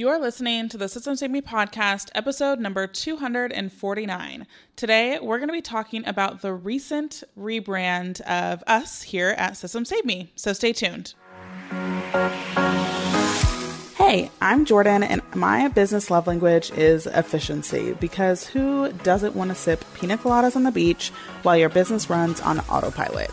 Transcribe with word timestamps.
You 0.00 0.08
are 0.08 0.18
listening 0.18 0.70
to 0.70 0.78
the 0.78 0.88
Systems 0.88 1.20
Saved 1.20 1.30
Me 1.30 1.42
podcast, 1.42 2.08
episode 2.14 2.58
number 2.58 2.86
249. 2.86 4.46
Today, 4.74 5.18
we're 5.20 5.36
going 5.36 5.50
to 5.50 5.52
be 5.52 5.60
talking 5.60 6.08
about 6.08 6.40
the 6.40 6.54
recent 6.54 7.22
rebrand 7.38 8.22
of 8.22 8.64
us 8.66 9.02
here 9.02 9.34
at 9.36 9.58
Systems 9.58 9.90
Saved 9.90 10.06
Me. 10.06 10.32
So 10.36 10.54
stay 10.54 10.72
tuned. 10.72 11.12
Hey, 13.98 14.30
I'm 14.40 14.64
Jordan, 14.64 15.02
and 15.02 15.20
my 15.34 15.68
business 15.68 16.10
love 16.10 16.26
language 16.26 16.70
is 16.70 17.06
efficiency 17.06 17.92
because 18.00 18.46
who 18.46 18.90
doesn't 19.02 19.36
want 19.36 19.50
to 19.50 19.54
sip 19.54 19.84
pina 19.92 20.16
coladas 20.16 20.56
on 20.56 20.62
the 20.62 20.72
beach 20.72 21.10
while 21.42 21.58
your 21.58 21.68
business 21.68 22.08
runs 22.08 22.40
on 22.40 22.60
autopilot? 22.60 23.30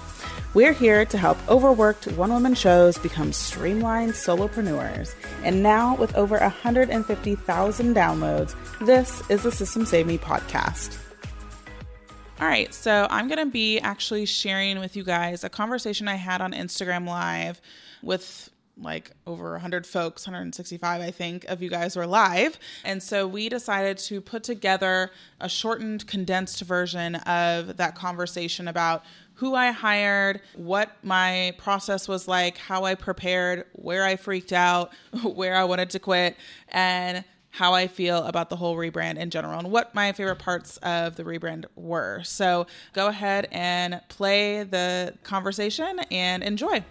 We're 0.57 0.73
here 0.73 1.05
to 1.05 1.17
help 1.19 1.37
overworked 1.47 2.07
one 2.13 2.33
woman 2.33 2.55
shows 2.55 2.97
become 2.97 3.31
streamlined 3.31 4.13
solopreneurs. 4.13 5.13
And 5.43 5.61
now, 5.61 5.95
with 5.97 6.15
over 6.15 6.35
150,000 6.39 7.95
downloads, 7.95 8.55
this 8.83 9.21
is 9.29 9.43
the 9.43 9.51
Systems 9.51 9.89
Saved 9.89 10.07
Me 10.07 10.17
podcast. 10.17 10.97
All 12.39 12.47
right, 12.47 12.73
so 12.73 13.05
I'm 13.11 13.27
going 13.27 13.37
to 13.37 13.51
be 13.51 13.77
actually 13.81 14.25
sharing 14.25 14.79
with 14.79 14.95
you 14.95 15.03
guys 15.03 15.43
a 15.43 15.49
conversation 15.49 16.07
I 16.07 16.15
had 16.15 16.41
on 16.41 16.53
Instagram 16.53 17.05
Live 17.05 17.61
with 18.01 18.49
like 18.79 19.11
over 19.25 19.51
100 19.51 19.85
folks, 19.85 20.25
165, 20.27 21.01
I 21.01 21.11
think, 21.11 21.45
of 21.45 21.61
you 21.61 21.69
guys 21.69 21.95
were 21.95 22.07
live. 22.07 22.59
And 22.83 23.01
so 23.01 23.27
we 23.27 23.49
decided 23.49 23.97
to 23.99 24.21
put 24.21 24.43
together 24.43 25.11
a 25.39 25.49
shortened, 25.49 26.07
condensed 26.07 26.61
version 26.61 27.15
of 27.15 27.77
that 27.77 27.95
conversation 27.95 28.67
about 28.67 29.03
who 29.37 29.53
I 29.53 29.71
hired, 29.71 30.41
what 30.55 30.91
my 31.03 31.53
process 31.57 32.07
was 32.07 32.27
like, 32.27 32.57
how 32.57 32.85
I 32.85 32.95
prepared, 32.95 33.65
where 33.73 34.03
I 34.03 34.15
freaked 34.15 34.51
out, 34.51 34.91
where 35.23 35.55
I 35.55 35.63
wanted 35.63 35.91
to 35.91 35.99
quit, 35.99 36.35
and 36.69 37.23
how 37.51 37.73
I 37.73 37.87
feel 37.87 38.23
about 38.25 38.49
the 38.49 38.55
whole 38.55 38.75
rebrand 38.75 39.17
in 39.17 39.29
general 39.29 39.57
and 39.59 39.71
what 39.71 39.93
my 39.95 40.11
favorite 40.11 40.37
parts 40.39 40.77
of 40.77 41.15
the 41.15 41.23
rebrand 41.23 41.65
were. 41.75 42.21
So 42.23 42.67
go 42.93 43.07
ahead 43.07 43.47
and 43.51 44.01
play 44.09 44.63
the 44.63 45.13
conversation 45.23 45.99
and 46.11 46.43
enjoy. 46.43 46.83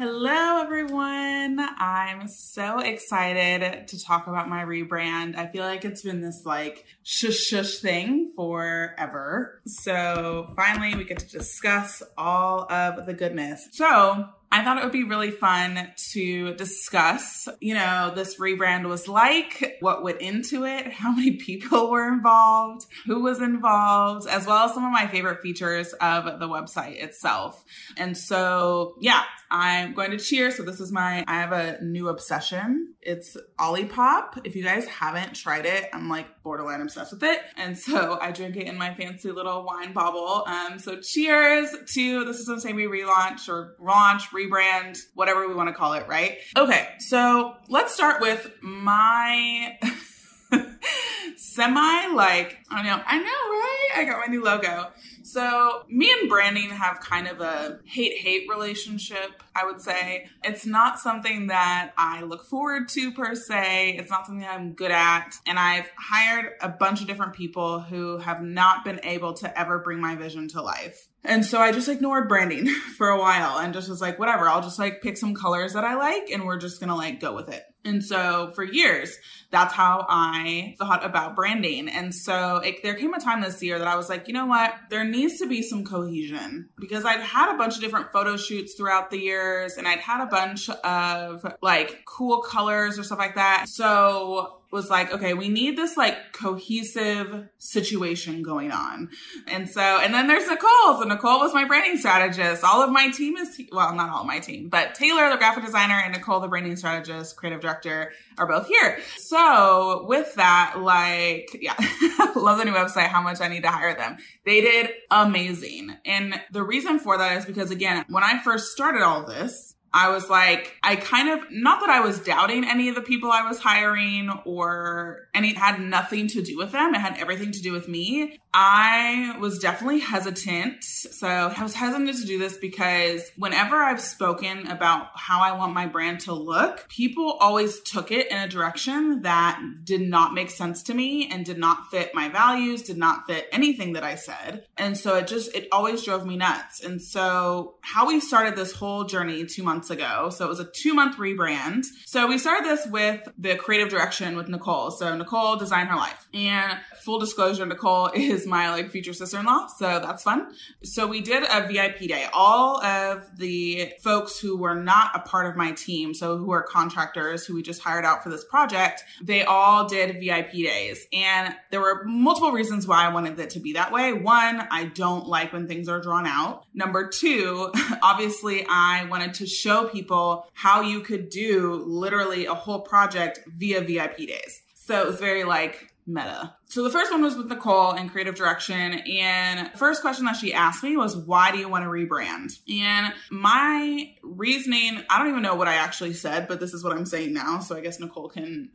Hello, 0.00 0.62
everyone. 0.62 1.60
I'm 1.60 2.26
so 2.26 2.78
excited 2.78 3.86
to 3.88 4.02
talk 4.02 4.28
about 4.28 4.48
my 4.48 4.64
rebrand. 4.64 5.36
I 5.36 5.46
feel 5.46 5.62
like 5.62 5.84
it's 5.84 6.00
been 6.00 6.22
this 6.22 6.46
like 6.46 6.86
shush 7.02 7.36
shush 7.36 7.80
thing 7.80 8.32
forever. 8.34 9.60
So 9.66 10.54
finally, 10.56 10.96
we 10.96 11.04
get 11.04 11.18
to 11.18 11.28
discuss 11.28 12.02
all 12.16 12.60
of 12.72 13.04
the 13.04 13.12
goodness. 13.12 13.68
So, 13.72 14.24
I 14.52 14.64
thought 14.64 14.78
it 14.78 14.82
would 14.82 14.92
be 14.92 15.04
really 15.04 15.30
fun 15.30 15.92
to 16.12 16.54
discuss, 16.54 17.48
you 17.60 17.74
know, 17.74 18.12
this 18.14 18.36
rebrand 18.36 18.88
was 18.88 19.06
like, 19.06 19.76
what 19.78 20.02
went 20.02 20.20
into 20.20 20.64
it, 20.64 20.86
how 20.92 21.12
many 21.12 21.36
people 21.36 21.90
were 21.90 22.08
involved, 22.08 22.86
who 23.06 23.22
was 23.22 23.40
involved, 23.40 24.26
as 24.28 24.46
well 24.46 24.66
as 24.66 24.74
some 24.74 24.84
of 24.84 24.90
my 24.90 25.06
favorite 25.06 25.40
features 25.40 25.92
of 25.94 26.40
the 26.40 26.48
website 26.48 27.00
itself. 27.00 27.64
And 27.96 28.16
so, 28.16 28.96
yeah, 29.00 29.22
I'm 29.50 29.94
going 29.94 30.10
to 30.10 30.18
cheer. 30.18 30.50
So 30.50 30.64
this 30.64 30.80
is 30.80 30.90
my, 30.90 31.24
I 31.28 31.34
have 31.34 31.52
a 31.52 31.82
new 31.82 32.08
obsession. 32.08 32.94
It's 33.02 33.36
Olipop. 33.58 34.40
If 34.44 34.56
you 34.56 34.62
guys 34.62 34.86
haven't 34.86 35.34
tried 35.34 35.66
it, 35.66 35.88
I'm 35.92 36.08
like 36.08 36.42
borderline 36.42 36.80
obsessed 36.80 37.12
with 37.12 37.22
it. 37.22 37.40
And 37.56 37.78
so 37.78 38.18
I 38.20 38.30
drink 38.32 38.56
it 38.56 38.66
in 38.66 38.76
my 38.76 38.94
fancy 38.94 39.30
little 39.30 39.64
wine 39.64 39.92
bobble. 39.92 40.44
Um, 40.46 40.78
so 40.78 41.00
cheers 41.00 41.74
to 41.94 42.24
the 42.24 42.34
Systems 42.34 42.62
Saved 42.62 42.76
Me 42.76 42.84
relaunch 42.84 43.48
or 43.48 43.76
launch, 43.80 44.32
rebrand, 44.48 44.98
whatever 45.14 45.46
we 45.46 45.54
want 45.54 45.68
to 45.68 45.74
call 45.74 45.92
it, 45.94 46.06
right? 46.08 46.38
Okay, 46.56 46.88
so 46.98 47.54
let's 47.68 47.92
start 47.92 48.20
with 48.20 48.50
my 48.62 49.78
semi 51.36 52.06
like, 52.14 52.58
I 52.70 52.76
don't 52.76 52.86
know, 52.86 53.02
I 53.06 53.18
know, 53.18 53.24
right? 53.24 53.88
I 53.96 54.04
got 54.04 54.20
my 54.20 54.26
new 54.26 54.42
logo. 54.42 54.90
So, 55.32 55.84
me 55.88 56.10
and 56.10 56.28
branding 56.28 56.70
have 56.70 56.98
kind 56.98 57.28
of 57.28 57.40
a 57.40 57.78
hate 57.84 58.18
hate 58.18 58.48
relationship, 58.48 59.44
I 59.54 59.64
would 59.64 59.80
say. 59.80 60.26
It's 60.42 60.66
not 60.66 60.98
something 60.98 61.46
that 61.46 61.92
I 61.96 62.22
look 62.22 62.44
forward 62.44 62.88
to 62.88 63.12
per 63.12 63.36
se. 63.36 63.96
It's 63.96 64.10
not 64.10 64.26
something 64.26 64.44
I'm 64.44 64.72
good 64.72 64.90
at. 64.90 65.30
And 65.46 65.56
I've 65.56 65.88
hired 65.96 66.54
a 66.60 66.68
bunch 66.68 67.00
of 67.00 67.06
different 67.06 67.34
people 67.34 67.78
who 67.78 68.18
have 68.18 68.42
not 68.42 68.84
been 68.84 68.98
able 69.04 69.34
to 69.34 69.56
ever 69.56 69.78
bring 69.78 70.00
my 70.00 70.16
vision 70.16 70.48
to 70.48 70.62
life. 70.62 71.06
And 71.22 71.46
so 71.46 71.60
I 71.60 71.70
just 71.70 71.88
ignored 71.88 72.28
branding 72.28 72.66
for 72.96 73.08
a 73.08 73.18
while 73.18 73.58
and 73.58 73.72
just 73.72 73.88
was 73.88 74.00
like, 74.00 74.18
whatever, 74.18 74.48
I'll 74.48 74.62
just 74.62 74.80
like 74.80 75.00
pick 75.00 75.16
some 75.16 75.36
colors 75.36 75.74
that 75.74 75.84
I 75.84 75.94
like 75.94 76.30
and 76.30 76.44
we're 76.44 76.58
just 76.58 76.80
gonna 76.80 76.96
like 76.96 77.20
go 77.20 77.36
with 77.36 77.48
it. 77.50 77.62
And 77.84 78.04
so 78.04 78.52
for 78.54 78.62
years, 78.62 79.16
that's 79.50 79.72
how 79.72 80.06
I 80.08 80.74
thought 80.78 81.04
about 81.04 81.34
branding. 81.34 81.88
And 81.88 82.14
so 82.14 82.56
it, 82.56 82.82
there 82.82 82.94
came 82.94 83.14
a 83.14 83.20
time 83.20 83.40
this 83.40 83.62
year 83.62 83.78
that 83.78 83.88
I 83.88 83.96
was 83.96 84.08
like, 84.08 84.28
you 84.28 84.34
know 84.34 84.46
what? 84.46 84.74
There 84.90 85.04
needs 85.04 85.38
to 85.38 85.48
be 85.48 85.62
some 85.62 85.84
cohesion 85.84 86.68
because 86.78 87.04
I'd 87.04 87.20
had 87.20 87.54
a 87.54 87.58
bunch 87.58 87.76
of 87.76 87.80
different 87.80 88.12
photo 88.12 88.36
shoots 88.36 88.74
throughout 88.74 89.10
the 89.10 89.18
years 89.18 89.76
and 89.76 89.88
I'd 89.88 89.98
had 89.98 90.22
a 90.22 90.26
bunch 90.26 90.68
of 90.68 91.44
like 91.62 92.04
cool 92.04 92.42
colors 92.42 92.98
or 92.98 93.02
stuff 93.02 93.18
like 93.18 93.36
that. 93.36 93.66
So 93.68 94.59
was 94.70 94.88
like, 94.88 95.12
okay, 95.12 95.34
we 95.34 95.48
need 95.48 95.76
this 95.76 95.96
like 95.96 96.32
cohesive 96.32 97.48
situation 97.58 98.42
going 98.42 98.70
on. 98.70 99.08
And 99.48 99.68
so, 99.68 99.80
and 99.80 100.14
then 100.14 100.26
there's 100.26 100.46
Nicole. 100.46 100.98
So 100.98 101.02
Nicole 101.04 101.40
was 101.40 101.52
my 101.52 101.64
branding 101.64 101.98
strategist. 101.98 102.62
All 102.62 102.82
of 102.82 102.90
my 102.90 103.10
team 103.10 103.36
is, 103.36 103.60
well, 103.72 103.94
not 103.94 104.10
all 104.10 104.24
my 104.24 104.38
team, 104.38 104.68
but 104.68 104.94
Taylor, 104.94 105.28
the 105.30 105.36
graphic 105.36 105.64
designer, 105.64 106.00
and 106.04 106.12
Nicole, 106.12 106.40
the 106.40 106.48
branding 106.48 106.76
strategist, 106.76 107.36
creative 107.36 107.60
director, 107.60 108.12
are 108.38 108.46
both 108.46 108.68
here. 108.68 108.98
So 109.18 110.04
with 110.08 110.34
that, 110.36 110.76
like, 110.78 111.56
yeah, 111.60 111.74
love 112.36 112.58
the 112.58 112.64
new 112.64 112.72
website, 112.72 113.08
how 113.08 113.22
much 113.22 113.40
I 113.40 113.48
need 113.48 113.62
to 113.62 113.70
hire 113.70 113.94
them. 113.94 114.18
They 114.44 114.60
did 114.60 114.90
amazing. 115.10 115.96
And 116.04 116.40
the 116.52 116.62
reason 116.62 116.98
for 117.00 117.18
that 117.18 117.38
is 117.38 117.44
because 117.44 117.70
again, 117.70 118.04
when 118.08 118.22
I 118.22 118.40
first 118.42 118.68
started 118.68 119.02
all 119.02 119.26
this, 119.26 119.69
I 119.92 120.10
was 120.10 120.30
like, 120.30 120.76
I 120.82 120.96
kind 120.96 121.28
of, 121.28 121.50
not 121.50 121.80
that 121.80 121.90
I 121.90 122.00
was 122.00 122.20
doubting 122.20 122.64
any 122.64 122.88
of 122.88 122.94
the 122.94 123.00
people 123.00 123.30
I 123.30 123.42
was 123.42 123.58
hiring 123.58 124.30
or 124.44 125.28
any, 125.34 125.54
had 125.54 125.80
nothing 125.80 126.28
to 126.28 126.42
do 126.42 126.56
with 126.56 126.72
them. 126.72 126.94
It 126.94 127.00
had 127.00 127.18
everything 127.18 127.52
to 127.52 127.60
do 127.60 127.72
with 127.72 127.88
me. 127.88 128.38
I 128.54 129.36
was 129.40 129.58
definitely 129.58 130.00
hesitant. 130.00 130.82
So 130.84 131.28
I 131.28 131.62
was 131.62 131.74
hesitant 131.74 132.16
to 132.18 132.26
do 132.26 132.38
this 132.38 132.56
because 132.56 133.30
whenever 133.36 133.76
I've 133.76 134.00
spoken 134.00 134.66
about 134.68 135.08
how 135.14 135.40
I 135.40 135.56
want 135.56 135.74
my 135.74 135.86
brand 135.86 136.20
to 136.20 136.32
look, 136.32 136.88
people 136.88 137.32
always 137.40 137.80
took 137.80 138.12
it 138.12 138.30
in 138.30 138.38
a 138.38 138.48
direction 138.48 139.22
that 139.22 139.60
did 139.84 140.00
not 140.00 140.34
make 140.34 140.50
sense 140.50 140.84
to 140.84 140.94
me 140.94 141.28
and 141.30 141.44
did 141.44 141.58
not 141.58 141.90
fit 141.90 142.14
my 142.14 142.28
values, 142.28 142.82
did 142.82 142.98
not 142.98 143.26
fit 143.26 143.48
anything 143.52 143.94
that 143.94 144.04
I 144.04 144.14
said. 144.14 144.66
And 144.76 144.96
so 144.96 145.16
it 145.16 145.26
just, 145.26 145.54
it 145.54 145.68
always 145.72 146.04
drove 146.04 146.26
me 146.26 146.36
nuts. 146.36 146.82
And 146.82 147.00
so 147.02 147.74
how 147.82 148.06
we 148.06 148.20
started 148.20 148.56
this 148.56 148.72
whole 148.72 149.04
journey 149.04 149.44
two 149.46 149.62
months 149.62 149.79
ago. 149.88 150.28
So 150.28 150.44
it 150.44 150.48
was 150.48 150.60
a 150.60 150.66
two 150.66 150.92
month 150.92 151.16
rebrand. 151.16 151.86
So 152.04 152.26
we 152.26 152.36
started 152.36 152.66
this 152.66 152.86
with 152.86 153.26
the 153.38 153.56
creative 153.56 153.88
direction 153.88 154.36
with 154.36 154.48
Nicole. 154.48 154.90
So 154.90 155.16
Nicole 155.16 155.56
designed 155.56 155.88
her 155.88 155.96
life. 155.96 156.26
And 156.34 156.78
full 157.00 157.18
disclosure, 157.18 157.64
Nicole 157.64 158.08
is 158.14 158.46
my 158.46 158.70
like 158.70 158.90
future 158.90 159.12
sister-in-law, 159.12 159.68
so 159.78 160.00
that's 160.00 160.22
fun. 160.22 160.52
So 160.82 161.06
we 161.06 161.20
did 161.20 161.44
a 161.44 161.66
VIP 161.66 162.08
day. 162.08 162.26
All 162.32 162.82
of 162.84 163.38
the 163.38 163.92
folks 164.02 164.38
who 164.38 164.56
were 164.56 164.74
not 164.74 165.12
a 165.14 165.20
part 165.20 165.46
of 165.46 165.56
my 165.56 165.72
team, 165.72 166.14
so 166.14 166.36
who 166.36 166.50
are 166.52 166.62
contractors 166.62 167.46
who 167.46 167.54
we 167.54 167.62
just 167.62 167.80
hired 167.80 168.04
out 168.04 168.22
for 168.22 168.30
this 168.30 168.44
project, 168.44 169.04
they 169.22 169.44
all 169.44 169.88
did 169.88 170.20
VIP 170.20 170.52
days. 170.52 171.06
And 171.12 171.54
there 171.70 171.80
were 171.80 172.04
multiple 172.04 172.52
reasons 172.52 172.86
why 172.86 173.04
I 173.04 173.12
wanted 173.12 173.38
it 173.38 173.50
to 173.50 173.60
be 173.60 173.74
that 173.74 173.92
way. 173.92 174.12
One, 174.12 174.66
I 174.70 174.86
don't 174.94 175.26
like 175.26 175.52
when 175.52 175.66
things 175.66 175.88
are 175.88 176.00
drawn 176.00 176.26
out. 176.26 176.64
Number 176.74 177.08
two, 177.08 177.72
obviously 178.02 178.66
I 178.68 179.04
wanted 179.06 179.34
to 179.34 179.46
show 179.46 179.69
people 179.88 180.46
how 180.52 180.80
you 180.80 181.00
could 181.00 181.30
do 181.30 181.84
literally 181.86 182.46
a 182.46 182.54
whole 182.54 182.80
project 182.80 183.40
via 183.46 183.80
VIP 183.80 184.18
days. 184.18 184.62
So 184.74 185.00
it 185.00 185.06
was 185.06 185.20
very 185.20 185.44
like 185.44 185.90
meta. 186.06 186.54
So 186.66 186.82
the 186.82 186.90
first 186.90 187.10
one 187.10 187.22
was 187.22 187.36
with 187.36 187.48
Nicole 187.48 187.92
in 187.92 188.08
creative 188.08 188.34
direction. 188.34 188.94
And 188.94 189.70
first 189.74 190.02
question 190.02 190.24
that 190.26 190.36
she 190.36 190.52
asked 190.52 190.82
me 190.82 190.96
was, 190.96 191.16
why 191.16 191.50
do 191.52 191.58
you 191.58 191.68
want 191.68 191.84
to 191.84 191.90
rebrand? 191.90 192.58
And 192.68 193.12
my 193.30 194.14
reasoning, 194.22 195.02
I 195.08 195.18
don't 195.18 195.28
even 195.28 195.42
know 195.42 195.54
what 195.54 195.68
I 195.68 195.74
actually 195.74 196.14
said, 196.14 196.48
but 196.48 196.60
this 196.60 196.74
is 196.74 196.82
what 196.82 196.92
I'm 196.92 197.06
saying 197.06 197.32
now. 197.32 197.60
So 197.60 197.76
I 197.76 197.80
guess 197.80 198.00
Nicole 198.00 198.28
can 198.28 198.70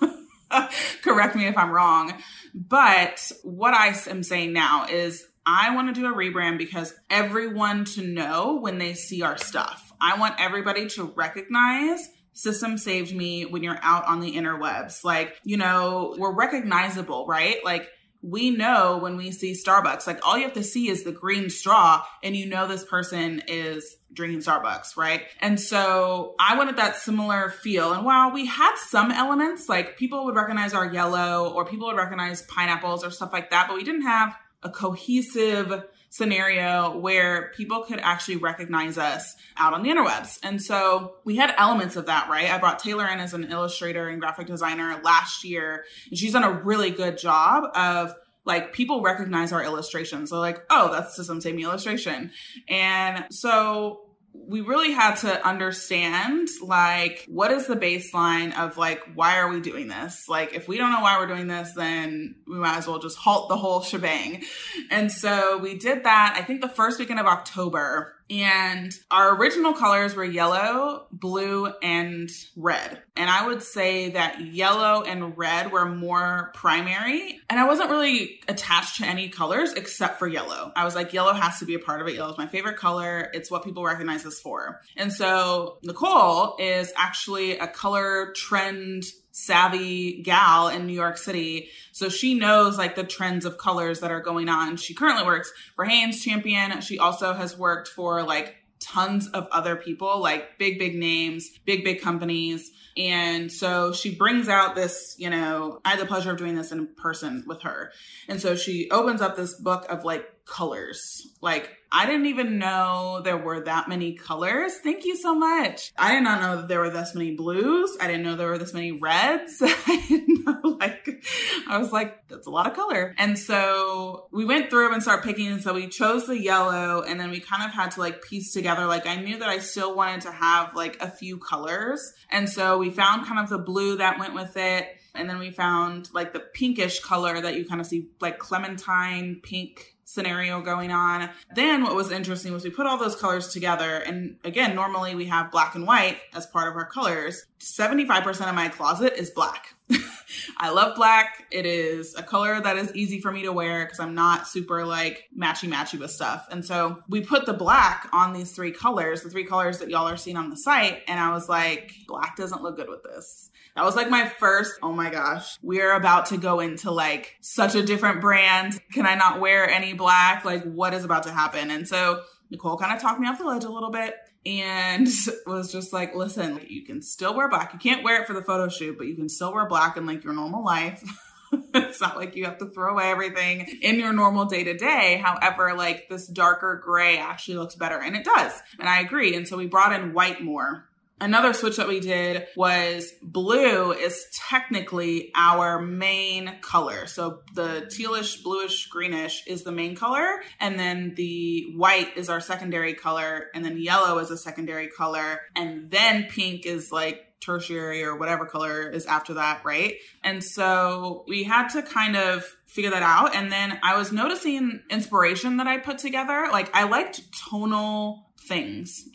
correct 1.02 1.36
me 1.36 1.46
if 1.46 1.56
I'm 1.56 1.70
wrong. 1.70 2.14
But 2.54 3.30
what 3.42 3.74
I 3.74 3.94
am 4.08 4.22
saying 4.22 4.52
now 4.52 4.86
is 4.86 5.26
I 5.46 5.74
want 5.74 5.94
to 5.94 6.00
do 6.00 6.06
a 6.06 6.14
rebrand 6.14 6.58
because 6.58 6.94
everyone 7.08 7.84
to 7.86 8.02
know 8.02 8.56
when 8.56 8.78
they 8.78 8.94
see 8.94 9.22
our 9.22 9.38
stuff. 9.38 9.87
I 10.00 10.18
want 10.18 10.36
everybody 10.38 10.88
to 10.90 11.04
recognize 11.16 12.08
Systems 12.32 12.84
Saved 12.84 13.14
Me 13.14 13.44
when 13.44 13.62
you're 13.62 13.78
out 13.82 14.06
on 14.06 14.20
the 14.20 14.32
interwebs. 14.32 15.04
Like, 15.04 15.40
you 15.44 15.56
know, 15.56 16.14
we're 16.18 16.34
recognizable, 16.34 17.26
right? 17.26 17.64
Like, 17.64 17.88
we 18.22 18.50
know 18.50 18.98
when 18.98 19.16
we 19.16 19.30
see 19.30 19.52
Starbucks, 19.52 20.06
like 20.06 20.26
all 20.26 20.36
you 20.36 20.44
have 20.44 20.54
to 20.54 20.64
see 20.64 20.88
is 20.88 21.04
the 21.04 21.12
green 21.12 21.50
straw 21.50 22.04
and 22.22 22.36
you 22.36 22.46
know 22.46 22.66
this 22.66 22.84
person 22.84 23.42
is 23.46 23.96
drinking 24.12 24.40
Starbucks, 24.40 24.96
right? 24.96 25.22
And 25.40 25.60
so 25.60 26.34
I 26.40 26.56
wanted 26.56 26.76
that 26.76 26.96
similar 26.96 27.50
feel. 27.50 27.92
And 27.92 28.04
while 28.04 28.32
we 28.32 28.46
had 28.46 28.74
some 28.76 29.12
elements, 29.12 29.68
like 29.68 29.96
people 29.96 30.24
would 30.24 30.34
recognize 30.34 30.74
our 30.74 30.92
yellow 30.92 31.52
or 31.52 31.64
people 31.64 31.86
would 31.88 31.96
recognize 31.96 32.42
pineapples 32.42 33.04
or 33.04 33.10
stuff 33.10 33.32
like 33.32 33.50
that, 33.50 33.68
but 33.68 33.76
we 33.76 33.84
didn't 33.84 34.02
have 34.02 34.34
a 34.64 34.70
cohesive 34.70 35.84
scenario 36.10 36.96
where 36.98 37.52
people 37.56 37.82
could 37.82 38.00
actually 38.00 38.36
recognize 38.36 38.98
us 38.98 39.34
out 39.56 39.74
on 39.74 39.82
the 39.82 39.90
interwebs. 39.90 40.38
And 40.42 40.62
so 40.62 41.14
we 41.24 41.36
had 41.36 41.54
elements 41.58 41.96
of 41.96 42.06
that, 42.06 42.28
right? 42.28 42.50
I 42.50 42.58
brought 42.58 42.78
Taylor 42.78 43.06
in 43.06 43.20
as 43.20 43.34
an 43.34 43.44
illustrator 43.44 44.08
and 44.08 44.20
graphic 44.20 44.46
designer 44.46 45.00
last 45.02 45.44
year, 45.44 45.84
and 46.08 46.18
she's 46.18 46.32
done 46.32 46.44
a 46.44 46.50
really 46.50 46.90
good 46.90 47.18
job 47.18 47.64
of 47.74 48.14
like 48.44 48.72
people 48.72 49.02
recognize 49.02 49.52
our 49.52 49.62
illustrations. 49.62 50.30
They're 50.30 50.38
like, 50.38 50.62
oh, 50.70 50.90
that's 50.90 51.16
the 51.16 51.24
Same 51.24 51.58
illustration. 51.58 52.32
And 52.68 53.26
so 53.30 54.07
we 54.46 54.60
really 54.60 54.92
had 54.92 55.16
to 55.16 55.46
understand 55.46 56.48
like 56.62 57.24
what 57.28 57.50
is 57.50 57.66
the 57.66 57.76
baseline 57.76 58.56
of 58.58 58.76
like 58.76 59.02
why 59.14 59.38
are 59.38 59.48
we 59.48 59.60
doing 59.60 59.88
this? 59.88 60.28
Like 60.28 60.54
if 60.54 60.68
we 60.68 60.76
don't 60.76 60.92
know 60.92 61.00
why 61.00 61.18
we're 61.18 61.26
doing 61.26 61.46
this 61.46 61.72
then 61.72 62.36
we 62.46 62.56
might 62.56 62.76
as 62.76 62.86
well 62.86 62.98
just 62.98 63.18
halt 63.18 63.48
the 63.48 63.56
whole 63.56 63.82
shebang. 63.82 64.44
And 64.90 65.10
so 65.10 65.58
we 65.58 65.78
did 65.78 66.04
that 66.04 66.34
i 66.36 66.42
think 66.42 66.60
the 66.60 66.68
first 66.68 66.98
weekend 66.98 67.20
of 67.20 67.26
october 67.26 68.14
and 68.30 68.92
our 69.10 69.36
original 69.36 69.72
colors 69.72 70.14
were 70.14 70.24
yellow, 70.24 71.06
blue, 71.10 71.72
and 71.82 72.30
red. 72.56 73.02
And 73.16 73.30
I 73.30 73.46
would 73.46 73.62
say 73.62 74.10
that 74.10 74.40
yellow 74.40 75.02
and 75.02 75.36
red 75.36 75.72
were 75.72 75.86
more 75.86 76.52
primary. 76.54 77.40
And 77.48 77.58
I 77.58 77.66
wasn't 77.66 77.90
really 77.90 78.40
attached 78.46 78.98
to 78.98 79.06
any 79.06 79.28
colors 79.28 79.72
except 79.72 80.18
for 80.18 80.28
yellow. 80.28 80.72
I 80.76 80.84
was 80.84 80.94
like, 80.94 81.12
yellow 81.12 81.32
has 81.32 81.58
to 81.60 81.64
be 81.64 81.74
a 81.74 81.78
part 81.78 82.00
of 82.00 82.08
it. 82.08 82.14
Yellow 82.14 82.32
is 82.32 82.38
my 82.38 82.46
favorite 82.46 82.76
color. 82.76 83.30
It's 83.32 83.50
what 83.50 83.64
people 83.64 83.84
recognize 83.84 84.26
us 84.26 84.38
for. 84.40 84.80
And 84.96 85.12
so 85.12 85.78
Nicole 85.82 86.56
is 86.58 86.92
actually 86.96 87.58
a 87.58 87.66
color 87.66 88.32
trend 88.36 89.04
savvy 89.38 90.20
gal 90.22 90.66
in 90.66 90.86
New 90.86 90.92
York 90.92 91.16
City. 91.16 91.68
So 91.92 92.08
she 92.08 92.34
knows 92.34 92.76
like 92.76 92.96
the 92.96 93.04
trends 93.04 93.44
of 93.44 93.56
colors 93.56 94.00
that 94.00 94.10
are 94.10 94.20
going 94.20 94.48
on. 94.48 94.76
She 94.76 94.94
currently 94.94 95.24
works 95.24 95.52
for 95.76 95.84
Hanes 95.84 96.24
Champion. 96.24 96.80
She 96.80 96.98
also 96.98 97.32
has 97.34 97.56
worked 97.56 97.86
for 97.86 98.24
like 98.24 98.56
tons 98.80 99.28
of 99.28 99.46
other 99.52 99.76
people, 99.76 100.20
like 100.20 100.58
big, 100.58 100.78
big 100.78 100.96
names, 100.96 101.50
big, 101.64 101.84
big 101.84 102.00
companies. 102.00 102.72
And 102.96 103.50
so 103.50 103.92
she 103.92 104.12
brings 104.12 104.48
out 104.48 104.74
this, 104.74 105.14
you 105.18 105.30
know, 105.30 105.80
I 105.84 105.90
had 105.90 106.00
the 106.00 106.06
pleasure 106.06 106.32
of 106.32 106.36
doing 106.36 106.56
this 106.56 106.72
in 106.72 106.88
person 106.96 107.44
with 107.46 107.62
her. 107.62 107.92
And 108.28 108.40
so 108.40 108.56
she 108.56 108.90
opens 108.90 109.22
up 109.22 109.36
this 109.36 109.54
book 109.54 109.86
of 109.88 110.04
like 110.04 110.26
colors. 110.46 111.28
Like, 111.40 111.77
I 111.90 112.06
didn't 112.06 112.26
even 112.26 112.58
know 112.58 113.22
there 113.24 113.38
were 113.38 113.60
that 113.60 113.88
many 113.88 114.12
colors. 114.12 114.74
Thank 114.82 115.04
you 115.04 115.16
so 115.16 115.34
much. 115.34 115.92
I 115.96 116.14
did 116.14 116.22
not 116.22 116.40
know 116.40 116.56
that 116.56 116.68
there 116.68 116.80
were 116.80 116.90
this 116.90 117.14
many 117.14 117.34
blues. 117.34 117.96
I 118.00 118.06
didn't 118.06 118.24
know 118.24 118.36
there 118.36 118.48
were 118.48 118.58
this 118.58 118.74
many 118.74 118.92
reds. 118.92 119.56
I 119.62 120.04
didn't 120.08 120.44
know, 120.44 120.76
like, 120.78 121.24
I 121.66 121.78
was 121.78 121.90
like, 121.90 122.28
that's 122.28 122.46
a 122.46 122.50
lot 122.50 122.66
of 122.66 122.74
color. 122.74 123.14
And 123.16 123.38
so 123.38 124.28
we 124.32 124.44
went 124.44 124.68
through 124.68 124.92
and 124.92 125.02
started 125.02 125.24
picking. 125.24 125.48
And 125.48 125.62
so 125.62 125.72
we 125.72 125.88
chose 125.88 126.26
the 126.26 126.38
yellow 126.38 127.02
and 127.02 127.18
then 127.18 127.30
we 127.30 127.40
kind 127.40 127.62
of 127.62 127.70
had 127.70 127.92
to 127.92 128.00
like 128.00 128.22
piece 128.22 128.52
together. 128.52 128.84
Like, 128.84 129.06
I 129.06 129.16
knew 129.16 129.38
that 129.38 129.48
I 129.48 129.58
still 129.58 129.94
wanted 129.94 130.22
to 130.22 130.32
have 130.32 130.74
like 130.74 130.98
a 131.00 131.10
few 131.10 131.38
colors. 131.38 132.12
And 132.30 132.48
so 132.48 132.76
we 132.78 132.90
found 132.90 133.26
kind 133.26 133.40
of 133.40 133.48
the 133.48 133.58
blue 133.58 133.96
that 133.96 134.18
went 134.18 134.34
with 134.34 134.56
it. 134.56 134.88
And 135.14 135.28
then 135.28 135.38
we 135.38 135.50
found 135.50 136.10
like 136.12 136.32
the 136.32 136.40
pinkish 136.40 137.00
color 137.00 137.40
that 137.40 137.56
you 137.56 137.64
kind 137.64 137.80
of 137.80 137.86
see 137.86 138.08
like 138.20 138.38
clementine 138.38 139.40
pink 139.42 139.96
scenario 140.08 140.62
going 140.62 140.90
on. 140.90 141.28
Then 141.54 141.82
what 141.82 141.94
was 141.94 142.10
interesting 142.10 142.50
was 142.54 142.64
we 142.64 142.70
put 142.70 142.86
all 142.86 142.96
those 142.96 143.14
colors 143.14 143.48
together. 143.48 143.98
And 143.98 144.36
again, 144.42 144.74
normally 144.74 145.14
we 145.14 145.26
have 145.26 145.50
black 145.50 145.74
and 145.74 145.86
white 145.86 146.16
as 146.32 146.46
part 146.46 146.66
of 146.66 146.76
our 146.76 146.86
colors. 146.86 147.44
75% 147.60 148.48
of 148.48 148.54
my 148.54 148.70
closet 148.70 149.12
is 149.18 149.28
black. 149.28 149.74
I 150.56 150.70
love 150.70 150.96
black. 150.96 151.46
It 151.50 151.66
is 151.66 152.14
a 152.14 152.22
color 152.22 152.58
that 152.58 152.78
is 152.78 152.94
easy 152.94 153.20
for 153.20 153.30
me 153.30 153.42
to 153.42 153.52
wear 153.52 153.84
because 153.84 154.00
I'm 154.00 154.14
not 154.14 154.48
super 154.48 154.86
like 154.86 155.28
matchy 155.38 155.70
matchy 155.70 156.00
with 156.00 156.10
stuff. 156.10 156.46
And 156.50 156.64
so 156.64 157.02
we 157.10 157.20
put 157.20 157.44
the 157.44 157.52
black 157.52 158.08
on 158.10 158.32
these 158.32 158.52
three 158.52 158.72
colors, 158.72 159.20
the 159.20 159.28
three 159.28 159.44
colors 159.44 159.78
that 159.80 159.90
y'all 159.90 160.08
are 160.08 160.16
seeing 160.16 160.38
on 160.38 160.48
the 160.48 160.56
site. 160.56 161.02
And 161.06 161.20
I 161.20 161.32
was 161.32 161.50
like, 161.50 161.92
black 162.06 162.34
doesn't 162.34 162.62
look 162.62 162.76
good 162.76 162.88
with 162.88 163.02
this. 163.02 163.50
That 163.78 163.84
was 163.84 163.94
like 163.94 164.10
my 164.10 164.28
first, 164.28 164.72
oh 164.82 164.92
my 164.92 165.08
gosh, 165.08 165.56
we're 165.62 165.92
about 165.92 166.26
to 166.26 166.36
go 166.36 166.58
into 166.58 166.90
like 166.90 167.36
such 167.40 167.76
a 167.76 167.82
different 167.84 168.20
brand. 168.20 168.76
Can 168.92 169.06
I 169.06 169.14
not 169.14 169.38
wear 169.38 169.70
any 169.70 169.92
black? 169.92 170.44
Like, 170.44 170.64
what 170.64 170.94
is 170.94 171.04
about 171.04 171.22
to 171.22 171.30
happen? 171.30 171.70
And 171.70 171.86
so 171.86 172.24
Nicole 172.50 172.76
kind 172.76 172.92
of 172.92 173.00
talked 173.00 173.20
me 173.20 173.28
off 173.28 173.38
the 173.38 173.44
ledge 173.44 173.62
a 173.62 173.70
little 173.70 173.92
bit 173.92 174.16
and 174.44 175.06
was 175.46 175.70
just 175.70 175.92
like, 175.92 176.12
listen, 176.16 176.60
you 176.66 176.84
can 176.84 177.00
still 177.02 177.36
wear 177.36 177.48
black. 177.48 177.72
You 177.72 177.78
can't 177.78 178.02
wear 178.02 178.20
it 178.20 178.26
for 178.26 178.32
the 178.32 178.42
photo 178.42 178.68
shoot, 178.68 178.98
but 178.98 179.06
you 179.06 179.14
can 179.14 179.28
still 179.28 179.54
wear 179.54 179.68
black 179.68 179.96
in 179.96 180.06
like 180.06 180.24
your 180.24 180.32
normal 180.32 180.64
life. 180.64 181.08
it's 181.52 182.00
not 182.00 182.16
like 182.16 182.34
you 182.34 182.46
have 182.46 182.58
to 182.58 182.66
throw 182.66 182.94
away 182.94 183.12
everything 183.12 183.78
in 183.80 184.00
your 184.00 184.12
normal 184.12 184.46
day 184.46 184.64
to 184.64 184.76
day. 184.76 185.22
However, 185.24 185.74
like 185.74 186.08
this 186.08 186.26
darker 186.26 186.82
gray 186.84 187.18
actually 187.18 187.58
looks 187.58 187.76
better 187.76 188.00
and 188.00 188.16
it 188.16 188.24
does. 188.24 188.60
And 188.80 188.88
I 188.88 189.02
agree. 189.02 189.36
And 189.36 189.46
so 189.46 189.56
we 189.56 189.66
brought 189.66 189.92
in 189.92 190.14
white 190.14 190.42
more 190.42 190.87
Another 191.20 191.52
switch 191.52 191.76
that 191.76 191.88
we 191.88 192.00
did 192.00 192.46
was 192.56 193.12
blue 193.22 193.92
is 193.92 194.26
technically 194.48 195.30
our 195.34 195.80
main 195.80 196.58
color. 196.60 197.06
So 197.06 197.40
the 197.54 197.90
tealish, 197.92 198.42
bluish, 198.42 198.86
greenish 198.86 199.44
is 199.46 199.64
the 199.64 199.72
main 199.72 199.96
color. 199.96 200.42
And 200.60 200.78
then 200.78 201.14
the 201.16 201.72
white 201.76 202.16
is 202.16 202.28
our 202.28 202.40
secondary 202.40 202.94
color. 202.94 203.48
And 203.54 203.64
then 203.64 203.78
yellow 203.78 204.18
is 204.18 204.30
a 204.30 204.36
secondary 204.36 204.88
color. 204.88 205.40
And 205.56 205.90
then 205.90 206.24
pink 206.24 206.66
is 206.66 206.92
like 206.92 207.24
tertiary 207.40 208.02
or 208.02 208.16
whatever 208.16 208.46
color 208.46 208.88
is 208.88 209.06
after 209.06 209.34
that, 209.34 209.64
right? 209.64 209.96
And 210.22 210.42
so 210.42 211.24
we 211.28 211.44
had 211.44 211.68
to 211.70 211.82
kind 211.82 212.16
of 212.16 212.44
figure 212.66 212.90
that 212.90 213.02
out. 213.02 213.34
And 213.34 213.50
then 213.50 213.78
I 213.82 213.96
was 213.96 214.12
noticing 214.12 214.82
inspiration 214.90 215.58
that 215.58 215.66
I 215.66 215.78
put 215.78 215.98
together. 215.98 216.48
Like 216.50 216.74
I 216.74 216.84
liked 216.84 217.22
tonal 217.48 218.27
things. 218.48 219.08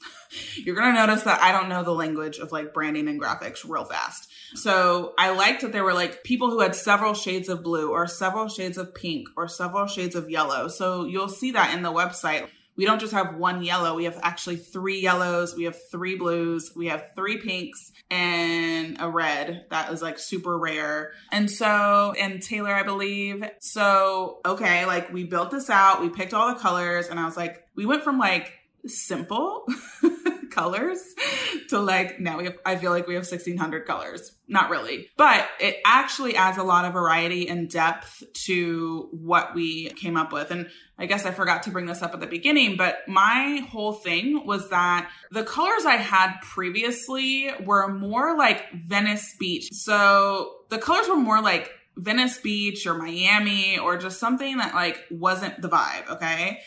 You're 0.56 0.76
going 0.76 0.94
to 0.94 1.06
notice 1.06 1.24
that 1.24 1.42
I 1.42 1.52
don't 1.52 1.70
know 1.70 1.84
the 1.84 1.92
language 1.92 2.38
of 2.38 2.52
like 2.52 2.74
branding 2.74 3.08
and 3.08 3.22
graphics 3.22 3.68
real 3.68 3.86
fast. 3.86 4.30
So 4.56 5.14
I 5.18 5.32
liked 5.32 5.62
that 5.62 5.72
there 5.72 5.84
were 5.84 5.94
like 5.94 6.24
people 6.24 6.50
who 6.50 6.60
had 6.60 6.76
several 6.76 7.14
shades 7.14 7.50
of 7.50 7.64
blue 7.64 7.92
or 7.92 8.08
several 8.08 8.48
shades 8.48 8.78
of 8.78 8.96
pink 8.96 9.28
or 9.36 9.48
several 9.48 9.88
shades 9.88 10.16
of 10.16 10.30
yellow. 10.30 10.68
So 10.68 11.06
you'll 11.06 11.30
see 11.30 11.52
that 11.52 11.76
in 11.76 11.84
the 11.84 11.92
website. 11.92 12.48
We 12.76 12.86
don't 12.86 13.00
just 13.00 13.14
have 13.14 13.36
one 13.36 13.62
yellow. 13.62 13.96
We 13.96 14.06
have 14.06 14.20
actually 14.24 14.56
three 14.56 15.00
yellows. 15.00 15.56
We 15.56 15.66
have 15.66 15.78
three 15.92 16.16
blues. 16.16 16.72
We 16.76 16.88
have 16.88 17.12
three 17.16 17.38
pinks 17.38 17.92
and 18.10 18.98
a 19.00 19.10
red 19.10 19.66
that 19.70 19.92
is 19.94 20.02
like 20.02 20.18
super 20.18 20.58
rare. 20.58 21.14
And 21.32 21.50
so, 21.50 22.14
and 22.20 22.42
Taylor, 22.42 22.74
I 22.74 22.84
believe. 22.84 23.44
So, 23.60 24.40
okay, 24.46 24.86
like 24.86 25.14
we 25.14 25.24
built 25.24 25.52
this 25.52 25.70
out. 25.70 26.02
We 26.02 26.10
picked 26.10 26.34
all 26.34 26.54
the 26.54 26.60
colors 26.60 27.08
and 27.08 27.20
I 27.20 27.26
was 27.26 27.38
like, 27.38 27.64
we 27.76 27.86
went 27.86 28.04
from 28.04 28.18
like 28.18 28.52
simple 28.86 29.66
colors 30.52 31.00
to 31.70 31.80
like 31.80 32.20
now 32.20 32.38
we 32.38 32.46
have 32.46 32.58
I 32.66 32.76
feel 32.76 32.92
like 32.92 33.08
we 33.08 33.16
have 33.16 33.24
1600 33.24 33.86
colors. 33.86 34.32
Not 34.48 34.70
really. 34.70 35.10
But 35.18 35.48
it 35.60 35.78
actually 35.86 36.36
adds 36.36 36.58
a 36.58 36.64
lot 36.64 36.86
of 36.86 36.94
variety 36.94 37.48
and 37.48 37.70
depth 37.70 38.24
to 38.46 39.10
what 39.12 39.56
we 39.56 39.90
came 39.92 40.16
up 40.18 40.32
with. 40.32 40.52
And 40.52 40.70
I 40.98 41.06
guess 41.06 41.26
I 41.26 41.32
forgot 41.32 41.64
to 41.64 41.72
bring 41.72 41.86
this 41.86 42.02
up 42.02 42.14
at 42.14 42.20
the 42.20 42.28
beginning, 42.28 42.78
but 42.78 42.98
my 43.08 43.66
whole 43.72 43.94
thing 43.94 44.46
was 44.46 44.70
that 44.70 45.10
the 45.32 45.44
colors 45.44 45.86
I 45.86 45.96
had 45.96 46.36
previously 46.42 47.50
were 47.66 47.88
more 47.88 48.38
like 48.38 48.72
Venice 48.74 49.36
Beach. 49.40 49.70
So 49.72 50.52
the 50.70 50.78
colors 50.78 51.08
were 51.08 51.16
more 51.16 51.42
like 51.42 51.72
Venice 51.96 52.38
Beach 52.38 52.86
or 52.86 52.96
Miami 52.96 53.78
or 53.78 53.98
just 53.98 54.20
something 54.20 54.58
that 54.58 54.76
like 54.76 55.00
wasn't 55.10 55.62
the 55.62 55.70
vibe, 55.70 56.10
okay? 56.10 56.62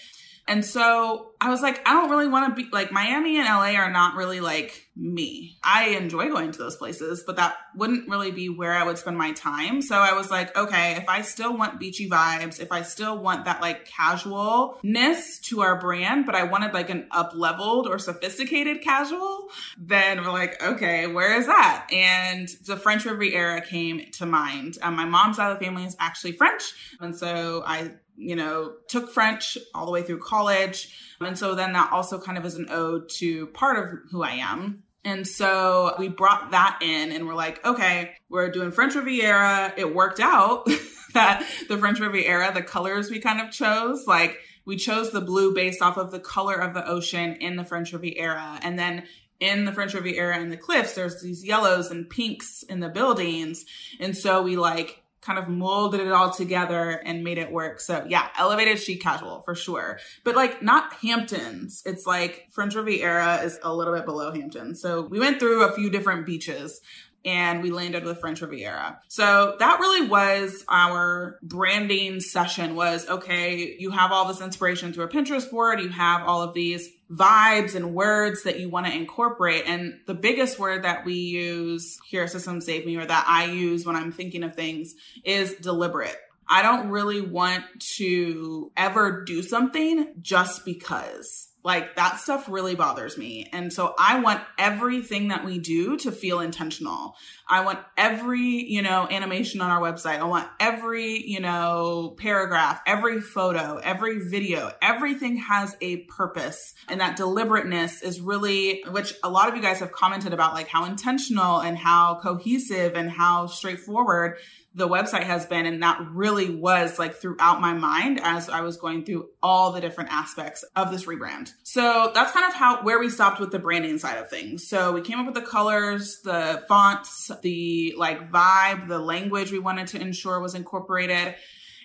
And 0.48 0.64
so 0.64 1.32
I 1.40 1.50
was 1.50 1.60
like, 1.60 1.86
I 1.86 1.92
don't 1.92 2.10
really 2.10 2.28
want 2.28 2.56
to 2.56 2.62
be 2.62 2.70
like 2.70 2.92
Miami 2.92 3.38
and 3.38 3.46
LA 3.46 3.78
are 3.80 3.90
not 3.90 4.14
really 4.14 4.40
like 4.40 4.86
me. 4.94 5.58
I 5.62 5.88
enjoy 5.90 6.28
going 6.28 6.52
to 6.52 6.58
those 6.58 6.76
places, 6.76 7.24
but 7.26 7.36
that 7.36 7.56
wouldn't 7.74 8.08
really 8.08 8.30
be 8.30 8.48
where 8.48 8.72
I 8.72 8.84
would 8.84 8.96
spend 8.96 9.18
my 9.18 9.32
time. 9.32 9.82
So 9.82 9.96
I 9.96 10.12
was 10.12 10.30
like, 10.30 10.56
okay, 10.56 10.92
if 10.92 11.08
I 11.08 11.22
still 11.22 11.56
want 11.56 11.80
beachy 11.80 12.08
vibes, 12.08 12.60
if 12.60 12.70
I 12.70 12.82
still 12.82 13.18
want 13.18 13.44
that 13.44 13.60
like 13.60 13.86
casualness 13.86 15.40
to 15.40 15.62
our 15.62 15.80
brand, 15.80 16.26
but 16.26 16.36
I 16.36 16.44
wanted 16.44 16.72
like 16.72 16.90
an 16.90 17.08
up 17.10 17.32
leveled 17.34 17.88
or 17.88 17.98
sophisticated 17.98 18.82
casual, 18.82 19.48
then 19.76 20.22
we're 20.22 20.32
like, 20.32 20.62
okay, 20.62 21.08
where 21.08 21.36
is 21.38 21.46
that? 21.46 21.88
And 21.92 22.48
the 22.64 22.76
French 22.76 23.04
Riviera 23.04 23.60
came 23.62 24.10
to 24.12 24.26
mind. 24.26 24.78
Um, 24.80 24.94
my 24.94 25.04
mom's 25.04 25.36
side 25.36 25.50
of 25.50 25.58
the 25.58 25.64
family 25.64 25.84
is 25.84 25.96
actually 25.98 26.32
French. 26.32 26.62
And 27.00 27.16
so 27.16 27.64
I 27.66 27.90
you 28.16 28.36
know, 28.36 28.74
took 28.88 29.10
French 29.10 29.58
all 29.74 29.86
the 29.86 29.92
way 29.92 30.02
through 30.02 30.20
college. 30.20 31.16
And 31.20 31.38
so 31.38 31.54
then 31.54 31.72
that 31.72 31.92
also 31.92 32.20
kind 32.20 32.38
of 32.38 32.44
is 32.44 32.54
an 32.54 32.68
ode 32.70 33.08
to 33.18 33.46
part 33.48 33.78
of 33.78 33.98
who 34.10 34.22
I 34.22 34.32
am. 34.32 34.82
And 35.04 35.26
so 35.26 35.94
we 35.98 36.08
brought 36.08 36.50
that 36.50 36.80
in 36.82 37.12
and 37.12 37.26
we're 37.26 37.34
like, 37.34 37.64
okay, 37.64 38.14
we're 38.28 38.50
doing 38.50 38.72
French 38.72 38.94
Riviera. 38.96 39.72
It 39.76 39.94
worked 39.94 40.18
out 40.18 40.68
that 41.14 41.46
the 41.68 41.78
French 41.78 42.00
Riviera, 42.00 42.52
the 42.52 42.62
colors 42.62 43.08
we 43.08 43.20
kind 43.20 43.40
of 43.40 43.52
chose, 43.52 44.06
like 44.06 44.38
we 44.64 44.76
chose 44.76 45.12
the 45.12 45.20
blue 45.20 45.54
based 45.54 45.80
off 45.80 45.96
of 45.96 46.10
the 46.10 46.18
color 46.18 46.56
of 46.56 46.74
the 46.74 46.86
ocean 46.88 47.36
in 47.36 47.54
the 47.54 47.64
French 47.64 47.92
Riviera. 47.92 48.58
And 48.62 48.76
then 48.76 49.04
in 49.38 49.64
the 49.64 49.72
French 49.72 49.94
Riviera 49.94 50.36
and 50.36 50.50
the 50.50 50.56
cliffs, 50.56 50.94
there's 50.94 51.22
these 51.22 51.44
yellows 51.44 51.90
and 51.90 52.10
pinks 52.10 52.64
in 52.64 52.80
the 52.80 52.88
buildings. 52.88 53.64
And 54.00 54.16
so 54.16 54.42
we 54.42 54.56
like 54.56 55.02
kind 55.26 55.38
of 55.38 55.48
molded 55.48 56.00
it 56.00 56.12
all 56.12 56.30
together 56.30 56.90
and 57.04 57.24
made 57.24 57.36
it 57.36 57.50
work. 57.50 57.80
So 57.80 58.06
yeah, 58.08 58.28
elevated 58.38 58.80
chic 58.80 59.02
casual 59.02 59.42
for 59.42 59.56
sure. 59.56 59.98
But 60.22 60.36
like 60.36 60.62
not 60.62 60.94
Hamptons. 60.94 61.82
It's 61.84 62.06
like 62.06 62.46
French 62.52 62.76
Riviera 62.76 63.38
is 63.42 63.58
a 63.62 63.74
little 63.74 63.92
bit 63.92 64.06
below 64.06 64.32
Hamptons. 64.32 64.80
So 64.80 65.02
we 65.02 65.18
went 65.18 65.40
through 65.40 65.64
a 65.64 65.72
few 65.72 65.90
different 65.90 66.26
beaches 66.26 66.80
and 67.24 67.60
we 67.60 67.72
landed 67.72 68.04
with 68.04 68.20
French 68.20 68.40
Riviera. 68.40 69.00
So 69.08 69.56
that 69.58 69.80
really 69.80 70.06
was 70.06 70.64
our 70.68 71.40
branding 71.42 72.20
session 72.20 72.76
was 72.76 73.08
okay, 73.08 73.74
you 73.80 73.90
have 73.90 74.12
all 74.12 74.28
this 74.28 74.40
inspiration 74.40 74.92
through 74.92 75.06
a 75.06 75.08
Pinterest 75.08 75.50
board, 75.50 75.80
you 75.80 75.88
have 75.88 76.22
all 76.22 76.40
of 76.42 76.54
these 76.54 76.88
vibes 77.10 77.74
and 77.74 77.94
words 77.94 78.42
that 78.42 78.58
you 78.58 78.68
want 78.68 78.86
to 78.86 78.92
incorporate. 78.94 79.64
And 79.66 80.00
the 80.06 80.14
biggest 80.14 80.58
word 80.58 80.84
that 80.84 81.04
we 81.04 81.14
use 81.14 81.98
here 82.08 82.24
at 82.24 82.30
Systems 82.30 82.66
Saved 82.66 82.86
Me 82.86 82.96
or 82.96 83.06
that 83.06 83.24
I 83.28 83.46
use 83.46 83.86
when 83.86 83.96
I'm 83.96 84.12
thinking 84.12 84.42
of 84.42 84.54
things 84.54 84.94
is 85.24 85.54
deliberate. 85.54 86.16
I 86.48 86.62
don't 86.62 86.90
really 86.90 87.20
want 87.20 87.64
to 87.96 88.70
ever 88.76 89.24
do 89.24 89.42
something 89.42 90.14
just 90.20 90.64
because. 90.64 91.48
Like 91.66 91.96
that 91.96 92.20
stuff 92.20 92.48
really 92.48 92.76
bothers 92.76 93.18
me. 93.18 93.48
And 93.52 93.72
so 93.72 93.92
I 93.98 94.20
want 94.20 94.40
everything 94.56 95.28
that 95.28 95.44
we 95.44 95.58
do 95.58 95.96
to 95.96 96.12
feel 96.12 96.38
intentional. 96.38 97.16
I 97.48 97.64
want 97.64 97.80
every, 97.96 98.40
you 98.40 98.82
know, 98.82 99.08
animation 99.10 99.60
on 99.60 99.72
our 99.72 99.80
website. 99.80 100.20
I 100.20 100.24
want 100.26 100.48
every, 100.60 101.26
you 101.26 101.40
know, 101.40 102.14
paragraph, 102.18 102.82
every 102.86 103.20
photo, 103.20 103.78
every 103.78 104.20
video, 104.28 104.70
everything 104.80 105.38
has 105.38 105.76
a 105.80 105.96
purpose. 106.04 106.72
And 106.88 107.00
that 107.00 107.16
deliberateness 107.16 108.00
is 108.00 108.20
really, 108.20 108.84
which 108.88 109.14
a 109.24 109.28
lot 109.28 109.48
of 109.48 109.56
you 109.56 109.62
guys 109.62 109.80
have 109.80 109.90
commented 109.90 110.32
about, 110.32 110.54
like 110.54 110.68
how 110.68 110.84
intentional 110.84 111.58
and 111.58 111.76
how 111.76 112.20
cohesive 112.22 112.94
and 112.94 113.10
how 113.10 113.48
straightforward 113.48 114.38
the 114.76 114.86
website 114.86 115.24
has 115.24 115.46
been. 115.46 115.66
And 115.66 115.82
that 115.82 116.00
really 116.12 116.54
was 116.54 116.98
like 116.98 117.14
throughout 117.14 117.60
my 117.60 117.72
mind 117.72 118.20
as 118.22 118.48
I 118.48 118.60
was 118.60 118.76
going 118.76 119.04
through 119.04 119.30
all 119.42 119.72
the 119.72 119.80
different 119.80 120.12
aspects 120.12 120.64
of 120.76 120.92
this 120.92 121.06
rebrand. 121.06 121.52
So 121.62 122.12
that's 122.14 122.32
kind 122.32 122.46
of 122.46 122.54
how, 122.54 122.82
where 122.82 123.00
we 123.00 123.08
stopped 123.08 123.40
with 123.40 123.50
the 123.50 123.58
branding 123.58 123.98
side 123.98 124.18
of 124.18 124.28
things. 124.28 124.68
So 124.68 124.92
we 124.92 125.00
came 125.00 125.18
up 125.18 125.26
with 125.26 125.34
the 125.34 125.40
colors, 125.40 126.20
the 126.22 126.62
fonts, 126.68 127.30
the 127.42 127.94
like 127.96 128.30
vibe, 128.30 128.86
the 128.88 128.98
language 128.98 129.50
we 129.50 129.58
wanted 129.58 129.88
to 129.88 130.00
ensure 130.00 130.38
was 130.40 130.54
incorporated. 130.54 131.34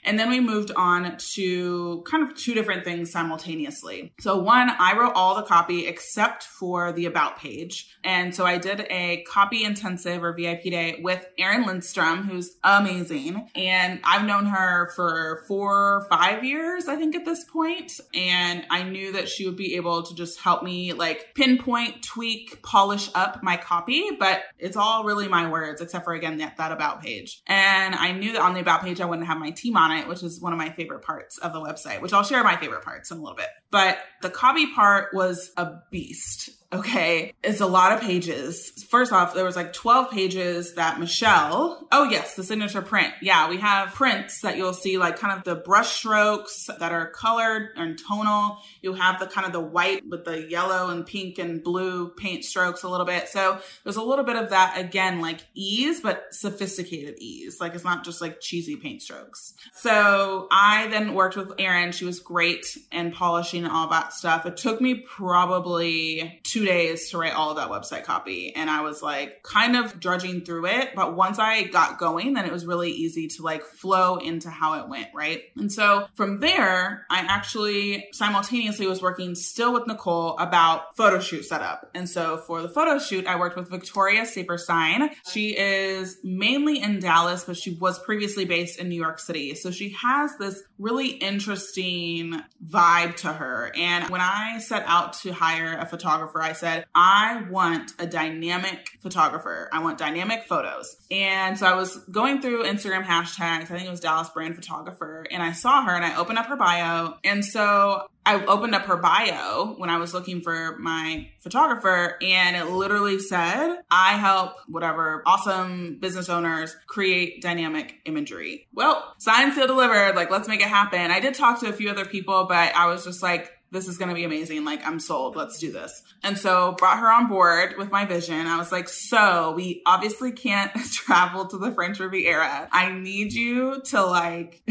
And 0.03 0.17
then 0.17 0.29
we 0.29 0.39
moved 0.39 0.71
on 0.75 1.17
to 1.33 2.03
kind 2.07 2.23
of 2.23 2.35
two 2.35 2.53
different 2.53 2.83
things 2.83 3.11
simultaneously. 3.11 4.13
So, 4.19 4.37
one, 4.37 4.69
I 4.69 4.97
wrote 4.97 5.13
all 5.15 5.35
the 5.35 5.43
copy 5.43 5.87
except 5.87 6.43
for 6.43 6.91
the 6.91 7.05
about 7.05 7.37
page. 7.37 7.95
And 8.03 8.33
so 8.35 8.45
I 8.45 8.57
did 8.57 8.87
a 8.89 9.23
copy 9.27 9.63
intensive 9.63 10.23
or 10.23 10.33
VIP 10.33 10.63
day 10.63 10.99
with 11.01 11.25
Erin 11.37 11.65
Lindstrom, 11.65 12.23
who's 12.23 12.57
amazing. 12.63 13.49
And 13.55 13.99
I've 14.03 14.25
known 14.25 14.45
her 14.45 14.91
for 14.95 15.43
four 15.47 16.07
five 16.09 16.43
years, 16.43 16.87
I 16.87 16.95
think, 16.95 17.15
at 17.15 17.25
this 17.25 17.43
point. 17.45 17.93
And 18.13 18.65
I 18.69 18.83
knew 18.83 19.13
that 19.13 19.29
she 19.29 19.45
would 19.45 19.55
be 19.55 19.75
able 19.75 20.03
to 20.03 20.15
just 20.15 20.39
help 20.39 20.63
me 20.63 20.93
like 20.93 21.33
pinpoint, 21.35 22.03
tweak, 22.03 22.61
polish 22.63 23.09
up 23.13 23.43
my 23.43 23.57
copy. 23.57 24.09
But 24.17 24.43
it's 24.57 24.77
all 24.77 25.03
really 25.03 25.27
my 25.27 25.49
words, 25.49 25.81
except 25.81 26.05
for 26.05 26.13
again, 26.13 26.37
that, 26.37 26.57
that 26.57 26.71
about 26.71 27.01
page. 27.01 27.41
And 27.47 27.95
I 27.95 28.11
knew 28.11 28.33
that 28.33 28.41
on 28.41 28.53
the 28.53 28.59
about 28.61 28.83
page, 28.83 29.01
I 29.01 29.05
wouldn't 29.05 29.27
have 29.27 29.37
my 29.37 29.51
team 29.51 29.77
on 29.77 29.90
on 29.91 29.97
it, 29.97 30.07
which 30.07 30.23
is 30.23 30.41
one 30.41 30.53
of 30.53 30.59
my 30.59 30.69
favorite 30.69 31.01
parts 31.01 31.37
of 31.37 31.53
the 31.53 31.59
website, 31.59 32.01
which 32.01 32.13
I'll 32.13 32.23
share 32.23 32.43
my 32.43 32.55
favorite 32.57 32.83
parts 32.83 33.11
in 33.11 33.17
a 33.17 33.21
little 33.21 33.35
bit. 33.35 33.49
But 33.69 33.97
the 34.21 34.29
copy 34.29 34.73
part 34.73 35.13
was 35.13 35.51
a 35.57 35.73
beast. 35.91 36.49
Okay. 36.73 37.33
It's 37.43 37.59
a 37.59 37.65
lot 37.65 37.91
of 37.91 37.99
pages. 37.99 38.85
First 38.89 39.11
off, 39.11 39.33
there 39.33 39.43
was 39.43 39.57
like 39.57 39.73
12 39.73 40.09
pages 40.09 40.75
that 40.75 41.01
Michelle, 41.01 41.85
oh 41.91 42.05
yes, 42.05 42.35
the 42.35 42.45
signature 42.45 42.81
print. 42.81 43.13
Yeah, 43.21 43.49
we 43.49 43.57
have 43.57 43.93
prints 43.93 44.41
that 44.41 44.55
you'll 44.55 44.73
see 44.73 44.97
like 44.97 45.19
kind 45.19 45.37
of 45.37 45.43
the 45.43 45.55
brush 45.55 45.91
strokes 45.91 46.69
that 46.79 46.93
are 46.93 47.09
colored 47.09 47.71
and 47.75 47.99
tonal. 47.99 48.59
You 48.81 48.93
have 48.93 49.19
the 49.19 49.27
kind 49.27 49.45
of 49.45 49.51
the 49.51 49.59
white 49.59 50.07
with 50.07 50.23
the 50.23 50.49
yellow 50.49 50.89
and 50.89 51.05
pink 51.05 51.39
and 51.39 51.61
blue 51.61 52.09
paint 52.09 52.45
strokes 52.45 52.83
a 52.83 52.89
little 52.89 53.05
bit. 53.05 53.27
So 53.27 53.59
there's 53.83 53.97
a 53.97 54.03
little 54.03 54.23
bit 54.23 54.37
of 54.37 54.51
that 54.51 54.77
again, 54.77 55.19
like 55.19 55.41
ease, 55.53 55.99
but 55.99 56.33
sophisticated 56.33 57.15
ease. 57.19 57.59
Like 57.59 57.75
it's 57.75 57.83
not 57.83 58.05
just 58.05 58.21
like 58.21 58.39
cheesy 58.39 58.77
paint 58.77 59.01
strokes. 59.01 59.55
So 59.73 60.47
I 60.51 60.87
then 60.87 61.15
worked 61.15 61.35
with 61.35 61.51
Erin. 61.59 61.91
She 61.91 62.05
was 62.05 62.21
great 62.21 62.65
in 62.93 63.11
polishing 63.11 63.65
all 63.65 63.89
that 63.89 64.13
stuff. 64.13 64.45
It 64.45 64.55
took 64.55 64.79
me 64.79 64.95
probably 64.95 66.39
two 66.43 66.60
two 66.61 66.67
days 66.67 67.09
to 67.09 67.17
write 67.17 67.33
all 67.33 67.49
of 67.49 67.57
that 67.57 67.69
website 67.69 68.03
copy. 68.03 68.55
And 68.55 68.69
I 68.69 68.81
was 68.81 69.01
like 69.01 69.43
kind 69.43 69.75
of 69.75 69.99
drudging 69.99 70.41
through 70.41 70.67
it. 70.67 70.89
But 70.95 71.15
once 71.15 71.39
I 71.39 71.63
got 71.63 71.97
going, 71.97 72.33
then 72.33 72.45
it 72.45 72.51
was 72.51 72.65
really 72.65 72.91
easy 72.91 73.27
to 73.29 73.43
like 73.43 73.63
flow 73.63 74.17
into 74.17 74.49
how 74.49 74.73
it 74.79 74.87
went. 74.87 75.09
Right. 75.13 75.43
And 75.57 75.71
so 75.71 76.07
from 76.15 76.39
there, 76.39 77.05
I 77.09 77.19
actually 77.19 78.07
simultaneously 78.13 78.87
was 78.87 79.01
working 79.01 79.35
still 79.35 79.73
with 79.73 79.87
Nicole 79.87 80.37
about 80.37 80.95
photo 80.95 81.19
shoot 81.19 81.45
setup. 81.45 81.89
And 81.95 82.09
so 82.09 82.37
for 82.37 82.61
the 82.61 82.69
photo 82.69 82.99
shoot, 82.99 83.25
I 83.25 83.39
worked 83.39 83.57
with 83.57 83.69
Victoria 83.69 84.21
Saperstein. 84.23 85.09
She 85.31 85.57
is 85.57 86.17
mainly 86.23 86.81
in 86.81 86.99
Dallas, 86.99 87.43
but 87.43 87.57
she 87.57 87.71
was 87.71 87.99
previously 87.99 88.45
based 88.45 88.79
in 88.79 88.89
New 88.89 89.01
York 89.01 89.19
City. 89.19 89.55
So 89.55 89.71
she 89.71 89.89
has 90.01 90.31
this 90.37 90.61
really 90.77 91.09
interesting 91.09 92.41
vibe 92.65 93.15
to 93.17 93.33
her. 93.33 93.71
And 93.75 94.09
when 94.09 94.21
I 94.21 94.59
set 94.59 94.83
out 94.85 95.13
to 95.21 95.31
hire 95.31 95.77
a 95.77 95.85
photographer, 95.85 96.41
I 96.41 96.50
said, 96.53 96.85
I 96.93 97.43
want 97.49 97.91
a 97.99 98.07
dynamic 98.07 98.89
photographer. 99.01 99.69
I 99.71 99.81
want 99.81 99.97
dynamic 99.97 100.43
photos. 100.43 100.95
And 101.09 101.57
so 101.57 101.65
I 101.65 101.75
was 101.75 101.97
going 102.11 102.41
through 102.41 102.63
Instagram 102.63 103.03
hashtags. 103.03 103.63
I 103.63 103.65
think 103.65 103.85
it 103.85 103.89
was 103.89 103.99
Dallas 103.99 104.29
brand 104.29 104.55
photographer. 104.55 105.25
And 105.31 105.41
I 105.41 105.51
saw 105.51 105.83
her 105.83 105.95
and 105.95 106.05
I 106.05 106.17
opened 106.17 106.39
up 106.39 106.47
her 106.47 106.55
bio. 106.55 107.15
And 107.23 107.43
so 107.43 108.07
I 108.25 108.45
opened 108.45 108.75
up 108.75 108.83
her 108.83 108.97
bio 108.97 109.73
when 109.77 109.89
I 109.89 109.97
was 109.97 110.13
looking 110.13 110.41
for 110.41 110.77
my 110.77 111.29
photographer 111.39 112.17
and 112.21 112.55
it 112.55 112.65
literally 112.65 113.17
said, 113.17 113.77
I 113.89 114.13
help 114.13 114.57
whatever 114.67 115.23
awesome 115.25 115.97
business 115.99 116.29
owners 116.29 116.75
create 116.87 117.41
dynamic 117.41 117.95
imagery. 118.05 118.67
Well, 118.73 119.15
signed, 119.17 119.53
sealed, 119.53 119.67
delivered. 119.67 120.15
Like, 120.15 120.29
let's 120.29 120.47
make 120.47 120.61
it 120.61 120.67
happen. 120.67 121.11
I 121.11 121.19
did 121.19 121.33
talk 121.33 121.59
to 121.61 121.69
a 121.69 121.73
few 121.73 121.89
other 121.89 122.05
people, 122.05 122.45
but 122.47 122.75
I 122.75 122.85
was 122.87 123.03
just 123.03 123.23
like, 123.23 123.51
this 123.71 123.87
is 123.87 123.97
going 123.97 124.09
to 124.09 124.15
be 124.15 124.25
amazing. 124.25 124.65
Like, 124.65 124.85
I'm 124.85 124.99
sold. 124.99 125.35
Let's 125.35 125.57
do 125.57 125.71
this. 125.71 126.03
And 126.23 126.37
so 126.37 126.73
brought 126.73 126.99
her 126.99 127.09
on 127.09 127.27
board 127.27 127.75
with 127.77 127.89
my 127.89 128.05
vision. 128.05 128.47
I 128.47 128.57
was 128.57 128.71
like, 128.71 128.89
so 128.89 129.53
we 129.55 129.81
obviously 129.85 130.33
can't 130.33 130.71
travel 130.91 131.47
to 131.47 131.57
the 131.57 131.71
French 131.71 131.99
Riviera. 131.99 132.67
I 132.71 132.91
need 132.91 133.33
you 133.33 133.81
to 133.85 134.05
like 134.05 134.61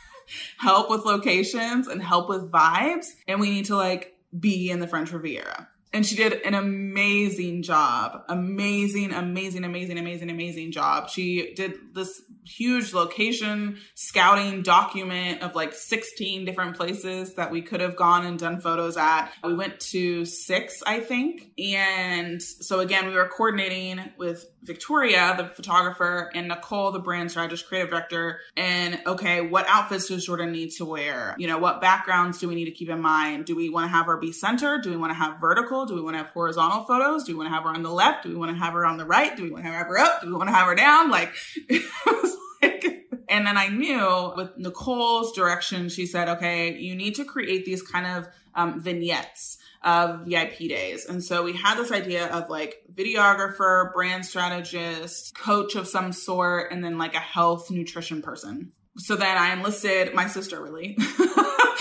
help 0.58 0.90
with 0.90 1.04
locations 1.04 1.88
and 1.88 2.02
help 2.02 2.28
with 2.28 2.50
vibes. 2.50 3.06
And 3.26 3.38
we 3.38 3.50
need 3.50 3.66
to 3.66 3.76
like 3.76 4.14
be 4.38 4.70
in 4.70 4.80
the 4.80 4.88
French 4.88 5.12
Riviera. 5.12 5.68
And 5.92 6.04
she 6.04 6.16
did 6.16 6.42
an 6.42 6.54
amazing 6.54 7.62
job. 7.62 8.24
Amazing, 8.28 9.12
amazing, 9.12 9.64
amazing, 9.64 9.98
amazing, 9.98 10.30
amazing 10.30 10.72
job. 10.72 11.08
She 11.08 11.54
did 11.54 11.94
this 11.94 12.22
huge 12.44 12.94
location 12.94 13.78
scouting 13.94 14.62
document 14.62 15.42
of 15.42 15.54
like 15.54 15.72
16 15.72 16.44
different 16.44 16.76
places 16.76 17.34
that 17.34 17.50
we 17.50 17.62
could 17.62 17.80
have 17.80 17.96
gone 17.96 18.24
and 18.24 18.38
done 18.38 18.60
photos 18.60 18.96
at. 18.96 19.30
We 19.44 19.54
went 19.54 19.80
to 19.80 20.24
six, 20.24 20.82
I 20.86 21.00
think. 21.00 21.52
And 21.58 22.42
so 22.42 22.80
again, 22.80 23.06
we 23.06 23.14
were 23.14 23.28
coordinating 23.28 24.00
with 24.16 24.46
Victoria, 24.62 25.34
the 25.36 25.46
photographer, 25.46 26.30
and 26.34 26.48
Nicole, 26.48 26.90
the 26.90 26.98
brand 26.98 27.30
strategist, 27.30 27.68
creative 27.68 27.90
director. 27.90 28.40
And 28.56 29.00
okay, 29.06 29.40
what 29.40 29.66
outfits 29.68 30.08
does 30.08 30.26
Jordan 30.26 30.52
need 30.52 30.70
to 30.72 30.84
wear? 30.84 31.34
You 31.38 31.46
know, 31.46 31.58
what 31.58 31.80
backgrounds 31.80 32.38
do 32.38 32.48
we 32.48 32.54
need 32.54 32.66
to 32.66 32.70
keep 32.72 32.88
in 32.88 33.00
mind? 33.00 33.46
Do 33.46 33.56
we 33.56 33.68
want 33.68 33.84
to 33.84 33.88
have 33.88 34.06
her 34.06 34.16
be 34.16 34.32
centered? 34.32 34.82
Do 34.82 34.90
we 34.90 34.96
want 34.96 35.10
to 35.10 35.14
have 35.14 35.40
vertical? 35.40 35.77
Do 35.86 35.94
we 35.94 36.02
want 36.02 36.14
to 36.14 36.18
have 36.18 36.28
horizontal 36.28 36.84
photos? 36.84 37.24
Do 37.24 37.32
we 37.32 37.38
want 37.38 37.50
to 37.50 37.54
have 37.54 37.64
her 37.64 37.70
on 37.70 37.82
the 37.82 37.90
left? 37.90 38.24
Do 38.24 38.30
we 38.30 38.36
want 38.36 38.50
to 38.50 38.58
have 38.58 38.72
her 38.74 38.86
on 38.86 38.96
the 38.96 39.04
right? 39.04 39.36
Do 39.36 39.42
we 39.42 39.50
want 39.50 39.64
to 39.64 39.70
have 39.70 39.86
her 39.86 39.98
up? 39.98 40.22
Do 40.22 40.28
we 40.28 40.34
want 40.34 40.48
to 40.48 40.54
have 40.54 40.66
her 40.66 40.74
down? 40.74 41.10
Like, 41.10 41.32
like, 42.62 42.84
and 43.28 43.46
then 43.46 43.56
I 43.56 43.68
knew 43.68 44.32
with 44.36 44.56
Nicole's 44.56 45.32
direction, 45.32 45.88
she 45.88 46.06
said, 46.06 46.28
okay, 46.28 46.76
you 46.76 46.94
need 46.94 47.16
to 47.16 47.24
create 47.24 47.64
these 47.64 47.82
kind 47.82 48.06
of 48.06 48.28
um, 48.54 48.80
vignettes 48.80 49.58
of 49.82 50.26
VIP 50.26 50.58
days. 50.58 51.06
And 51.06 51.22
so 51.22 51.44
we 51.44 51.52
had 51.52 51.76
this 51.78 51.92
idea 51.92 52.26
of 52.26 52.50
like 52.50 52.82
videographer, 52.92 53.92
brand 53.92 54.26
strategist, 54.26 55.36
coach 55.36 55.76
of 55.76 55.86
some 55.86 56.12
sort, 56.12 56.72
and 56.72 56.82
then 56.82 56.98
like 56.98 57.14
a 57.14 57.20
health 57.20 57.70
nutrition 57.70 58.22
person. 58.22 58.72
So 58.96 59.14
then 59.14 59.36
I 59.36 59.52
enlisted 59.52 60.12
my 60.12 60.26
sister 60.26 60.60
really 60.60 60.98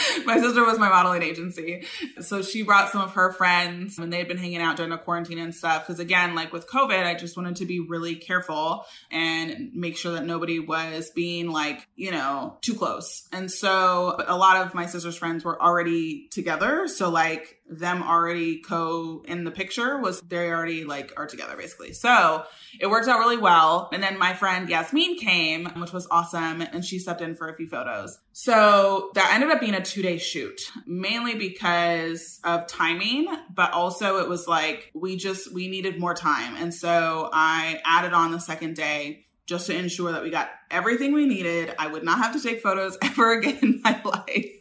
my 0.26 0.40
sister 0.40 0.64
was 0.66 0.80
my 0.80 0.90
modeling 0.90 1.24
agency. 1.24 1.86
So 2.22 2.42
she 2.42 2.64
brought 2.64 2.92
some 2.92 3.02
of 3.02 3.14
her 3.14 3.32
friends 3.32 3.98
and 3.98 4.12
they'd 4.12 4.28
been 4.28 4.38
hanging 4.38 4.62
out 4.62 4.78
during 4.78 4.92
the 4.92 4.98
quarantine 4.98 5.40
and 5.40 5.54
stuff. 5.54 5.88
Cause 5.88 6.00
again, 6.00 6.36
like 6.36 6.54
with 6.54 6.68
COVID, 6.68 7.06
I 7.06 7.16
just 7.16 7.38
wanted 7.38 7.58
to 7.58 7.66
be 7.66 7.80
really 7.80 8.16
careful 8.16 8.86
and 9.12 9.72
make 9.74 9.98
sure 9.98 10.14
that 10.14 10.26
nobody 10.26 10.60
was 10.60 11.10
being 11.12 11.50
like, 11.52 11.88
you 11.96 12.12
know, 12.12 12.58
too 12.62 12.76
close. 12.76 13.28
And 13.32 13.52
so 13.52 14.24
a 14.28 14.38
lot 14.38 14.66
of 14.66 14.74
my 14.74 14.86
sister's 14.86 15.18
friends 15.18 15.44
were 15.44 15.62
already 15.62 16.28
together. 16.32 16.88
So 16.88 17.10
like 17.10 17.57
them 17.70 18.04
already 18.04 18.60
co 18.60 19.24
in 19.28 19.44
the 19.44 19.52
picture 19.52 19.98
was 19.98 20.22
they 20.22 20.50
already 20.50 20.86
like 20.86 21.14
are 21.18 21.28
together 21.28 21.56
basically. 21.58 21.94
So 21.94 22.44
it 22.80 22.88
worked 22.88 23.08
out 23.08 23.20
really 23.20 23.38
well. 23.38 23.90
And 23.92 24.02
then 24.02 24.18
my 24.18 24.34
friend 24.34 24.70
Yasmin 24.70 25.18
came, 25.18 25.66
which 25.78 25.92
was 25.92 26.08
awesome. 26.10 26.62
And 26.62 26.84
she 26.84 27.00
stepped 27.00 27.22
in 27.22 27.36
for 27.36 27.50
a 27.50 27.56
few 27.56 27.68
photos. 27.68 28.20
So 28.34 29.12
that 29.16 29.32
ended 29.34 29.50
up 29.50 29.60
being 29.60 29.74
a 29.74 29.84
two 29.84 30.02
day 30.02 30.18
shoot, 30.18 30.62
mainly 30.86 31.36
because 31.36 32.40
of 32.44 32.68
timing, 32.68 33.28
but 33.54 33.72
also 33.74 34.20
it 34.20 34.30
was 34.30 34.48
like 34.48 34.92
we 34.94 35.16
just, 35.18 35.54
we 35.54 35.68
needed 35.68 36.00
more 36.00 36.14
time. 36.14 36.56
And 36.56 36.74
so 36.74 37.30
I 37.34 37.82
added 37.86 38.14
on 38.14 38.32
the 38.32 38.40
second 38.40 38.76
day 38.76 39.26
just 39.46 39.68
to 39.68 39.76
ensure 39.76 40.12
that 40.12 40.24
we 40.24 40.30
got 40.30 40.50
everything 40.70 41.14
we 41.14 41.26
needed. 41.26 41.74
I 41.80 41.88
would 41.88 42.04
not 42.04 42.20
have 42.20 42.34
to 42.34 42.42
take 42.42 42.62
photos 42.62 42.98
ever 43.02 43.34
again 43.34 43.60
in 43.62 43.82
my 43.84 44.00
life. 44.06 44.52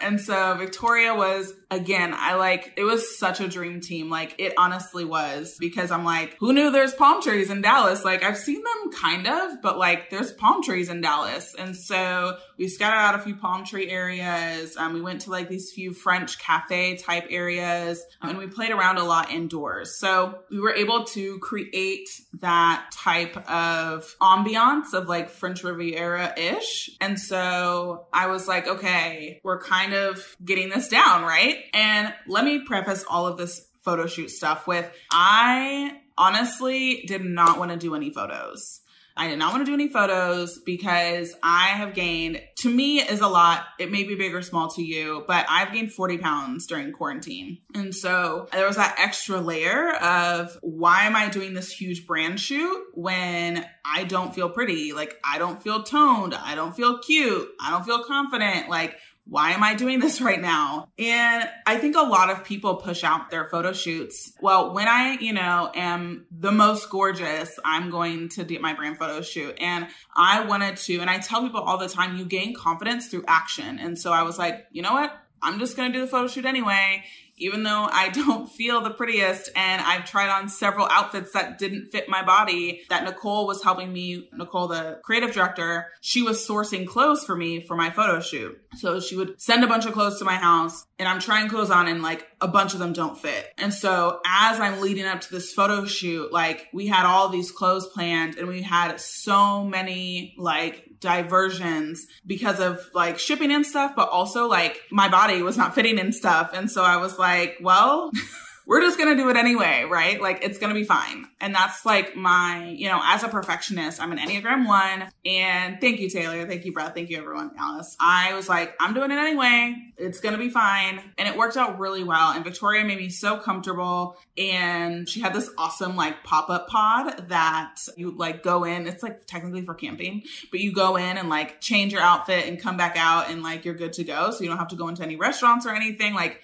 And 0.00 0.20
so 0.20 0.54
Victoria 0.54 1.14
was, 1.14 1.52
again, 1.70 2.14
I 2.14 2.34
like, 2.34 2.72
it 2.76 2.84
was 2.84 3.18
such 3.18 3.40
a 3.40 3.48
dream 3.48 3.80
team. 3.80 4.08
Like, 4.08 4.36
it 4.38 4.54
honestly 4.56 5.04
was 5.04 5.56
because 5.58 5.90
I'm 5.90 6.04
like, 6.04 6.36
who 6.38 6.52
knew 6.52 6.70
there's 6.70 6.94
palm 6.94 7.20
trees 7.20 7.50
in 7.50 7.60
Dallas? 7.60 8.04
Like, 8.04 8.22
I've 8.22 8.38
seen 8.38 8.62
them 8.62 8.92
kind 8.92 9.26
of, 9.26 9.62
but 9.62 9.76
like, 9.76 10.10
there's 10.10 10.32
palm 10.32 10.62
trees 10.62 10.88
in 10.88 11.00
Dallas. 11.00 11.54
And 11.58 11.76
so 11.76 12.36
we 12.56 12.68
scattered 12.68 12.96
out 12.96 13.14
a 13.16 13.18
few 13.18 13.34
palm 13.34 13.64
tree 13.64 13.90
areas. 13.90 14.76
Um, 14.76 14.94
we 14.94 15.00
went 15.00 15.22
to 15.22 15.30
like 15.30 15.48
these 15.48 15.72
few 15.72 15.92
French 15.92 16.38
cafe 16.38 16.96
type 16.96 17.26
areas 17.30 18.02
and 18.22 18.38
we 18.38 18.46
played 18.46 18.70
around 18.70 18.98
a 18.98 19.04
lot 19.04 19.30
indoors. 19.30 19.98
So 19.98 20.38
we 20.50 20.60
were 20.60 20.74
able 20.74 21.04
to 21.04 21.38
create 21.40 22.08
that 22.40 22.90
type 22.92 23.36
of 23.50 24.14
ambiance 24.20 24.94
of 24.94 25.08
like 25.08 25.30
French 25.30 25.64
Riviera 25.64 26.32
ish. 26.38 26.90
And 27.00 27.18
so 27.18 28.06
I 28.12 28.28
was 28.28 28.46
like, 28.46 28.68
okay, 28.68 29.40
we're 29.42 29.60
kind 29.60 29.94
of 29.94 30.36
getting 30.44 30.68
this 30.68 30.88
down, 30.88 31.22
right? 31.22 31.55
And 31.72 32.12
let 32.26 32.44
me 32.44 32.60
preface 32.60 33.04
all 33.08 33.26
of 33.26 33.36
this 33.36 33.66
photo 33.82 34.06
shoot 34.06 34.30
stuff 34.30 34.66
with 34.66 34.90
I 35.12 36.00
honestly 36.18 37.04
did 37.06 37.24
not 37.24 37.58
want 37.58 37.70
to 37.70 37.76
do 37.76 37.94
any 37.94 38.10
photos. 38.10 38.80
I 39.18 39.28
did 39.28 39.38
not 39.38 39.52
want 39.52 39.64
to 39.64 39.70
do 39.70 39.72
any 39.72 39.88
photos 39.88 40.58
because 40.58 41.34
I 41.42 41.68
have 41.68 41.94
gained, 41.94 42.42
to 42.58 42.68
me 42.68 43.00
is 43.00 43.20
a 43.20 43.28
lot. 43.28 43.64
It 43.78 43.90
may 43.90 44.04
be 44.04 44.14
big 44.14 44.34
or 44.34 44.42
small 44.42 44.68
to 44.72 44.82
you, 44.82 45.24
but 45.26 45.46
I've 45.48 45.72
gained 45.72 45.92
40 45.92 46.18
pounds 46.18 46.66
during 46.66 46.92
quarantine. 46.92 47.58
And 47.74 47.94
so 47.94 48.46
there 48.52 48.66
was 48.66 48.76
that 48.76 48.96
extra 48.98 49.40
layer 49.40 49.94
of 49.94 50.58
why 50.60 51.04
am 51.04 51.16
I 51.16 51.30
doing 51.30 51.54
this 51.54 51.72
huge 51.72 52.06
brand 52.06 52.38
shoot 52.38 52.84
when 52.92 53.64
I 53.86 54.04
don't 54.04 54.34
feel 54.34 54.50
pretty? 54.50 54.92
Like 54.92 55.18
I 55.24 55.38
don't 55.38 55.62
feel 55.62 55.82
toned. 55.82 56.34
I 56.34 56.54
don't 56.54 56.76
feel 56.76 56.98
cute. 56.98 57.48
I 57.58 57.70
don't 57.70 57.86
feel 57.86 58.04
confident. 58.04 58.68
Like 58.68 58.98
why 59.28 59.50
am 59.50 59.62
I 59.62 59.74
doing 59.74 59.98
this 59.98 60.20
right 60.20 60.40
now? 60.40 60.88
And 60.98 61.48
I 61.66 61.78
think 61.78 61.96
a 61.96 62.02
lot 62.02 62.30
of 62.30 62.44
people 62.44 62.76
push 62.76 63.02
out 63.02 63.30
their 63.30 63.44
photo 63.44 63.72
shoots. 63.72 64.32
Well, 64.40 64.72
when 64.72 64.86
I, 64.86 65.18
you 65.20 65.32
know, 65.32 65.70
am 65.74 66.26
the 66.30 66.52
most 66.52 66.88
gorgeous, 66.90 67.58
I'm 67.64 67.90
going 67.90 68.28
to 68.30 68.44
do 68.44 68.58
my 68.60 68.74
brand 68.74 68.98
photo 68.98 69.20
shoot. 69.22 69.56
And 69.60 69.88
I 70.14 70.44
wanted 70.44 70.76
to, 70.78 71.00
and 71.00 71.10
I 71.10 71.18
tell 71.18 71.42
people 71.42 71.60
all 71.60 71.78
the 71.78 71.88
time, 71.88 72.16
you 72.16 72.24
gain 72.24 72.54
confidence 72.54 73.08
through 73.08 73.24
action. 73.26 73.80
And 73.80 73.98
so 73.98 74.12
I 74.12 74.22
was 74.22 74.38
like, 74.38 74.66
you 74.70 74.82
know 74.82 74.92
what? 74.92 75.12
I'm 75.42 75.58
just 75.58 75.76
going 75.76 75.92
to 75.92 75.98
do 75.98 76.04
the 76.04 76.10
photo 76.10 76.28
shoot 76.28 76.46
anyway 76.46 77.04
even 77.36 77.62
though 77.62 77.88
I 77.90 78.08
don't 78.12 78.50
feel 78.50 78.80
the 78.80 78.90
prettiest 78.90 79.50
and 79.54 79.82
I've 79.82 80.04
tried 80.04 80.28
on 80.28 80.48
several 80.48 80.86
outfits 80.90 81.32
that 81.32 81.58
didn't 81.58 81.90
fit 81.90 82.08
my 82.08 82.22
body 82.22 82.82
that 82.88 83.04
Nicole 83.04 83.46
was 83.46 83.62
helping 83.62 83.92
me, 83.92 84.28
Nicole, 84.32 84.68
the 84.68 85.00
creative 85.04 85.32
director, 85.32 85.88
she 86.00 86.22
was 86.22 86.46
sourcing 86.46 86.86
clothes 86.86 87.24
for 87.24 87.36
me 87.36 87.60
for 87.60 87.76
my 87.76 87.90
photo 87.90 88.20
shoot. 88.20 88.60
So 88.76 89.00
she 89.00 89.16
would 89.16 89.40
send 89.40 89.64
a 89.64 89.68
bunch 89.68 89.86
of 89.86 89.92
clothes 89.92 90.18
to 90.18 90.24
my 90.24 90.34
house 90.34 90.86
and 90.98 91.08
I'm 91.08 91.20
trying 91.20 91.48
clothes 91.48 91.70
on 91.70 91.88
and 91.88 92.02
like 92.02 92.26
a 92.40 92.48
bunch 92.48 92.74
of 92.74 92.78
them 92.78 92.92
don't 92.92 93.18
fit. 93.18 93.52
And 93.58 93.72
so 93.72 94.20
as 94.26 94.60
I'm 94.60 94.80
leading 94.80 95.06
up 95.06 95.20
to 95.22 95.30
this 95.30 95.52
photo 95.52 95.84
shoot, 95.84 96.32
like 96.32 96.68
we 96.72 96.86
had 96.86 97.06
all 97.06 97.28
these 97.28 97.50
clothes 97.50 97.86
planned 97.88 98.36
and 98.36 98.48
we 98.48 98.62
had 98.62 99.00
so 99.00 99.64
many 99.64 100.34
like 100.38 100.85
diversions 101.00 102.06
because 102.26 102.60
of 102.60 102.80
like 102.94 103.18
shipping 103.18 103.52
and 103.52 103.66
stuff, 103.66 103.92
but 103.96 104.08
also 104.08 104.48
like 104.48 104.80
my 104.90 105.08
body 105.08 105.42
was 105.42 105.56
not 105.56 105.74
fitting 105.74 105.98
in 105.98 106.12
stuff. 106.12 106.50
And 106.52 106.70
so 106.70 106.82
I 106.82 106.96
was 106.96 107.18
like, 107.18 107.56
well, 107.60 108.10
we're 108.66 108.80
just 108.80 108.98
going 108.98 109.16
to 109.16 109.22
do 109.22 109.28
it 109.30 109.36
anyway, 109.36 109.84
right? 109.88 110.20
Like 110.20 110.42
it's 110.42 110.58
going 110.58 110.74
to 110.74 110.78
be 110.78 110.84
fine. 110.84 111.26
And 111.40 111.54
that's 111.54 111.86
like 111.86 112.16
my, 112.16 112.68
you 112.68 112.88
know, 112.88 113.00
as 113.02 113.22
a 113.22 113.28
perfectionist, 113.28 114.00
I'm 114.00 114.10
an 114.10 114.18
Enneagram 114.18 114.66
one. 114.66 115.08
And 115.24 115.80
thank 115.80 116.00
you, 116.00 116.10
Taylor. 116.10 116.46
Thank 116.46 116.64
you, 116.64 116.72
Brett. 116.72 116.92
Thank 116.92 117.08
you, 117.08 117.18
everyone. 117.18 117.52
Alice. 117.56 117.96
I 118.00 118.34
was 118.34 118.48
like, 118.48 118.74
I'm 118.80 118.92
doing 118.92 119.12
it 119.12 119.18
anyway. 119.18 119.76
It's 119.96 120.18
going 120.18 120.32
to 120.32 120.38
be 120.38 120.50
fine. 120.50 121.00
And 121.16 121.28
it 121.28 121.36
worked 121.36 121.56
out 121.56 121.78
really 121.78 122.02
well. 122.02 122.32
And 122.32 122.42
Victoria 122.42 122.84
made 122.84 122.98
me 122.98 123.08
so 123.08 123.38
comfortable. 123.38 124.16
And 124.36 125.08
she 125.08 125.20
had 125.20 125.32
this 125.32 125.48
awesome 125.56 125.94
like 125.94 126.24
pop 126.24 126.50
up 126.50 126.66
pod 126.66 127.28
that 127.28 127.76
you 127.96 128.10
like 128.10 128.42
go 128.42 128.64
in. 128.64 128.88
It's 128.88 129.02
like 129.02 129.26
technically 129.26 129.62
for 129.62 129.74
camping, 129.74 130.24
but 130.50 130.58
you 130.58 130.72
go 130.72 130.96
in 130.96 131.16
and 131.16 131.28
like 131.28 131.60
change 131.60 131.92
your 131.92 132.02
outfit 132.02 132.48
and 132.48 132.60
come 132.60 132.76
back 132.76 132.96
out 132.96 133.30
and 133.30 133.44
like 133.44 133.64
you're 133.64 133.74
good 133.74 133.92
to 133.94 134.04
go. 134.04 134.32
So 134.32 134.42
you 134.42 134.48
don't 134.48 134.58
have 134.58 134.68
to 134.68 134.76
go 134.76 134.88
into 134.88 135.04
any 135.04 135.14
restaurants 135.14 135.66
or 135.66 135.70
anything. 135.70 136.14
Like, 136.14 136.42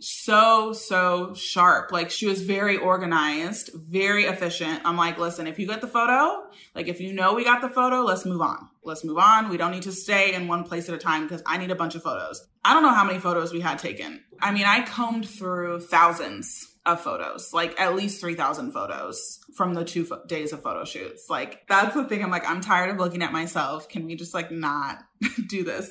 so 0.00 0.72
so 0.72 1.34
sharp. 1.34 1.92
Like 1.92 2.10
she 2.10 2.26
was 2.26 2.42
very 2.42 2.76
organized 2.76 3.70
very 3.74 4.24
efficient. 4.24 4.82
I'm 4.84 4.96
like 4.96 5.18
listen 5.18 5.46
if 5.46 5.58
you 5.58 5.66
get 5.66 5.80
the 5.80 5.88
photo 5.88 6.44
like 6.74 6.88
if 6.88 7.00
you 7.00 7.12
know 7.12 7.34
we 7.34 7.44
got 7.44 7.60
the 7.60 7.68
photo 7.68 8.02
let's 8.02 8.24
move 8.24 8.40
on. 8.40 8.68
Let's 8.84 9.04
move 9.04 9.18
on. 9.18 9.48
We 9.48 9.56
don't 9.56 9.72
need 9.72 9.82
to 9.82 9.92
stay 9.92 10.34
in 10.34 10.48
one 10.48 10.64
place 10.64 10.88
at 10.88 10.94
a 10.94 10.98
time 10.98 11.24
because 11.24 11.42
i 11.46 11.58
need 11.58 11.70
a 11.70 11.76
bunch 11.76 11.94
of 11.94 12.02
photos. 12.02 12.46
I 12.64 12.74
don't 12.74 12.82
know 12.82 12.94
how 12.94 13.04
many 13.04 13.18
photos 13.18 13.52
we 13.52 13.60
had 13.60 13.78
taken. 13.78 14.22
I 14.40 14.52
mean 14.52 14.64
i 14.64 14.82
combed 14.82 15.28
through 15.28 15.80
thousands 15.80 16.74
of 16.88 17.00
photos, 17.00 17.52
like 17.52 17.78
at 17.80 17.94
least 17.94 18.20
3,000 18.20 18.72
photos 18.72 19.40
from 19.54 19.74
the 19.74 19.84
two 19.84 20.04
fo- 20.04 20.24
days 20.26 20.52
of 20.52 20.62
photo 20.62 20.84
shoots. 20.84 21.28
Like, 21.28 21.66
that's 21.68 21.94
the 21.94 22.04
thing. 22.04 22.22
I'm 22.22 22.30
like, 22.30 22.48
I'm 22.48 22.60
tired 22.60 22.90
of 22.90 22.96
looking 22.96 23.22
at 23.22 23.32
myself. 23.32 23.88
Can 23.88 24.06
we 24.06 24.16
just 24.16 24.34
like 24.34 24.50
not 24.50 25.04
do 25.48 25.64
this? 25.64 25.90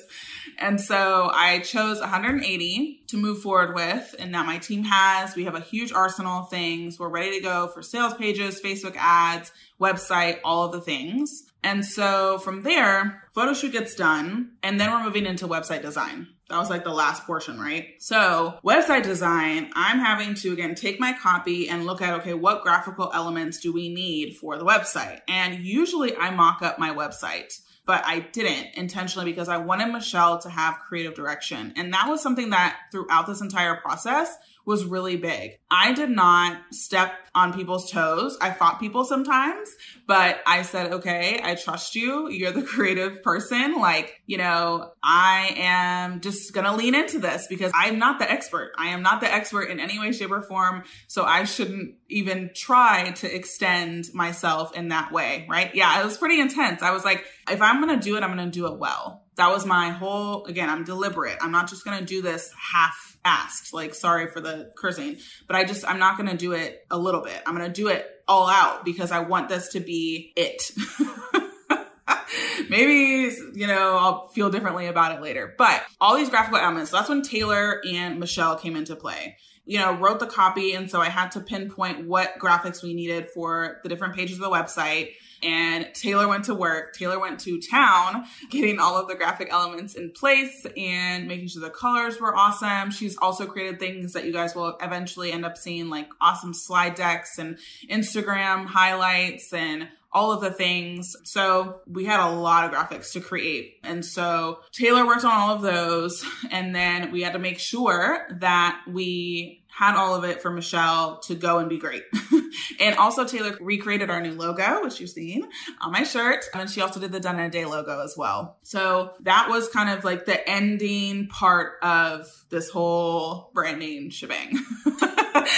And 0.58 0.80
so 0.80 1.30
I 1.32 1.60
chose 1.60 2.00
180 2.00 3.04
to 3.08 3.16
move 3.16 3.42
forward 3.42 3.74
with, 3.74 4.14
and 4.18 4.34
that 4.34 4.46
my 4.46 4.58
team 4.58 4.84
has. 4.84 5.36
We 5.36 5.44
have 5.44 5.54
a 5.54 5.60
huge 5.60 5.92
arsenal 5.92 6.42
of 6.42 6.50
things. 6.50 6.98
We're 6.98 7.08
ready 7.08 7.38
to 7.38 7.42
go 7.42 7.68
for 7.68 7.82
sales 7.82 8.14
pages, 8.14 8.60
Facebook 8.60 8.96
ads, 8.96 9.52
website, 9.80 10.38
all 10.44 10.66
of 10.66 10.72
the 10.72 10.80
things. 10.80 11.44
And 11.62 11.84
so 11.84 12.38
from 12.38 12.62
there, 12.62 13.24
photo 13.34 13.52
shoot 13.52 13.72
gets 13.72 13.94
done, 13.94 14.52
and 14.62 14.80
then 14.80 14.90
we're 14.90 15.02
moving 15.02 15.26
into 15.26 15.48
website 15.48 15.82
design. 15.82 16.28
That 16.48 16.58
was 16.58 16.70
like 16.70 16.84
the 16.84 16.90
last 16.90 17.26
portion, 17.26 17.60
right? 17.60 17.94
So, 17.98 18.58
website 18.64 19.02
design, 19.02 19.70
I'm 19.74 19.98
having 19.98 20.34
to 20.36 20.52
again 20.52 20.74
take 20.74 20.98
my 20.98 21.12
copy 21.12 21.68
and 21.68 21.84
look 21.84 22.00
at 22.00 22.20
okay, 22.20 22.34
what 22.34 22.62
graphical 22.62 23.10
elements 23.12 23.60
do 23.60 23.72
we 23.72 23.88
need 23.88 24.36
for 24.36 24.56
the 24.56 24.64
website? 24.64 25.20
And 25.28 25.62
usually 25.62 26.16
I 26.16 26.30
mock 26.30 26.62
up 26.62 26.78
my 26.78 26.90
website 26.90 27.60
but 27.88 28.04
I 28.04 28.20
didn't 28.20 28.74
intentionally 28.74 29.24
because 29.24 29.48
I 29.48 29.56
wanted 29.56 29.90
Michelle 29.90 30.38
to 30.40 30.50
have 30.50 30.78
creative 30.78 31.14
direction. 31.14 31.72
And 31.74 31.90
that 31.94 32.06
was 32.06 32.22
something 32.22 32.50
that 32.50 32.76
throughout 32.92 33.26
this 33.26 33.40
entire 33.40 33.76
process 33.76 34.36
was 34.68 34.84
really 34.84 35.16
big. 35.16 35.58
I 35.70 35.94
did 35.94 36.10
not 36.10 36.60
step 36.72 37.14
on 37.34 37.54
people's 37.54 37.90
toes. 37.90 38.36
I 38.38 38.50
fought 38.50 38.78
people 38.78 39.02
sometimes, 39.02 39.74
but 40.06 40.42
I 40.46 40.60
said, 40.60 40.92
okay, 40.92 41.40
I 41.42 41.54
trust 41.54 41.94
you. 41.94 42.28
You're 42.28 42.52
the 42.52 42.62
creative 42.74 43.22
person. 43.22 43.76
Like, 43.76 44.20
you 44.26 44.36
know, 44.36 44.92
I 45.02 45.54
am 45.56 46.20
just 46.20 46.52
going 46.52 46.66
to 46.66 46.76
lean 46.76 46.94
into 46.94 47.18
this 47.18 47.46
because 47.48 47.72
I'm 47.74 47.98
not 47.98 48.18
the 48.18 48.30
expert. 48.30 48.72
I 48.76 48.88
am 48.88 49.00
not 49.00 49.22
the 49.22 49.32
expert 49.32 49.70
in 49.70 49.80
any 49.80 49.98
way, 49.98 50.12
shape, 50.12 50.30
or 50.30 50.42
form. 50.42 50.82
So 51.06 51.24
I 51.24 51.44
shouldn't 51.44 51.94
even 52.10 52.50
try 52.54 53.12
to 53.12 53.34
extend 53.34 54.08
myself 54.12 54.76
in 54.76 54.88
that 54.88 55.12
way. 55.12 55.46
Right. 55.48 55.74
Yeah. 55.74 55.98
It 55.98 56.04
was 56.04 56.18
pretty 56.18 56.40
intense. 56.40 56.82
I 56.82 56.90
was 56.90 57.06
like, 57.06 57.24
if 57.50 57.62
I'm 57.62 57.82
going 57.82 57.98
to 57.98 58.04
do 58.04 58.18
it, 58.18 58.22
I'm 58.22 58.36
going 58.36 58.50
to 58.50 58.52
do 58.52 58.66
it 58.66 58.78
well. 58.78 59.24
That 59.36 59.50
was 59.50 59.64
my 59.64 59.90
whole, 59.90 60.44
again, 60.44 60.68
I'm 60.68 60.84
deliberate. 60.84 61.38
I'm 61.40 61.52
not 61.52 61.70
just 61.70 61.84
going 61.86 61.98
to 61.98 62.04
do 62.04 62.20
this 62.20 62.52
half 62.72 63.17
asked. 63.28 63.72
Like, 63.72 63.94
sorry 63.94 64.26
for 64.28 64.40
the 64.40 64.72
cursing, 64.76 65.18
but 65.46 65.54
I 65.56 65.64
just, 65.64 65.82
I'm 65.88 65.98
not 65.98 66.16
going 66.16 66.30
to 66.30 66.36
do 66.36 66.52
it 66.52 66.84
a 66.90 66.98
little 66.98 67.22
bit. 67.22 67.40
I'm 67.46 67.54
going 67.56 67.70
to 67.72 67.80
do 67.82 67.88
it 67.88 68.06
all 68.26 68.48
out 68.48 68.84
because 68.84 69.10
I 69.12 69.20
want 69.20 69.48
this 69.48 69.68
to 69.74 69.80
be 69.80 70.32
it. 70.36 70.60
Maybe, 72.70 73.34
you 73.54 73.66
know, 73.66 73.96
I'll 73.96 74.28
feel 74.28 74.50
differently 74.50 74.86
about 74.86 75.14
it 75.14 75.22
later. 75.22 75.54
But 75.56 75.82
all 76.00 76.16
these 76.16 76.28
graphical 76.28 76.58
elements, 76.58 76.90
so 76.90 76.96
that's 76.96 77.08
when 77.08 77.22
Taylor 77.22 77.80
and 77.86 78.18
Michelle 78.18 78.56
came 78.56 78.76
into 78.76 78.96
play. 78.96 79.36
you 79.68 79.78
know, 79.78 79.92
wrote 79.92 80.18
the 80.18 80.26
copy. 80.26 80.72
And 80.72 80.90
so 80.90 81.00
I 81.00 81.10
had 81.10 81.30
to 81.32 81.40
pinpoint 81.40 82.06
what 82.06 82.38
graphics 82.38 82.82
we 82.82 82.94
needed 82.94 83.28
for 83.34 83.80
the 83.82 83.88
different 83.90 84.14
pages 84.16 84.36
of 84.38 84.42
the 84.42 84.50
website. 84.50 85.10
And 85.42 85.88
Taylor 85.94 86.28
went 86.28 86.44
to 86.44 86.54
work. 86.54 86.94
Taylor 86.94 87.18
went 87.18 87.40
to 87.40 87.60
town 87.60 88.24
getting 88.50 88.78
all 88.78 88.96
of 88.96 89.08
the 89.08 89.14
graphic 89.14 89.48
elements 89.50 89.94
in 89.94 90.10
place 90.10 90.66
and 90.76 91.28
making 91.28 91.48
sure 91.48 91.62
the 91.62 91.70
colors 91.70 92.20
were 92.20 92.34
awesome. 92.36 92.90
She's 92.90 93.16
also 93.18 93.46
created 93.46 93.78
things 93.78 94.12
that 94.14 94.24
you 94.24 94.32
guys 94.32 94.54
will 94.54 94.76
eventually 94.82 95.32
end 95.32 95.44
up 95.44 95.56
seeing, 95.56 95.88
like 95.88 96.08
awesome 96.20 96.54
slide 96.54 96.94
decks 96.94 97.38
and 97.38 97.58
Instagram 97.90 98.66
highlights 98.66 99.52
and 99.52 99.88
all 100.10 100.32
of 100.32 100.40
the 100.40 100.50
things. 100.50 101.14
So 101.24 101.80
we 101.86 102.06
had 102.06 102.26
a 102.26 102.30
lot 102.30 102.64
of 102.64 102.72
graphics 102.72 103.12
to 103.12 103.20
create. 103.20 103.74
And 103.84 104.04
so 104.04 104.60
Taylor 104.72 105.06
worked 105.06 105.24
on 105.24 105.30
all 105.30 105.54
of 105.54 105.62
those. 105.62 106.24
And 106.50 106.74
then 106.74 107.12
we 107.12 107.22
had 107.22 107.34
to 107.34 107.38
make 107.38 107.58
sure 107.58 108.26
that 108.40 108.80
we 108.88 109.62
had 109.68 109.96
all 109.96 110.14
of 110.14 110.24
it 110.24 110.42
for 110.42 110.50
Michelle 110.50 111.18
to 111.20 111.34
go 111.34 111.58
and 111.58 111.68
be 111.68 111.78
great. 111.78 112.02
and 112.80 112.96
also 112.96 113.24
Taylor 113.24 113.56
recreated 113.60 114.10
our 114.10 114.20
new 114.20 114.32
logo, 114.32 114.82
which 114.82 115.00
you've 115.00 115.10
seen 115.10 115.48
on 115.80 115.92
my 115.92 116.02
shirt. 116.02 116.44
And 116.54 116.68
she 116.68 116.80
also 116.80 116.98
did 116.98 117.12
the 117.12 117.20
Done 117.20 117.38
in 117.38 117.46
a 117.46 117.50
Day 117.50 117.64
logo 117.64 118.02
as 118.02 118.16
well. 118.16 118.56
So 118.62 119.12
that 119.20 119.48
was 119.48 119.68
kind 119.68 119.90
of 119.90 120.04
like 120.04 120.26
the 120.26 120.48
ending 120.48 121.28
part 121.28 121.74
of 121.82 122.26
this 122.50 122.70
whole 122.70 123.50
branding 123.54 124.10
shebang. 124.10 124.58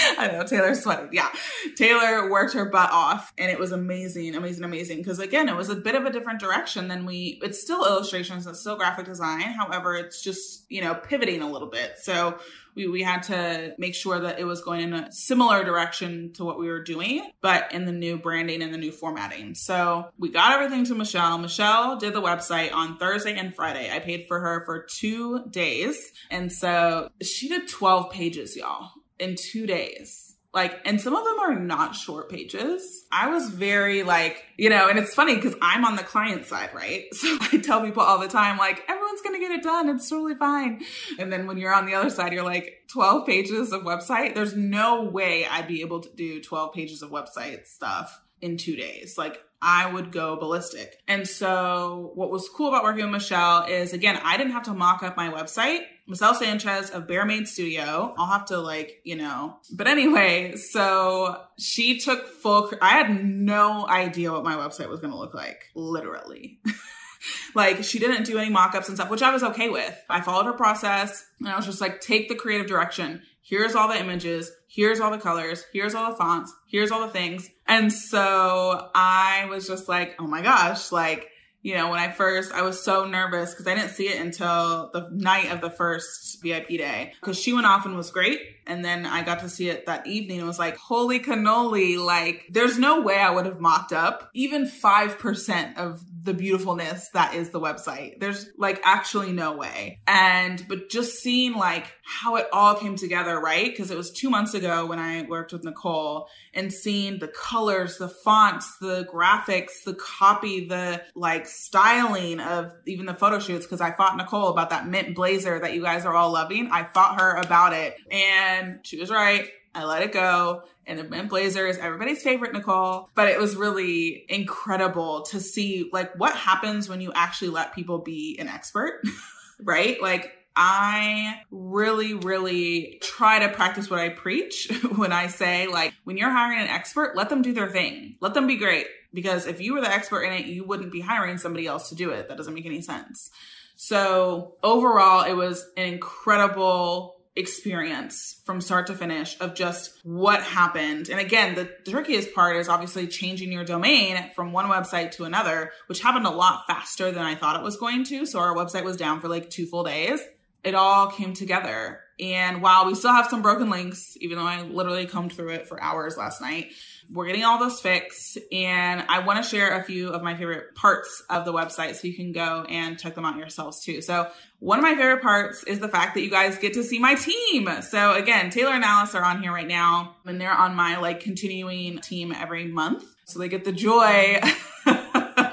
I 0.17 0.29
know 0.31 0.43
Taylor's 0.43 0.81
sweating. 0.81 1.09
Yeah. 1.11 1.29
Taylor 1.75 2.29
worked 2.29 2.53
her 2.53 2.65
butt 2.65 2.91
off 2.91 3.33
and 3.37 3.51
it 3.51 3.59
was 3.59 3.71
amazing, 3.71 4.35
amazing, 4.35 4.63
amazing. 4.63 4.97
Because 4.97 5.19
again, 5.19 5.49
it 5.49 5.55
was 5.55 5.69
a 5.69 5.75
bit 5.75 5.95
of 5.95 6.05
a 6.05 6.11
different 6.11 6.39
direction 6.39 6.87
than 6.87 7.05
we, 7.05 7.39
it's 7.43 7.61
still 7.61 7.85
illustrations, 7.85 8.47
it's 8.47 8.59
still 8.59 8.75
graphic 8.75 9.05
design. 9.05 9.41
However, 9.41 9.95
it's 9.95 10.21
just, 10.21 10.65
you 10.69 10.81
know, 10.81 10.95
pivoting 10.95 11.41
a 11.41 11.49
little 11.49 11.69
bit. 11.69 11.93
So 12.01 12.37
we, 12.75 12.87
we 12.87 13.03
had 13.03 13.23
to 13.23 13.73
make 13.77 13.95
sure 13.95 14.19
that 14.19 14.39
it 14.39 14.45
was 14.45 14.61
going 14.61 14.81
in 14.81 14.93
a 14.93 15.11
similar 15.11 15.63
direction 15.63 16.31
to 16.33 16.45
what 16.45 16.57
we 16.57 16.67
were 16.67 16.83
doing, 16.83 17.29
but 17.41 17.73
in 17.73 17.85
the 17.85 17.91
new 17.91 18.17
branding 18.17 18.61
and 18.61 18.73
the 18.73 18.77
new 18.77 18.91
formatting. 18.91 19.55
So 19.55 20.09
we 20.17 20.29
got 20.29 20.53
everything 20.53 20.85
to 20.85 20.95
Michelle. 20.95 21.37
Michelle 21.37 21.97
did 21.97 22.13
the 22.13 22.21
website 22.21 22.73
on 22.73 22.97
Thursday 22.97 23.37
and 23.37 23.53
Friday. 23.53 23.91
I 23.91 23.99
paid 23.99 24.25
for 24.27 24.39
her 24.39 24.63
for 24.65 24.85
two 24.89 25.45
days. 25.49 26.11
And 26.29 26.51
so 26.51 27.09
she 27.21 27.49
did 27.49 27.67
12 27.67 28.11
pages, 28.11 28.55
y'all, 28.55 28.91
in 29.21 29.35
two 29.35 29.65
days. 29.65 30.35
Like 30.53 30.81
and 30.83 30.99
some 30.99 31.15
of 31.15 31.23
them 31.23 31.39
are 31.39 31.57
not 31.57 31.95
short 31.95 32.29
pages. 32.29 33.05
I 33.09 33.29
was 33.29 33.49
very 33.49 34.03
like 34.03 34.43
you 34.57 34.69
know 34.69 34.89
and 34.89 34.99
it's 34.99 35.13
funny 35.13 35.35
because 35.35 35.55
i'm 35.61 35.85
on 35.85 35.95
the 35.95 36.03
client 36.03 36.45
side 36.45 36.71
right? 36.73 37.05
So 37.13 37.37
i 37.39 37.57
tell 37.57 37.81
people 37.81 38.03
all 38.03 38.19
the 38.19 38.27
time 38.27 38.57
like 38.57 38.83
everyone's 38.89 39.21
gonna 39.21 39.39
get 39.39 39.51
it 39.51 39.63
done. 39.63 39.87
It's 39.87 40.09
totally 40.09 40.35
fine. 40.35 40.81
And 41.17 41.31
then 41.31 41.47
when 41.47 41.57
you're 41.57 41.73
on 41.73 41.85
the 41.85 41.93
other 41.93 42.09
side 42.09 42.33
you're 42.33 42.43
like 42.43 42.83
12 42.91 43.25
pages 43.25 43.71
of 43.71 43.83
website? 43.83 44.35
There's 44.35 44.55
no 44.55 45.03
way 45.03 45.45
i'd 45.45 45.69
be 45.69 45.81
able 45.81 46.01
to 46.01 46.09
do 46.09 46.41
12 46.41 46.73
pages 46.73 47.01
of 47.01 47.11
website 47.11 47.65
stuff 47.65 48.21
in 48.41 48.57
two 48.57 48.75
days. 48.75 49.17
Like 49.17 49.41
I 49.61 49.91
would 49.91 50.11
go 50.11 50.35
ballistic. 50.37 50.97
And 51.07 51.27
so 51.27 52.11
what 52.15 52.31
was 52.31 52.49
cool 52.49 52.69
about 52.69 52.83
working 52.83 53.03
with 53.03 53.11
Michelle 53.11 53.65
is 53.65 53.93
again, 53.93 54.19
I 54.23 54.35
didn't 54.37 54.53
have 54.53 54.63
to 54.63 54.73
mock 54.73 55.03
up 55.03 55.15
my 55.15 55.29
website. 55.29 55.81
Michelle 56.11 56.35
Sanchez 56.35 56.89
of 56.89 57.07
Bear 57.07 57.25
Made 57.25 57.47
Studio. 57.47 58.13
I'll 58.17 58.27
have 58.27 58.45
to 58.47 58.59
like, 58.59 58.99
you 59.05 59.15
know. 59.15 59.55
But 59.71 59.87
anyway, 59.87 60.55
so 60.57 61.41
she 61.57 61.99
took 61.99 62.27
full 62.27 62.69
I 62.81 62.89
had 62.89 63.23
no 63.23 63.87
idea 63.87 64.33
what 64.33 64.43
my 64.43 64.55
website 64.55 64.89
was 64.89 64.99
going 64.99 65.13
to 65.13 65.17
look 65.17 65.33
like, 65.33 65.63
literally. 65.73 66.59
like 67.55 67.85
she 67.85 67.97
didn't 67.97 68.25
do 68.25 68.37
any 68.37 68.49
mock-ups 68.49 68.89
and 68.89 68.97
stuff, 68.97 69.09
which 69.09 69.21
I 69.21 69.31
was 69.31 69.41
okay 69.41 69.69
with. 69.69 69.97
I 70.09 70.19
followed 70.19 70.47
her 70.47 70.53
process 70.53 71.25
and 71.39 71.47
I 71.47 71.55
was 71.55 71.65
just 71.65 71.79
like, 71.79 72.01
take 72.01 72.27
the 72.27 72.35
creative 72.35 72.67
direction. 72.67 73.21
Here's 73.41 73.73
all 73.73 73.87
the 73.87 73.97
images. 73.97 74.51
Here's 74.67 74.99
all 74.99 75.11
the 75.11 75.17
colors. 75.17 75.63
Here's 75.71 75.95
all 75.95 76.11
the 76.11 76.17
fonts. 76.17 76.53
Here's 76.67 76.91
all 76.91 77.07
the 77.07 77.13
things. 77.13 77.49
And 77.69 77.91
so 77.91 78.89
I 78.93 79.45
was 79.49 79.65
just 79.65 79.87
like, 79.87 80.15
oh 80.19 80.27
my 80.27 80.41
gosh, 80.41 80.91
like, 80.91 81.29
you 81.63 81.75
know, 81.75 81.89
when 81.89 81.99
I 81.99 82.11
first, 82.11 82.51
I 82.51 82.63
was 82.63 82.83
so 82.83 83.05
nervous 83.05 83.51
because 83.51 83.67
I 83.67 83.75
didn't 83.75 83.91
see 83.91 84.07
it 84.07 84.19
until 84.19 84.89
the 84.93 85.09
night 85.11 85.51
of 85.51 85.61
the 85.61 85.69
first 85.69 86.41
VIP 86.41 86.69
day 86.69 87.13
because 87.19 87.39
she 87.39 87.53
went 87.53 87.67
off 87.67 87.85
and 87.85 87.95
was 87.95 88.09
great. 88.09 88.39
And 88.65 88.83
then 88.83 89.05
I 89.05 89.23
got 89.23 89.41
to 89.41 89.49
see 89.49 89.69
it 89.69 89.85
that 89.85 90.07
evening. 90.07 90.39
It 90.39 90.45
was 90.45 90.57
like, 90.57 90.77
holy 90.77 91.19
cannoli. 91.19 92.03
Like, 92.03 92.47
there's 92.49 92.79
no 92.79 93.01
way 93.01 93.17
I 93.17 93.29
would 93.29 93.45
have 93.45 93.59
mocked 93.59 93.93
up 93.93 94.29
even 94.33 94.65
5% 94.65 95.77
of 95.77 96.03
the 96.23 96.33
beautifulness 96.33 97.09
that 97.09 97.33
is 97.33 97.49
the 97.49 97.59
website. 97.59 98.19
There's 98.19 98.49
like 98.57 98.81
actually 98.83 99.31
no 99.31 99.55
way. 99.55 99.99
And, 100.07 100.63
but 100.67 100.89
just 100.89 101.21
seeing 101.21 101.53
like 101.53 101.91
how 102.03 102.35
it 102.35 102.47
all 102.53 102.75
came 102.75 102.95
together, 102.95 103.39
right? 103.39 103.65
Because 103.65 103.91
it 103.91 103.97
was 103.97 104.11
two 104.11 104.29
months 104.29 104.53
ago 104.53 104.85
when 104.85 104.99
I 104.99 105.23
worked 105.23 105.53
with 105.53 105.63
Nicole 105.63 106.27
and 106.53 106.71
seeing 106.71 107.19
the 107.19 107.27
colors, 107.27 107.97
the 107.97 108.09
fonts, 108.09 108.77
the 108.79 109.07
graphics, 109.11 109.83
the 109.85 109.95
copy, 109.95 110.67
the 110.67 111.03
like 111.15 111.47
styling 111.47 112.39
of 112.39 112.73
even 112.85 113.05
the 113.05 113.13
photo 113.13 113.39
shoots. 113.39 113.65
Cause 113.65 113.81
I 113.81 113.91
fought 113.91 114.17
Nicole 114.17 114.49
about 114.49 114.69
that 114.69 114.87
mint 114.87 115.15
blazer 115.15 115.59
that 115.59 115.73
you 115.73 115.81
guys 115.81 116.05
are 116.05 116.13
all 116.13 116.31
loving. 116.31 116.69
I 116.71 116.83
fought 116.83 117.19
her 117.19 117.35
about 117.35 117.73
it 117.73 117.95
and 118.11 118.79
she 118.83 118.99
was 118.99 119.09
right. 119.09 119.49
I 119.73 119.85
let 119.85 120.01
it 120.01 120.11
go. 120.11 120.63
And 120.91 120.99
the 120.99 121.05
mint 121.05 121.29
blazer 121.29 121.65
is 121.65 121.77
everybody's 121.77 122.21
favorite, 122.21 122.51
Nicole. 122.51 123.09
But 123.15 123.29
it 123.29 123.39
was 123.39 123.55
really 123.55 124.25
incredible 124.27 125.21
to 125.31 125.39
see 125.39 125.89
like 125.93 126.13
what 126.19 126.35
happens 126.35 126.89
when 126.89 126.99
you 126.99 127.13
actually 127.15 127.47
let 127.47 127.73
people 127.73 127.99
be 127.99 128.37
an 128.39 128.49
expert, 128.49 129.01
right? 129.63 130.01
Like 130.01 130.33
I 130.53 131.39
really, 131.49 132.13
really 132.13 132.99
try 133.01 133.39
to 133.39 133.49
practice 133.49 133.89
what 133.89 134.01
I 134.01 134.09
preach 134.09 134.69
when 134.97 135.13
I 135.13 135.27
say, 135.27 135.67
like, 135.67 135.93
when 136.03 136.17
you're 136.17 136.29
hiring 136.29 136.59
an 136.59 136.67
expert, 136.67 137.15
let 137.15 137.29
them 137.29 137.41
do 137.41 137.53
their 137.53 137.69
thing. 137.69 138.17
Let 138.19 138.33
them 138.33 138.47
be 138.47 138.57
great. 138.57 138.87
Because 139.13 139.47
if 139.47 139.61
you 139.61 139.73
were 139.73 139.81
the 139.81 139.91
expert 139.91 140.23
in 140.23 140.33
it, 140.33 140.45
you 140.45 140.65
wouldn't 140.65 140.91
be 140.91 140.99
hiring 140.99 141.37
somebody 141.37 141.67
else 141.67 141.87
to 141.89 141.95
do 141.95 142.09
it. 142.09 142.27
That 142.27 142.35
doesn't 142.35 142.53
make 142.53 142.65
any 142.65 142.81
sense. 142.81 143.29
So 143.77 144.55
overall, 144.61 145.23
it 145.23 145.33
was 145.33 145.65
an 145.77 145.85
incredible 145.85 147.20
experience 147.35 148.41
from 148.45 148.59
start 148.59 148.87
to 148.87 148.93
finish 148.93 149.39
of 149.39 149.55
just 149.55 149.93
what 150.03 150.41
happened. 150.41 151.09
And 151.09 151.19
again, 151.19 151.55
the 151.55 151.69
trickiest 151.89 152.33
part 152.33 152.57
is 152.57 152.67
obviously 152.67 153.07
changing 153.07 153.51
your 153.51 153.63
domain 153.63 154.31
from 154.35 154.51
one 154.51 154.65
website 154.65 155.11
to 155.11 155.23
another, 155.23 155.71
which 155.87 156.01
happened 156.01 156.25
a 156.25 156.31
lot 156.31 156.63
faster 156.67 157.11
than 157.11 157.23
I 157.23 157.35
thought 157.35 157.55
it 157.55 157.63
was 157.63 157.77
going 157.77 158.03
to. 158.05 158.25
So 158.25 158.39
our 158.39 158.53
website 158.53 158.83
was 158.83 158.97
down 158.97 159.21
for 159.21 159.29
like 159.29 159.49
two 159.49 159.65
full 159.65 159.83
days. 159.83 160.19
It 160.63 160.75
all 160.75 161.07
came 161.07 161.33
together. 161.33 162.01
And 162.21 162.61
while 162.61 162.85
we 162.85 162.93
still 162.93 163.11
have 163.11 163.27
some 163.27 163.41
broken 163.41 163.71
links, 163.71 164.15
even 164.21 164.37
though 164.37 164.45
I 164.45 164.61
literally 164.61 165.07
combed 165.07 165.33
through 165.33 165.49
it 165.49 165.67
for 165.67 165.81
hours 165.81 166.17
last 166.17 166.39
night, 166.39 166.71
we're 167.11 167.25
getting 167.25 167.43
all 167.43 167.57
those 167.59 167.81
fixed. 167.81 168.37
And 168.51 169.03
I 169.09 169.19
want 169.19 169.43
to 169.43 169.49
share 169.49 169.71
a 169.71 169.83
few 169.83 170.09
of 170.09 170.21
my 170.21 170.35
favorite 170.35 170.75
parts 170.75 171.23
of 171.29 171.45
the 171.45 171.51
website 171.51 171.95
so 171.95 172.07
you 172.07 172.15
can 172.15 172.31
go 172.31 172.63
and 172.69 172.99
check 172.99 173.15
them 173.15 173.25
out 173.25 173.37
yourselves 173.37 173.83
too. 173.83 174.01
So 174.01 174.29
one 174.59 174.77
of 174.77 174.83
my 174.83 174.95
favorite 174.95 175.23
parts 175.23 175.63
is 175.63 175.79
the 175.79 175.89
fact 175.89 176.13
that 176.13 176.21
you 176.21 176.29
guys 176.29 176.57
get 176.59 176.73
to 176.73 176.83
see 176.83 176.99
my 176.99 177.15
team. 177.15 177.67
So 177.81 178.13
again, 178.13 178.51
Taylor 178.51 178.73
and 178.73 178.83
Alice 178.83 179.15
are 179.15 179.23
on 179.23 179.41
here 179.41 179.51
right 179.51 179.67
now 179.67 180.15
and 180.25 180.39
they're 180.39 180.51
on 180.51 180.75
my 180.75 180.97
like 180.97 181.21
continuing 181.21 181.99
team 181.99 182.31
every 182.31 182.67
month. 182.67 183.03
So 183.25 183.39
they 183.39 183.49
get 183.49 183.65
the 183.65 183.71
joy 183.71 184.39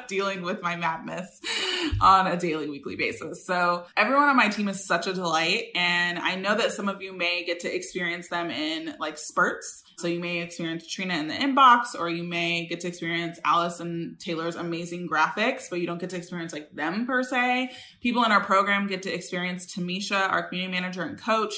dealing 0.09 0.43
with 0.43 0.63
my 0.63 0.77
madness 0.77 1.41
on 2.01 2.27
a 2.27 2.37
daily, 2.37 2.69
weekly 2.69 2.97
basis. 2.97 3.47
So 3.47 3.87
everyone 3.97 4.29
on 4.29 4.37
my 4.37 4.49
team 4.49 4.69
is 4.69 4.87
such 4.87 5.07
a 5.07 5.13
delight. 5.13 5.67
And 5.75 6.19
I 6.19 6.35
know 6.35 6.57
that 6.57 6.73
some 6.73 6.89
of 6.89 7.03
you 7.03 7.17
may 7.17 7.45
get 7.45 7.61
to 7.61 7.75
experience 7.75 8.29
them 8.29 8.51
in 8.51 8.95
like 8.99 9.19
spurts. 9.19 9.85
So 9.99 10.07
you 10.07 10.21
may 10.21 10.43
experience 10.43 10.87
Trina 10.87 11.15
in 11.15 11.29
the 11.29 11.35
inbox, 11.35 11.99
or 11.99 12.09
you 12.09 12.23
may 12.23 12.67
get 12.67 12.81
to 12.81 12.89
experience 12.89 13.41
Alice 13.45 13.81
and 13.81 14.19
Taylor's 14.21 14.55
amazing 14.55 15.09
graphics, 15.09 15.65
but 15.69 15.81
you 15.81 15.87
don't 15.87 15.99
get 15.99 16.11
to 16.11 16.17
experience 16.17 16.53
like 16.53 16.73
them 16.73 17.05
per 17.05 17.23
se. 17.23 17.73
People 18.01 18.25
in 18.25 18.31
our 18.31 18.43
program 18.43 18.87
get 18.87 19.03
to 19.03 19.13
experience 19.13 19.67
Tamisha, 19.75 20.31
our 20.31 20.49
community 20.49 20.73
manager 20.73 21.03
and 21.03 21.21
coach 21.21 21.55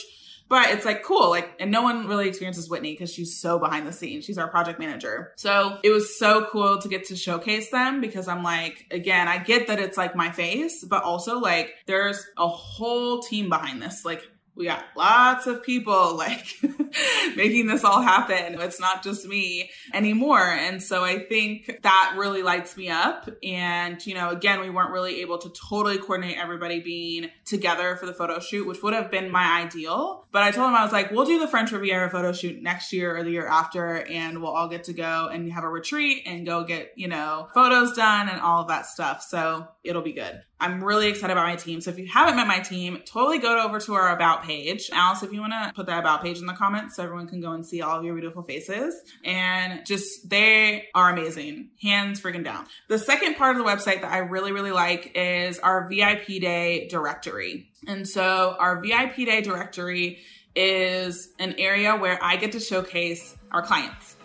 but 0.50 0.70
it's 0.70 0.84
like 0.84 1.04
cool, 1.04 1.30
like, 1.30 1.48
and 1.60 1.70
no 1.70 1.80
one 1.80 2.08
really 2.08 2.28
experiences 2.28 2.68
Whitney 2.68 2.92
because 2.92 3.12
she's 3.12 3.40
so 3.40 3.60
behind 3.60 3.86
the 3.86 3.92
scenes. 3.92 4.24
She's 4.24 4.36
our 4.36 4.48
project 4.48 4.80
manager. 4.80 5.32
So 5.36 5.78
it 5.84 5.90
was 5.90 6.18
so 6.18 6.48
cool 6.50 6.78
to 6.78 6.88
get 6.88 7.04
to 7.06 7.16
showcase 7.16 7.70
them 7.70 8.00
because 8.00 8.26
I'm 8.26 8.42
like, 8.42 8.84
again, 8.90 9.28
I 9.28 9.38
get 9.38 9.68
that 9.68 9.78
it's 9.78 9.96
like 9.96 10.16
my 10.16 10.32
face, 10.32 10.84
but 10.84 11.04
also 11.04 11.38
like 11.38 11.72
there's 11.86 12.26
a 12.36 12.48
whole 12.48 13.20
team 13.20 13.48
behind 13.48 13.80
this. 13.80 14.04
Like 14.04 14.24
we 14.56 14.66
got 14.66 14.84
lots 14.96 15.46
of 15.46 15.62
people 15.62 16.16
like 16.16 16.44
making 17.36 17.66
this 17.66 17.84
all 17.84 18.02
happen. 18.02 18.60
It's 18.60 18.80
not 18.80 19.02
just 19.02 19.26
me 19.26 19.70
anymore. 19.92 20.42
And 20.42 20.82
so 20.82 21.04
I 21.04 21.18
think 21.18 21.78
that 21.82 22.14
really 22.16 22.42
lights 22.42 22.76
me 22.76 22.88
up. 22.88 23.28
And, 23.42 24.04
you 24.06 24.14
know, 24.14 24.30
again, 24.30 24.60
we 24.60 24.70
weren't 24.70 24.90
really 24.90 25.20
able 25.20 25.38
to 25.38 25.50
totally 25.68 25.98
coordinate 25.98 26.36
everybody 26.38 26.80
being 26.80 27.30
together 27.44 27.96
for 27.96 28.06
the 28.06 28.12
photo 28.12 28.38
shoot, 28.40 28.66
which 28.66 28.82
would 28.82 28.94
have 28.94 29.10
been 29.10 29.30
my 29.30 29.62
ideal. 29.62 30.26
But 30.32 30.42
I 30.42 30.50
told 30.50 30.68
him, 30.70 30.76
I 30.76 30.84
was 30.84 30.92
like, 30.92 31.10
we'll 31.10 31.26
do 31.26 31.38
the 31.38 31.48
French 31.48 31.72
Riviera 31.72 32.08
photo 32.08 32.32
shoot 32.32 32.62
next 32.62 32.92
year 32.92 33.16
or 33.16 33.24
the 33.24 33.30
year 33.30 33.46
after, 33.46 34.06
and 34.06 34.40
we'll 34.40 34.52
all 34.52 34.68
get 34.68 34.84
to 34.84 34.92
go 34.92 35.28
and 35.32 35.52
have 35.52 35.64
a 35.64 35.68
retreat 35.68 36.22
and 36.26 36.46
go 36.46 36.64
get, 36.64 36.92
you 36.96 37.08
know, 37.08 37.48
photos 37.54 37.92
done 37.92 38.28
and 38.28 38.40
all 38.40 38.62
of 38.62 38.68
that 38.68 38.86
stuff. 38.86 39.22
So 39.22 39.66
it'll 39.82 40.02
be 40.02 40.12
good. 40.12 40.42
I'm 40.60 40.84
really 40.84 41.08
excited 41.08 41.32
about 41.32 41.46
my 41.46 41.56
team. 41.56 41.80
So 41.80 41.90
if 41.90 41.98
you 41.98 42.06
haven't 42.06 42.36
met 42.36 42.46
my 42.46 42.58
team, 42.58 43.00
totally 43.06 43.38
go 43.38 43.64
over 43.64 43.80
to 43.80 43.94
our 43.94 44.14
about 44.14 44.44
page. 44.44 44.90
Alice, 44.92 45.22
if 45.22 45.32
you 45.32 45.40
want 45.40 45.54
to 45.54 45.72
put 45.74 45.86
that 45.86 45.98
about 45.98 46.22
page 46.22 46.38
in 46.38 46.46
the 46.46 46.52
comments 46.52 46.79
so 46.88 47.02
everyone 47.02 47.28
can 47.28 47.40
go 47.40 47.52
and 47.52 47.64
see 47.66 47.82
all 47.82 47.98
of 47.98 48.04
your 48.04 48.14
beautiful 48.14 48.42
faces. 48.42 48.94
And 49.24 49.84
just, 49.86 50.28
they 50.28 50.88
are 50.94 51.10
amazing. 51.10 51.70
Hands 51.82 52.20
freaking 52.20 52.44
down. 52.44 52.66
The 52.88 52.98
second 52.98 53.36
part 53.36 53.56
of 53.56 53.62
the 53.62 53.68
website 53.68 54.02
that 54.02 54.12
I 54.12 54.18
really, 54.18 54.52
really 54.52 54.72
like 54.72 55.12
is 55.14 55.58
our 55.58 55.88
VIP 55.88 56.40
day 56.40 56.88
directory. 56.88 57.70
And 57.86 58.06
so 58.06 58.56
our 58.58 58.80
VIP 58.80 59.16
day 59.16 59.40
directory 59.40 60.18
is 60.54 61.28
an 61.38 61.54
area 61.58 61.96
where 61.96 62.18
I 62.22 62.36
get 62.36 62.52
to 62.52 62.60
showcase 62.60 63.36
our 63.50 63.62
clients. 63.62 64.16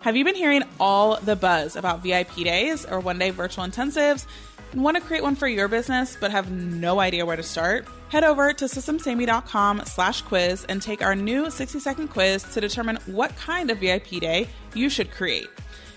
Have 0.00 0.16
you 0.16 0.24
been 0.24 0.34
hearing 0.34 0.64
all 0.80 1.16
the 1.20 1.36
buzz 1.36 1.76
about 1.76 2.02
VIP 2.02 2.34
days 2.36 2.84
or 2.84 2.98
one 2.98 3.18
day 3.18 3.30
virtual 3.30 3.64
intensives 3.64 4.26
want 4.74 4.96
to 4.96 5.02
create 5.02 5.22
one 5.22 5.34
for 5.34 5.46
your 5.46 5.68
business 5.68 6.16
but 6.18 6.30
have 6.30 6.50
no 6.50 7.00
idea 7.00 7.26
where 7.26 7.36
to 7.36 7.42
start? 7.42 7.86
Head 8.08 8.24
over 8.24 8.52
to 8.52 8.64
systemssavedme.com 8.64 9.82
slash 9.86 10.22
quiz 10.22 10.64
and 10.68 10.80
take 10.80 11.02
our 11.02 11.14
new 11.14 11.50
60 11.50 11.78
second 11.80 12.08
quiz 12.08 12.42
to 12.54 12.60
determine 12.60 12.98
what 13.06 13.34
kind 13.36 13.70
of 13.70 13.78
VIP 13.78 14.20
day 14.20 14.48
you 14.74 14.88
should 14.88 15.10
create. 15.10 15.48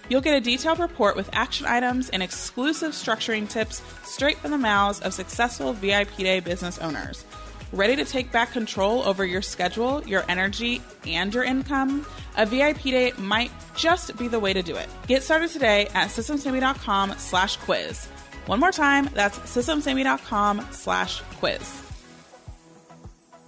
You'll 0.10 0.22
get 0.22 0.36
a 0.36 0.42
detailed 0.42 0.80
report 0.80 1.16
with 1.16 1.30
action 1.34 1.66
items 1.66 2.10
and 2.10 2.22
exclusive 2.22 2.92
structuring 2.92 3.50
tips 3.50 3.82
straight 4.04 4.38
from 4.38 4.52
the 4.52 4.58
mouths 4.58 5.02
of 5.02 5.14
successful 5.14 5.74
VIP 5.74 6.18
Day 6.18 6.40
business 6.40 6.78
owners. 6.78 7.26
Ready 7.74 7.96
to 7.96 8.06
take 8.06 8.32
back 8.32 8.52
control 8.52 9.02
over 9.02 9.26
your 9.26 9.42
schedule, 9.42 10.04
your 10.06 10.24
energy, 10.30 10.82
and 11.08 11.34
your 11.34 11.44
income? 11.44 12.06
A 12.38 12.46
VIP 12.46 12.84
day 12.84 13.14
might 13.18 13.52
just 13.76 14.16
be 14.18 14.28
the 14.28 14.40
way 14.40 14.54
to 14.54 14.62
do 14.62 14.76
it. 14.76 14.88
Get 15.08 15.24
started 15.24 15.50
today 15.50 15.88
at 15.94 16.10
systemssavedme.com 16.10 17.16
slash 17.18 17.58
quiz. 17.58 18.08
One 18.46 18.60
more 18.60 18.72
time, 18.72 19.10
that's 19.14 19.40
systemssavedme.com 19.40 20.68
slash 20.72 21.22
quiz. 21.40 21.82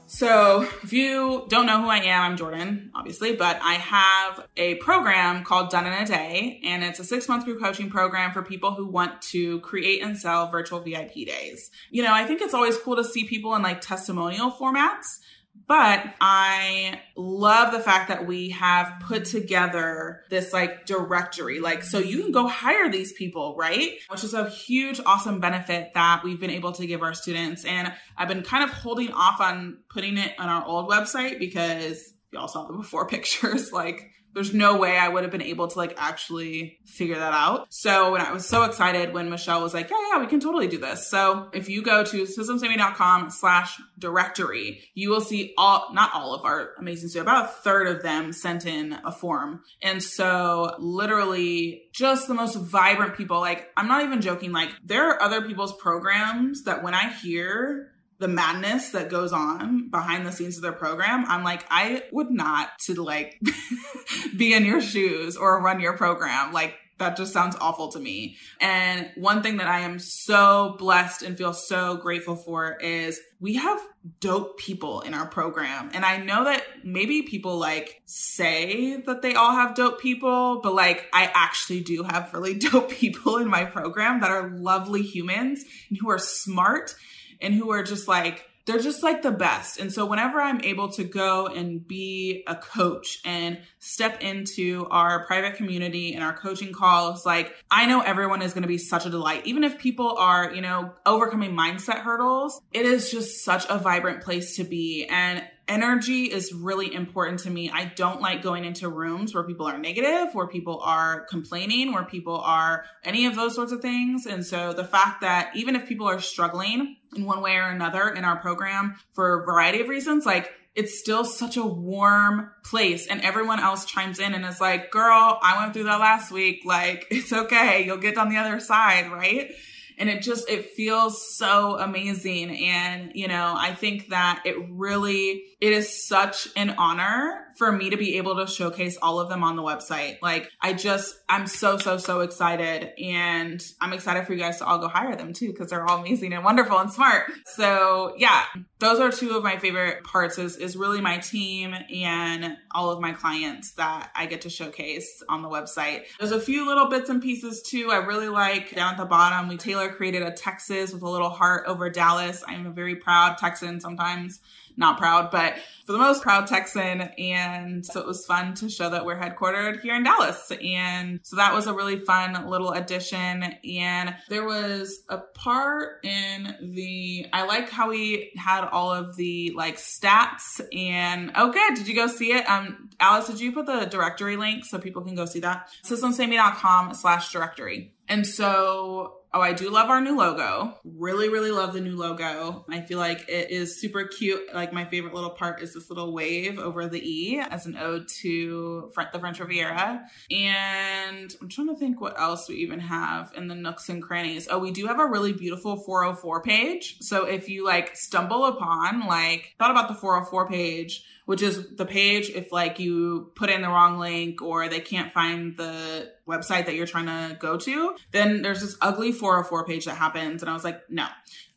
So, 0.10 0.68
if 0.84 0.94
you 0.94 1.46
don't 1.50 1.68
know 1.68 1.82
who 1.82 1.90
I 1.90 1.98
am, 1.98 2.24
I'm 2.24 2.38
Jordan, 2.38 2.92
obviously, 2.96 3.36
but 3.36 3.60
I 3.62 3.74
have 3.74 4.48
a 4.56 4.76
program 4.76 5.44
called 5.44 5.70
Done 5.70 5.86
in 5.86 5.94
a 5.94 6.06
Day, 6.06 6.62
and 6.64 6.84
it's 6.84 6.98
a 7.00 7.04
six 7.04 7.28
month 7.28 7.46
group 7.46 7.62
coaching 7.62 7.90
program 7.90 8.32
for 8.32 8.42
people 8.42 8.74
who 8.74 8.88
want 8.88 9.22
to 9.34 9.60
create 9.60 10.02
and 10.02 10.18
sell 10.18 10.50
virtual 10.50 10.80
VIP 10.80 11.14
days. 11.28 11.70
You 11.92 12.02
know, 12.02 12.14
I 12.14 12.26
think 12.26 12.42
it's 12.42 12.54
always 12.54 12.78
cool 12.78 12.96
to 12.96 13.04
see 13.04 13.26
people 13.26 13.54
in 13.56 13.62
like 13.62 13.82
testimonial 13.82 14.50
formats 14.50 15.20
but 15.68 16.14
I 16.22 17.02
love 17.16 17.74
the 17.74 17.80
fact 17.80 18.10
that 18.10 18.26
we 18.28 18.50
have 18.52 19.02
put 19.02 19.26
together 19.26 20.22
this 20.30 20.54
like 20.54 20.86
directory. 20.86 21.60
Like, 21.60 21.84
so 21.84 22.00
you 22.00 22.22
can 22.22 22.32
go 22.32 22.48
hire 22.48 22.90
these 22.90 23.14
people, 23.14 23.56
right? 23.58 23.92
Which 24.10 24.24
is 24.24 24.34
a 24.34 24.50
huge, 24.50 25.00
awesome 25.06 25.40
benefit 25.40 25.94
that 25.94 26.24
we've 26.24 26.40
been 26.40 26.52
able 26.52 26.72
to 26.74 26.86
give 26.88 27.02
our 27.02 27.14
students. 27.14 27.66
And 27.66 27.92
I've 28.18 28.28
been 28.28 28.44
kind 28.44 28.64
of 28.64 28.70
holding 28.70 29.12
off 29.12 29.42
on 29.42 29.80
putting 29.90 30.18
it 30.18 30.34
on 30.40 30.48
our 30.48 30.66
old 30.66 30.90
website 30.90 31.40
because 31.40 32.14
y'all 32.32 32.48
saw 32.48 32.68
the 32.68 32.74
before 32.74 33.08
pictures. 33.10 33.72
Like, 33.72 34.12
there's 34.38 34.54
no 34.54 34.78
way 34.78 34.96
I 35.00 35.10
would 35.10 35.24
have 35.24 35.32
been 35.32 35.42
able 35.42 35.68
to 35.68 35.76
like 35.80 35.96
actually 35.98 36.78
figure 36.86 37.18
that 37.18 37.34
out. 37.34 37.74
So 37.74 38.12
when 38.12 38.22
I 38.22 38.32
was 38.32 38.48
so 38.48 38.66
excited 38.66 39.12
when 39.12 39.32
Michelle 39.32 39.64
was 39.64 39.74
like, 39.74 39.90
yeah, 39.90 39.98
yeah, 40.12 40.20
we 40.20 40.28
can 40.28 40.40
totally 40.40 40.68
do 40.68 40.78
this. 40.78 41.10
So 41.10 41.50
if 41.54 41.70
you 41.70 41.82
go 41.82 42.04
to 42.04 42.24
systemssavedme.com 42.24 43.32
slash 43.32 43.82
directory, 43.98 44.84
you 44.94 45.10
will 45.10 45.22
see 45.22 45.56
all, 45.58 45.92
not 45.92 46.14
all 46.14 46.36
of 46.36 46.46
our 46.46 46.76
amazing 46.78 47.10
students, 47.10 47.32
about 47.32 47.46
a 47.46 47.48
third 47.48 47.88
of 47.88 48.04
them 48.04 48.32
sent 48.32 48.68
in 48.68 49.00
a 49.04 49.12
form. 49.12 49.64
And 49.82 50.04
so 50.04 50.76
literally 50.78 51.86
just 51.92 52.28
the 52.28 52.36
most 52.36 52.58
vibrant 52.58 53.18
people. 53.18 53.40
Like 53.40 53.72
I'm 53.76 53.88
not 53.88 54.04
even 54.04 54.22
joking. 54.22 54.52
Like 54.52 54.70
there 54.84 55.10
are 55.10 55.20
other 55.20 55.42
people's 55.42 55.76
programs 55.76 56.66
that 56.66 56.84
when 56.84 56.94
I 56.94 57.10
hear 57.10 57.92
the 58.20 58.28
madness 58.28 58.90
that 58.92 59.10
goes 59.10 59.32
on 59.32 59.90
behind 59.90 60.26
the 60.26 60.32
scenes 60.32 60.58
of 60.58 60.64
their 60.64 60.72
program, 60.72 61.26
I'm 61.28 61.44
like, 61.44 61.66
I 61.70 62.04
would 62.12 62.32
not 62.32 62.70
to 62.86 63.04
like 63.04 63.40
be 64.38 64.54
in 64.54 64.66
your 64.66 64.82
shoes 64.82 65.38
or 65.38 65.62
run 65.62 65.80
your 65.80 65.96
program. 65.98 66.52
Like 66.52 66.76
that 66.98 67.16
just 67.16 67.32
sounds 67.32 67.56
awful 67.60 67.92
to 67.92 68.00
me. 68.00 68.38
And 68.60 69.10
one 69.16 69.44
thing 69.44 69.58
that 69.58 69.68
I 69.68 69.82
am 69.82 70.00
so 70.00 70.76
blessed 70.80 71.22
and 71.22 71.38
feel 71.38 71.54
so 71.54 71.98
grateful 71.98 72.36
for 72.36 72.76
is 72.78 73.20
we 73.40 73.56
have 73.56 73.80
dope 74.20 74.58
people 74.58 75.02
in 75.02 75.14
our 75.14 75.28
program. 75.28 75.92
And 75.94 76.04
I 76.04 76.18
know 76.18 76.46
that 76.46 76.64
maybe 76.84 77.22
people 77.22 77.58
like 77.58 78.02
say 78.06 79.02
that 79.02 79.22
they 79.22 79.36
all 79.36 79.52
have 79.52 79.76
dope 79.76 80.02
people, 80.02 80.60
but 80.62 80.74
like 80.74 81.08
I 81.14 81.32
actually 81.34 81.82
do 81.82 82.04
have 82.04 82.34
really 82.34 82.54
dope 82.58 82.90
people 82.90 83.38
in 83.38 83.48
my 83.48 83.66
program 83.66 84.22
that 84.22 84.32
are 84.32 84.50
lovely 84.50 85.04
humans 85.04 85.66
and 85.90 86.00
who 86.00 86.10
are 86.10 86.20
smart 86.20 86.96
and 87.42 87.54
who 87.54 87.72
are 87.72 87.84
just 87.84 88.08
like, 88.08 88.46
they're 88.68 88.80
just 88.80 89.02
like 89.02 89.22
the 89.22 89.32
best. 89.32 89.80
And 89.80 89.94
so 89.94 90.06
whenever 90.06 90.42
I'm 90.42 90.60
able 90.62 90.92
to 90.92 91.06
go 91.06 91.48
and 91.48 91.88
be 91.88 92.44
a 92.48 92.56
coach 92.56 93.20
and 93.24 93.60
step 93.80 94.22
into 94.22 94.86
our 94.92 95.26
private 95.26 95.56
community 95.56 96.14
and 96.14 96.22
our 96.22 96.38
coaching 96.38 96.74
calls, 96.74 97.26
like 97.26 97.56
I 97.72 97.86
know 97.86 98.02
everyone 98.02 98.42
is 98.42 98.54
going 98.54 98.64
to 98.64 98.68
be 98.68 98.78
such 98.78 99.06
a 99.06 99.10
delight. 99.10 99.48
Even 99.48 99.64
if 99.64 99.78
people 99.78 100.18
are, 100.18 100.54
you 100.54 100.62
know, 100.62 100.94
overcoming 101.06 101.54
mindset 101.54 102.00
hurdles, 102.00 102.62
it 102.74 102.86
is 102.86 103.10
just 103.10 103.44
such 103.46 103.66
a 103.70 103.78
vibrant 103.78 104.22
place 104.22 104.58
to 104.58 104.66
be. 104.66 105.06
And 105.06 105.44
energy 105.68 106.26
is 106.26 106.54
really 106.54 106.94
important 106.94 107.40
to 107.42 107.50
me. 107.50 107.70
I 107.70 107.86
don't 107.96 108.22
like 108.22 108.42
going 108.42 108.66
into 108.66 108.90
rooms 108.90 109.34
where 109.34 109.44
people 109.44 109.66
are 109.66 109.78
negative, 109.78 110.34
where 110.34 110.48
people 110.48 110.80
are 110.82 111.26
complaining, 111.30 111.94
where 111.94 112.06
people 112.06 112.38
are 112.38 112.86
any 113.04 113.26
of 113.26 113.36
those 113.36 113.56
sorts 113.56 113.72
of 113.72 113.82
things. 113.82 114.26
And 114.26 114.46
so 114.46 114.74
the 114.74 114.86
fact 114.86 115.22
that 115.22 115.52
even 115.56 115.76
if 115.76 115.88
people 115.88 116.08
are 116.08 116.20
struggling 116.20 116.98
in 117.16 117.26
one 117.26 117.42
way 117.42 117.56
or 117.56 117.70
another 117.70 118.10
in 118.10 118.24
our 118.24 118.38
program 118.38 118.96
for 119.14 119.42
a 119.42 119.46
variety 119.46 119.82
of 119.82 119.90
reasons, 119.90 120.26
like 120.26 120.52
it's 120.76 121.00
still 121.00 121.26
such 121.26 121.58
a 121.58 121.66
warm 121.66 122.52
place 122.64 123.08
and 123.08 123.22
everyone 123.22 123.60
else 123.60 123.86
chimes 123.86 124.20
in 124.20 124.36
and 124.36 124.46
is 124.46 124.62
like, 124.62 124.92
girl, 124.92 125.40
I 125.42 125.60
went 125.60 125.74
through 125.74 125.86
that 125.86 126.00
last 126.00 126.32
week. 126.32 126.62
Like, 126.66 127.08
it's 127.12 127.34
okay. 127.34 127.84
You'll 127.84 127.98
get 127.98 128.18
on 128.18 128.30
the 128.30 128.38
other 128.38 128.60
side, 128.60 129.12
right? 129.12 129.52
And 129.98 130.10
it 130.10 130.22
just 130.22 130.50
it 130.50 130.72
feels 130.72 131.36
so 131.36 131.78
amazing. 131.80 132.58
And 132.58 133.12
you 133.14 133.28
know 133.28 133.54
i 133.58 133.74
think 133.74 134.10
that 134.10 134.44
it 134.46 134.56
really 134.70 135.44
it 135.60 135.74
is 135.74 136.08
such 136.08 136.48
an 136.56 136.76
honor 136.78 137.47
for 137.58 137.72
me 137.72 137.90
to 137.90 137.98
be 137.98 138.18
able 138.18 138.36
to 138.36 138.48
showcase 138.48 138.98
all 139.02 139.20
of 139.20 139.30
them 139.30 139.44
on 139.44 139.56
the 139.56 139.62
website. 139.62 140.18
Like 140.22 140.52
i 140.62 140.74
just 140.74 141.16
i'm 141.28 141.48
so 141.48 141.78
so 141.78 141.98
so 141.98 142.22
excited 142.22 142.92
and 143.02 143.62
i'm 143.82 143.94
excited 143.94 144.26
for 144.26 144.34
you 144.34 144.40
guys 144.40 144.60
to 144.60 144.66
all 144.66 144.78
go 144.78 144.88
hire 144.88 145.16
them 145.16 145.34
too 145.34 145.52
because 145.52 145.70
they're 145.70 145.86
all 145.86 146.00
amazing 146.00 146.34
and 146.34 146.44
wonderful 146.44 146.78
and 146.78 146.92
smart. 146.92 147.32
So 147.46 148.14
yeah 148.18 148.46
those 148.80 149.00
are 149.00 149.12
two 149.12 149.36
of 149.36 149.44
my 149.44 149.58
favorite 149.58 150.04
parts 150.04 150.38
is, 150.38 150.56
is 150.58 150.78
really 150.78 151.02
my 151.02 151.18
team 151.18 151.74
and 151.74 152.58
all 152.72 152.92
of 152.92 153.02
my 153.02 153.12
clients 153.12 153.74
that 153.74 154.12
i 154.16 154.26
get 154.26 154.42
to 154.42 154.50
showcase 154.50 155.24
on 155.30 155.42
the 155.42 155.50
website. 155.50 156.04
There's 156.20 156.32
a 156.32 156.40
few 156.40 156.68
little 156.68 156.90
bits 156.90 157.10
and 157.10 157.22
pieces 157.22 157.62
too 157.62 157.90
i 157.92 157.98
really 157.98 158.30
like 158.30 158.76
down 158.76 158.94
at 158.94 158.98
the 158.98 159.06
bottom. 159.06 159.48
We 159.48 159.58
Taylor 159.58 159.90
created 159.90 160.22
a 160.22 160.32
Texas 160.32 160.94
with 160.94 161.02
a 161.02 161.10
little 161.10 161.30
heart 161.30 161.66
over 161.68 161.90
Dallas. 161.90 162.44
I'm 162.48 162.68
a 162.68 162.72
very 162.72 162.96
proud 162.96 163.38
Texan 163.38 163.80
sometimes 163.80 164.40
not 164.78 164.98
proud, 164.98 165.32
but 165.32 165.56
for 165.86 165.94
the 165.94 165.98
most 165.98 166.22
proud 166.22 166.48
Texan. 166.48 167.02
And 167.02 167.86
so 167.86 168.00
it 168.00 168.06
was 168.06 168.26
fun 168.26 168.54
to 168.56 168.70
show 168.70 168.90
that 168.90 169.06
we're 169.06 169.20
headquartered 169.20 169.82
here 169.82 169.96
in 169.96 170.04
Dallas. 170.04 170.52
And 170.64 171.20
so 171.24 171.38
that 171.38 171.54
was 171.54 171.66
a 171.66 171.74
really 171.74 172.00
fun 172.00 172.48
little 172.48 172.72
addition. 172.72 173.44
And 173.44 174.16
there 174.30 174.46
was 174.46 175.04
a 175.10 175.18
part 175.18 176.06
in 176.06 176.74
the, 176.74 177.26
I 177.34 177.46
like 177.46 177.70
how 177.70 177.90
we 177.90 178.32
had 178.38 178.66
all 178.66 178.94
of 178.94 179.16
the 179.16 179.54
like 179.56 179.78
stats 179.78 180.62
and, 180.76 181.32
oh 181.36 181.52
good. 181.52 181.76
Did 181.76 181.88
you 181.88 181.96
go 181.96 182.08
see 182.08 182.34
it? 182.34 182.48
Um, 182.50 182.90
Alice, 183.00 183.28
did 183.28 183.40
you 183.40 183.52
put 183.52 183.66
the 183.66 183.86
directory 183.86 184.38
link 184.38 184.66
so 184.66 184.78
people 184.78 185.02
can 185.04 185.16
go 185.16 185.26
see 185.26 185.40
that? 185.40 185.70
Systemssavedme.com 185.84 186.94
slash 186.94 187.32
directory. 187.32 187.94
And 188.08 188.26
so 188.26 189.18
Oh, 189.34 189.42
I 189.42 189.54
do 189.54 189.70
love 189.70 189.90
our 189.90 190.00
new 190.00 190.18
logo. 190.18 190.74
Really, 190.84 191.28
really 191.30 191.52
love 191.52 191.74
the 191.74 191.82
new 191.82 191.96
logo. 191.96 192.66
I 192.70 192.82
feel 192.82 192.98
like 192.98 193.28
it 193.28 193.52
is 193.52 193.80
super 193.80 194.06
cute. 194.06 194.54
Like 194.54 194.72
my 194.72 194.86
favorite 194.86 195.14
little 195.14 195.32
part 195.32 195.62
is 195.62 195.74
this 195.74 195.90
little 195.90 196.14
wave 196.14 196.58
over 196.58 196.88
the 196.88 197.00
E 197.00 197.40
as 197.40 197.66
an 197.66 197.78
ode 197.78 198.08
to 198.22 198.90
the 199.12 199.20
French 199.20 199.40
Riviera. 199.40 200.02
And 200.32 201.36
I'm 201.42 201.50
trying 201.50 201.68
to 201.68 201.76
think 201.76 202.00
what 202.00 202.20
else 202.20 202.48
we 202.48 202.56
even 202.56 202.80
have 202.80 203.34
in 203.36 203.48
the 203.48 203.56
nooks 203.56 203.90
and 203.90 204.02
crannies. 204.02 204.48
Oh, 204.50 204.60
we 204.60 204.72
do 204.72 204.88
have 204.88 205.00
a 205.00 205.06
really 205.06 205.34
beautiful 205.34 205.76
404 205.76 206.42
page. 206.42 206.98
So 207.02 207.26
if 207.26 207.50
you 207.50 207.66
like 207.66 207.98
stumble 207.98 208.46
upon, 208.46 209.08
like, 209.08 209.56
thought 209.60 209.72
about 209.72 209.90
the 209.90 209.96
404 209.96 210.48
page, 210.48 211.04
which 211.28 211.42
is 211.42 211.76
the 211.76 211.86
page 211.86 212.30
if 212.30 212.54
like 212.54 212.80
you 212.80 213.34
put 213.36 213.50
in 213.50 213.62
the 213.62 213.68
wrong 213.68 214.00
link 214.00 214.42
or 214.42 214.70
they 214.70 214.80
can't 214.80 215.12
find 215.12 215.58
the 215.58 216.10
website 216.26 216.68
that 216.68 216.76
you're 216.76 216.88
trying 216.88 217.08
to 217.08 217.36
go 217.38 217.58
to, 217.58 217.94
then 218.12 218.42
there's 218.42 218.62
this 218.62 218.78
ugly 218.82 219.12
404 219.12 219.66
page 219.66 219.84
that 219.86 219.98
happens. 219.98 220.42
And 220.42 220.50
I 220.50 220.54
was 220.54 220.64
like, 220.64 220.90
no. 220.90 221.06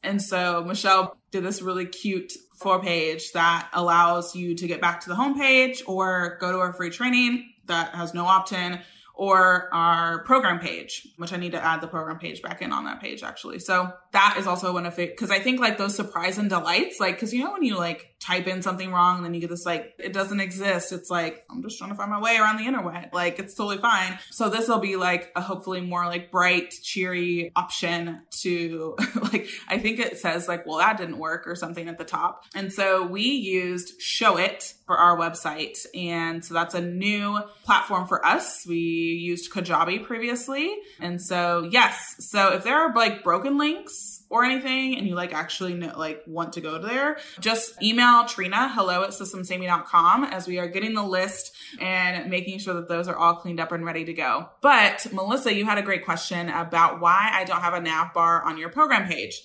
And 0.02 0.20
so 0.20 0.64
Michelle 0.64 1.16
did 1.30 1.44
this 1.44 1.62
really 1.62 1.86
cute 1.86 2.32
four 2.56 2.82
page 2.82 3.30
that 3.30 3.70
allows 3.72 4.34
you 4.34 4.56
to 4.56 4.66
get 4.66 4.80
back 4.80 5.02
to 5.02 5.08
the 5.08 5.14
homepage 5.14 5.82
or 5.86 6.36
go 6.40 6.50
to 6.50 6.58
our 6.58 6.72
free 6.72 6.90
training 6.90 7.52
that 7.66 7.94
has 7.94 8.12
no 8.12 8.26
opt 8.26 8.50
in 8.50 8.80
or 9.14 9.72
our 9.72 10.24
program 10.24 10.58
page, 10.58 11.06
which 11.16 11.32
I 11.32 11.36
need 11.36 11.52
to 11.52 11.64
add 11.64 11.80
the 11.80 11.86
program 11.86 12.18
page 12.18 12.42
back 12.42 12.60
in 12.60 12.72
on 12.72 12.86
that 12.86 13.00
page 13.00 13.22
actually. 13.22 13.60
So 13.60 13.92
that 14.10 14.34
is 14.36 14.48
also 14.48 14.72
one 14.72 14.86
of 14.86 14.98
it 14.98 15.10
because 15.10 15.30
I 15.30 15.38
think 15.38 15.60
like 15.60 15.78
those 15.78 15.94
surprise 15.94 16.38
and 16.38 16.48
delights, 16.48 16.98
like 16.98 17.14
because 17.14 17.32
you 17.32 17.44
know 17.44 17.52
when 17.52 17.62
you 17.62 17.78
like 17.78 18.09
type 18.20 18.46
in 18.46 18.62
something 18.62 18.92
wrong 18.92 19.16
and 19.16 19.24
then 19.24 19.32
you 19.34 19.40
get 19.40 19.50
this 19.50 19.64
like 19.64 19.94
it 19.98 20.12
doesn't 20.12 20.40
exist. 20.40 20.92
It's 20.92 21.10
like 21.10 21.44
I'm 21.50 21.62
just 21.62 21.78
trying 21.78 21.90
to 21.90 21.96
find 21.96 22.10
my 22.10 22.20
way 22.20 22.36
around 22.36 22.58
the 22.58 22.64
internet. 22.64 23.12
Like 23.14 23.38
it's 23.38 23.54
totally 23.54 23.78
fine. 23.78 24.18
So 24.30 24.48
this 24.48 24.68
will 24.68 24.78
be 24.78 24.96
like 24.96 25.32
a 25.34 25.40
hopefully 25.40 25.80
more 25.80 26.06
like 26.06 26.30
bright, 26.30 26.70
cheery 26.82 27.52
option 27.56 28.22
to 28.42 28.96
like 29.22 29.48
I 29.68 29.78
think 29.78 29.98
it 29.98 30.18
says 30.18 30.48
like 30.48 30.66
well 30.66 30.78
that 30.78 30.98
didn't 30.98 31.18
work 31.18 31.46
or 31.46 31.54
something 31.54 31.88
at 31.88 31.98
the 31.98 32.04
top. 32.04 32.44
And 32.54 32.72
so 32.72 33.06
we 33.06 33.22
used 33.22 34.00
Showit 34.00 34.74
for 34.90 34.98
our 34.98 35.16
website. 35.16 35.78
And 35.94 36.44
so 36.44 36.52
that's 36.52 36.74
a 36.74 36.80
new 36.80 37.38
platform 37.64 38.08
for 38.08 38.26
us. 38.26 38.66
We 38.66 38.76
used 38.76 39.52
Kajabi 39.52 40.04
previously. 40.04 40.76
And 40.98 41.22
so, 41.22 41.68
yes. 41.70 42.16
So 42.18 42.54
if 42.54 42.64
there 42.64 42.76
are 42.76 42.92
like 42.92 43.22
broken 43.22 43.56
links 43.56 44.19
or 44.30 44.44
anything 44.44 44.96
and 44.96 45.06
you 45.06 45.14
like 45.14 45.34
actually 45.34 45.74
know, 45.74 45.92
like 45.98 46.22
want 46.26 46.54
to 46.54 46.60
go 46.60 46.78
there, 46.78 47.18
just 47.40 47.82
email 47.82 48.24
Trina 48.24 48.70
hello 48.72 49.02
at 49.02 49.10
systemssavedme.com 49.10 50.24
as 50.24 50.46
we 50.46 50.58
are 50.58 50.68
getting 50.68 50.94
the 50.94 51.02
list 51.02 51.54
and 51.80 52.30
making 52.30 52.60
sure 52.60 52.74
that 52.74 52.88
those 52.88 53.08
are 53.08 53.16
all 53.16 53.34
cleaned 53.34 53.60
up 53.60 53.72
and 53.72 53.84
ready 53.84 54.04
to 54.04 54.14
go. 54.14 54.48
But 54.62 55.06
Melissa, 55.12 55.52
you 55.52 55.66
had 55.66 55.78
a 55.78 55.82
great 55.82 56.04
question 56.04 56.48
about 56.48 57.00
why 57.00 57.30
I 57.32 57.44
don't 57.44 57.60
have 57.60 57.74
a 57.74 57.80
nav 57.80 58.14
bar 58.14 58.42
on 58.44 58.56
your 58.56 58.70
program 58.70 59.08
page. 59.08 59.42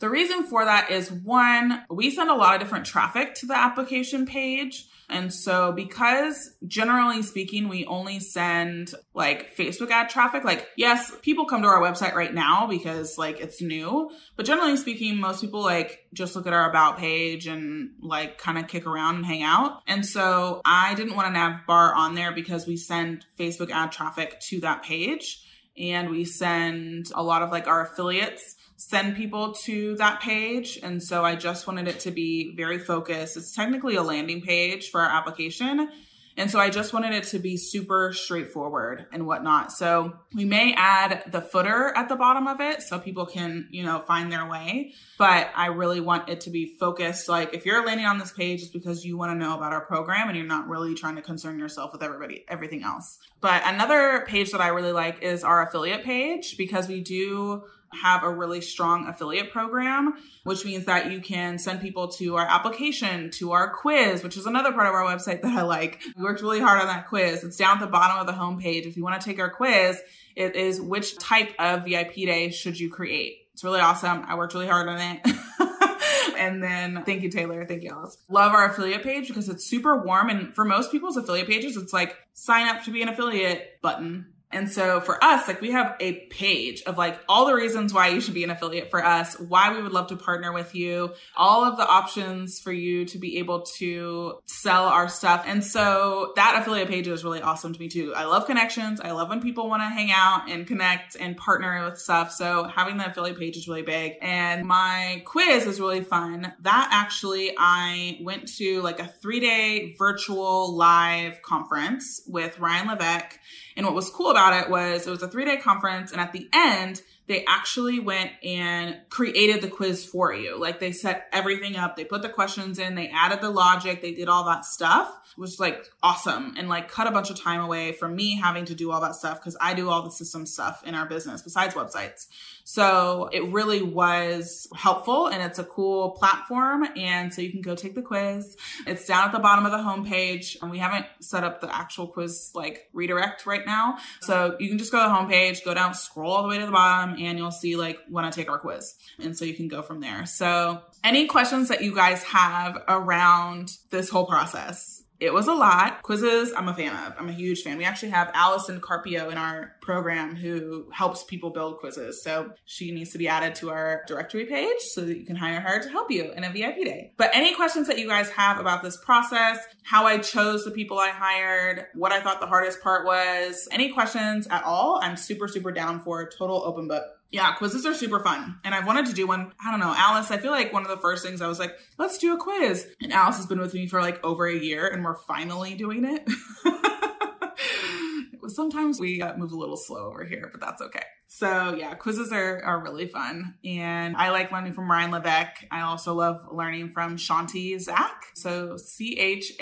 The 0.00 0.10
reason 0.10 0.44
for 0.44 0.64
that 0.64 0.90
is 0.90 1.12
one, 1.12 1.84
we 1.88 2.10
send 2.10 2.28
a 2.28 2.34
lot 2.34 2.54
of 2.54 2.60
different 2.60 2.86
traffic 2.86 3.34
to 3.36 3.46
the 3.46 3.56
application 3.56 4.26
page. 4.26 4.86
And 5.08 5.32
so, 5.32 5.72
because 5.72 6.54
generally 6.66 7.22
speaking, 7.22 7.68
we 7.68 7.84
only 7.86 8.18
send 8.20 8.94
like 9.14 9.56
Facebook 9.56 9.90
ad 9.90 10.08
traffic, 10.08 10.44
like, 10.44 10.68
yes, 10.76 11.12
people 11.22 11.44
come 11.44 11.62
to 11.62 11.68
our 11.68 11.80
website 11.80 12.14
right 12.14 12.32
now 12.32 12.66
because 12.66 13.18
like 13.18 13.40
it's 13.40 13.60
new, 13.60 14.10
but 14.36 14.46
generally 14.46 14.76
speaking, 14.76 15.18
most 15.18 15.40
people 15.40 15.62
like 15.62 16.06
just 16.12 16.34
look 16.34 16.46
at 16.46 16.52
our 16.52 16.68
about 16.68 16.98
page 16.98 17.46
and 17.46 17.90
like 18.00 18.38
kind 18.38 18.58
of 18.58 18.68
kick 18.68 18.86
around 18.86 19.16
and 19.16 19.26
hang 19.26 19.42
out. 19.42 19.82
And 19.86 20.04
so, 20.06 20.60
I 20.64 20.94
didn't 20.94 21.16
want 21.16 21.28
a 21.28 21.32
nav 21.32 21.66
bar 21.66 21.94
on 21.94 22.14
there 22.14 22.32
because 22.32 22.66
we 22.66 22.76
send 22.76 23.26
Facebook 23.38 23.70
ad 23.70 23.92
traffic 23.92 24.40
to 24.48 24.60
that 24.60 24.82
page 24.82 25.46
and 25.76 26.10
we 26.10 26.24
send 26.24 27.06
a 27.14 27.22
lot 27.22 27.42
of 27.42 27.50
like 27.50 27.66
our 27.66 27.86
affiliates 27.86 28.56
send 28.88 29.16
people 29.16 29.52
to 29.52 29.94
that 29.96 30.20
page. 30.20 30.78
And 30.82 31.02
so 31.02 31.24
I 31.24 31.36
just 31.36 31.66
wanted 31.66 31.88
it 31.88 32.00
to 32.00 32.10
be 32.10 32.54
very 32.56 32.78
focused. 32.78 33.36
It's 33.36 33.54
technically 33.54 33.94
a 33.94 34.02
landing 34.02 34.42
page 34.42 34.90
for 34.90 35.00
our 35.00 35.08
application. 35.08 35.88
And 36.36 36.50
so 36.50 36.58
I 36.58 36.70
just 36.70 36.92
wanted 36.94 37.12
it 37.12 37.24
to 37.24 37.38
be 37.38 37.56
super 37.56 38.12
straightforward 38.14 39.06
and 39.12 39.26
whatnot. 39.26 39.70
So 39.70 40.14
we 40.34 40.44
may 40.44 40.74
add 40.74 41.24
the 41.30 41.42
footer 41.42 41.92
at 41.94 42.08
the 42.08 42.16
bottom 42.16 42.46
of 42.46 42.60
it 42.60 42.82
so 42.82 42.98
people 42.98 43.26
can, 43.26 43.68
you 43.70 43.84
know, 43.84 44.00
find 44.00 44.32
their 44.32 44.48
way. 44.48 44.94
But 45.18 45.50
I 45.54 45.66
really 45.66 46.00
want 46.00 46.30
it 46.30 46.40
to 46.42 46.50
be 46.50 46.74
focused. 46.80 47.28
Like 47.28 47.54
if 47.54 47.66
you're 47.66 47.84
landing 47.84 48.06
on 48.06 48.18
this 48.18 48.32
page, 48.32 48.62
it's 48.62 48.70
because 48.70 49.04
you 49.04 49.18
want 49.18 49.32
to 49.32 49.36
know 49.36 49.54
about 49.54 49.72
our 49.72 49.84
program 49.84 50.28
and 50.28 50.36
you're 50.36 50.46
not 50.46 50.68
really 50.68 50.94
trying 50.94 51.16
to 51.16 51.22
concern 51.22 51.58
yourself 51.58 51.92
with 51.92 52.02
everybody, 52.02 52.44
everything 52.48 52.82
else. 52.82 53.18
But 53.40 53.62
another 53.66 54.24
page 54.26 54.52
that 54.52 54.60
I 54.60 54.68
really 54.68 54.92
like 54.92 55.22
is 55.22 55.44
our 55.44 55.62
affiliate 55.62 56.02
page 56.02 56.56
because 56.56 56.88
we 56.88 57.02
do 57.02 57.64
have 58.00 58.22
a 58.22 58.30
really 58.30 58.60
strong 58.60 59.06
affiliate 59.06 59.50
program, 59.50 60.14
which 60.44 60.64
means 60.64 60.86
that 60.86 61.10
you 61.10 61.20
can 61.20 61.58
send 61.58 61.80
people 61.80 62.08
to 62.08 62.36
our 62.36 62.46
application, 62.46 63.30
to 63.30 63.52
our 63.52 63.72
quiz, 63.72 64.22
which 64.22 64.36
is 64.36 64.46
another 64.46 64.72
part 64.72 64.86
of 64.86 64.94
our 64.94 65.04
website 65.04 65.42
that 65.42 65.52
I 65.56 65.62
like. 65.62 66.00
We 66.16 66.24
worked 66.24 66.42
really 66.42 66.60
hard 66.60 66.80
on 66.80 66.86
that 66.86 67.08
quiz. 67.08 67.44
It's 67.44 67.56
down 67.56 67.78
at 67.78 67.80
the 67.80 67.86
bottom 67.86 68.18
of 68.18 68.26
the 68.26 68.32
homepage. 68.32 68.86
If 68.86 68.96
you 68.96 69.02
want 69.02 69.20
to 69.20 69.24
take 69.24 69.38
our 69.38 69.50
quiz, 69.50 70.00
it 70.36 70.56
is 70.56 70.80
which 70.80 71.18
type 71.18 71.52
of 71.58 71.84
VIP 71.84 72.14
day 72.14 72.50
should 72.50 72.78
you 72.78 72.90
create? 72.90 73.38
It's 73.52 73.64
really 73.64 73.80
awesome. 73.80 74.24
I 74.26 74.34
worked 74.36 74.54
really 74.54 74.68
hard 74.68 74.88
on 74.88 74.98
it. 74.98 75.36
and 76.38 76.62
then 76.62 77.02
thank 77.04 77.22
you, 77.22 77.30
Taylor. 77.30 77.64
Thank 77.66 77.82
you, 77.82 77.90
Alice. 77.90 78.16
Love 78.28 78.52
our 78.52 78.70
affiliate 78.70 79.02
page 79.02 79.28
because 79.28 79.48
it's 79.48 79.64
super 79.64 80.02
warm. 80.02 80.30
And 80.30 80.54
for 80.54 80.64
most 80.64 80.90
people's 80.90 81.16
affiliate 81.16 81.48
pages, 81.48 81.76
it's 81.76 81.92
like 81.92 82.16
sign 82.32 82.68
up 82.68 82.84
to 82.84 82.90
be 82.90 83.02
an 83.02 83.08
affiliate 83.08 83.80
button 83.82 84.31
and 84.52 84.70
so 84.70 85.00
for 85.00 85.22
us, 85.22 85.48
like 85.48 85.60
we 85.60 85.70
have 85.70 85.96
a 86.00 86.26
page 86.26 86.82
of 86.82 86.98
like 86.98 87.18
all 87.28 87.46
the 87.46 87.54
reasons 87.54 87.92
why 87.92 88.08
you 88.08 88.20
should 88.20 88.34
be 88.34 88.44
an 88.44 88.50
affiliate 88.50 88.90
for 88.90 89.04
us, 89.04 89.38
why 89.38 89.72
we 89.72 89.82
would 89.82 89.92
love 89.92 90.08
to 90.08 90.16
partner 90.16 90.52
with 90.52 90.74
you, 90.74 91.12
all 91.36 91.64
of 91.64 91.76
the 91.76 91.86
options 91.86 92.60
for 92.60 92.72
you 92.72 93.04
to 93.06 93.18
be 93.18 93.38
able 93.38 93.62
to 93.78 94.38
sell 94.46 94.84
our 94.84 95.08
stuff. 95.08 95.44
And 95.46 95.64
so 95.64 96.32
that 96.36 96.60
affiliate 96.60 96.88
page 96.88 97.08
is 97.08 97.24
really 97.24 97.40
awesome 97.40 97.72
to 97.72 97.80
me 97.80 97.88
too. 97.88 98.14
I 98.14 98.24
love 98.24 98.46
connections. 98.46 99.00
I 99.00 99.12
love 99.12 99.28
when 99.28 99.40
people 99.40 99.68
want 99.68 99.82
to 99.82 99.86
hang 99.86 100.10
out 100.12 100.50
and 100.50 100.66
connect 100.66 101.16
and 101.16 101.36
partner 101.36 101.84
with 101.84 101.98
stuff. 101.98 102.32
So 102.32 102.64
having 102.64 102.98
the 102.98 103.06
affiliate 103.06 103.38
page 103.38 103.56
is 103.56 103.66
really 103.66 103.82
big. 103.82 104.14
And 104.20 104.66
my 104.66 105.22
quiz 105.24 105.66
is 105.66 105.80
really 105.80 106.02
fun. 106.02 106.52
That 106.60 106.88
actually, 106.92 107.54
I 107.56 108.18
went 108.22 108.48
to 108.56 108.82
like 108.82 109.00
a 109.00 109.06
three 109.06 109.40
day 109.40 109.94
virtual 109.98 110.76
live 110.76 111.40
conference 111.42 112.20
with 112.26 112.58
Ryan 112.58 112.88
Levesque 112.88 113.38
and 113.76 113.86
what 113.86 113.94
was 113.94 114.10
cool 114.10 114.30
about 114.30 114.41
it 114.50 114.68
was 114.70 115.06
it 115.06 115.10
was 115.10 115.22
a 115.22 115.28
three 115.28 115.44
day 115.44 115.56
conference. 115.56 116.12
And 116.12 116.20
at 116.20 116.32
the 116.32 116.48
end, 116.52 117.02
they 117.28 117.44
actually 117.46 118.00
went 118.00 118.32
and 118.42 118.98
created 119.08 119.62
the 119.62 119.68
quiz 119.68 120.04
for 120.04 120.34
you. 120.34 120.58
Like 120.58 120.80
they 120.80 120.92
set 120.92 121.28
everything 121.32 121.76
up, 121.76 121.96
they 121.96 122.04
put 122.04 122.22
the 122.22 122.28
questions 122.28 122.78
in, 122.78 122.94
they 122.94 123.08
added 123.08 123.40
the 123.40 123.50
logic, 123.50 124.02
they 124.02 124.12
did 124.12 124.28
all 124.28 124.44
that 124.44 124.64
stuff. 124.64 125.08
It 125.30 125.40
was 125.40 125.60
like 125.60 125.86
awesome 126.02 126.54
and 126.58 126.68
like 126.68 126.88
cut 126.88 127.06
a 127.06 127.10
bunch 127.10 127.30
of 127.30 127.40
time 127.40 127.60
away 127.60 127.92
from 127.92 128.16
me 128.16 128.36
having 128.36 128.64
to 128.66 128.74
do 128.74 128.90
all 128.90 129.00
that 129.00 129.14
stuff 129.14 129.40
because 129.40 129.56
I 129.60 129.74
do 129.74 129.88
all 129.88 130.02
the 130.02 130.10
system 130.10 130.44
stuff 130.46 130.82
in 130.84 130.94
our 130.94 131.06
business 131.06 131.42
besides 131.42 131.74
websites. 131.74 132.26
So 132.64 133.28
it 133.32 133.44
really 133.46 133.82
was 133.82 134.68
helpful 134.74 135.26
and 135.26 135.42
it's 135.42 135.58
a 135.58 135.64
cool 135.64 136.10
platform. 136.12 136.86
And 136.96 137.32
so 137.32 137.42
you 137.42 137.50
can 137.50 137.62
go 137.62 137.74
take 137.74 137.94
the 137.94 138.02
quiz. 138.02 138.56
It's 138.86 139.06
down 139.06 139.26
at 139.26 139.32
the 139.32 139.38
bottom 139.38 139.66
of 139.66 139.72
the 139.72 139.78
homepage 139.78 140.60
and 140.62 140.70
we 140.70 140.78
haven't 140.78 141.06
set 141.20 141.44
up 141.44 141.60
the 141.60 141.74
actual 141.74 142.06
quiz 142.06 142.50
like 142.54 142.88
redirect 142.92 143.46
right 143.46 143.66
now. 143.66 143.98
So 144.20 144.56
you 144.58 144.68
can 144.68 144.78
just 144.78 144.92
go 144.92 145.02
to 145.02 145.08
the 145.08 145.14
homepage, 145.14 145.64
go 145.64 145.74
down, 145.74 145.94
scroll 145.94 146.32
all 146.32 146.42
the 146.42 146.48
way 146.48 146.58
to 146.58 146.66
the 146.66 146.72
bottom 146.72 147.16
and 147.18 147.38
you'll 147.38 147.50
see 147.50 147.76
like 147.76 147.98
when 148.08 148.24
I 148.24 148.30
take 148.30 148.50
our 148.50 148.58
quiz. 148.58 148.94
And 149.18 149.36
so 149.36 149.44
you 149.44 149.54
can 149.54 149.68
go 149.68 149.82
from 149.82 150.00
there. 150.00 150.26
So 150.26 150.82
any 151.04 151.26
questions 151.26 151.68
that 151.68 151.82
you 151.82 151.94
guys 151.94 152.22
have 152.24 152.82
around 152.88 153.76
this 153.90 154.08
whole 154.08 154.26
process? 154.26 155.01
It 155.22 155.32
was 155.32 155.46
a 155.46 155.54
lot. 155.54 156.02
Quizzes, 156.02 156.52
I'm 156.56 156.68
a 156.68 156.74
fan 156.74 156.94
of. 157.06 157.14
I'm 157.16 157.28
a 157.28 157.32
huge 157.32 157.62
fan. 157.62 157.78
We 157.78 157.84
actually 157.84 158.10
have 158.10 158.30
Allison 158.34 158.80
Carpio 158.80 159.30
in 159.30 159.38
our 159.38 159.76
program 159.80 160.34
who 160.34 160.90
helps 160.92 161.22
people 161.22 161.50
build 161.50 161.78
quizzes. 161.78 162.22
So 162.24 162.50
she 162.64 162.90
needs 162.90 163.12
to 163.12 163.18
be 163.18 163.28
added 163.28 163.54
to 163.56 163.70
our 163.70 164.02
directory 164.08 164.46
page 164.46 164.80
so 164.80 165.02
that 165.02 165.16
you 165.16 165.24
can 165.24 165.36
hire 165.36 165.60
her 165.60 165.80
to 165.80 165.88
help 165.88 166.10
you 166.10 166.32
in 166.32 166.42
a 166.42 166.50
VIP 166.50 166.84
day. 166.84 167.12
But 167.16 167.30
any 167.34 167.54
questions 167.54 167.86
that 167.86 167.98
you 167.98 168.08
guys 168.08 168.30
have 168.30 168.58
about 168.58 168.82
this 168.82 168.96
process, 168.96 169.58
how 169.84 170.06
I 170.06 170.18
chose 170.18 170.64
the 170.64 170.72
people 170.72 170.98
I 170.98 171.10
hired, 171.10 171.86
what 171.94 172.10
I 172.10 172.20
thought 172.20 172.40
the 172.40 172.46
hardest 172.46 172.82
part 172.82 173.06
was, 173.06 173.68
any 173.70 173.92
questions 173.92 174.48
at 174.48 174.64
all, 174.64 174.98
I'm 175.00 175.16
super, 175.16 175.46
super 175.46 175.70
down 175.70 176.00
for 176.00 176.28
total 176.28 176.64
open 176.64 176.88
book 176.88 177.04
yeah, 177.32 177.52
quizzes 177.54 177.86
are 177.86 177.94
super 177.94 178.20
fun. 178.20 178.58
And 178.62 178.74
I've 178.74 178.86
wanted 178.86 179.06
to 179.06 179.14
do 179.14 179.26
one. 179.26 179.52
I 179.64 179.70
don't 179.70 179.80
know, 179.80 179.94
Alice, 179.96 180.30
I 180.30 180.36
feel 180.36 180.52
like 180.52 180.72
one 180.72 180.82
of 180.82 180.88
the 180.88 180.98
first 180.98 181.24
things 181.24 181.40
I 181.40 181.48
was 181.48 181.58
like, 181.58 181.76
let's 181.98 182.18
do 182.18 182.34
a 182.34 182.38
quiz. 182.38 182.86
And 183.00 183.12
Alice 183.12 183.38
has 183.38 183.46
been 183.46 183.58
with 183.58 183.72
me 183.72 183.86
for 183.86 184.00
like 184.00 184.22
over 184.22 184.46
a 184.46 184.54
year 184.54 184.86
and 184.86 185.02
we're 185.02 185.16
finally 185.16 185.74
doing 185.74 186.04
it. 186.04 186.28
Sometimes 188.48 189.00
we 189.00 189.22
uh, 189.22 189.36
move 189.36 189.52
a 189.52 189.56
little 189.56 189.78
slow 189.78 190.10
over 190.10 190.24
here, 190.24 190.50
but 190.52 190.60
that's 190.60 190.82
okay. 190.82 191.04
So 191.34 191.74
yeah, 191.74 191.94
quizzes 191.94 192.30
are, 192.30 192.62
are 192.62 192.82
really 192.82 193.06
fun. 193.06 193.54
And 193.64 194.14
I 194.16 194.28
like 194.30 194.52
learning 194.52 194.74
from 194.74 194.90
Ryan 194.90 195.12
Levesque. 195.12 195.64
I 195.70 195.80
also 195.80 196.12
love 196.12 196.46
learning 196.52 196.90
from 196.90 197.16
Chanti 197.16 197.80
Zak. 197.80 198.26
So 198.34 198.76
C-H-A-N-T-I-Z-A-K 198.76 199.58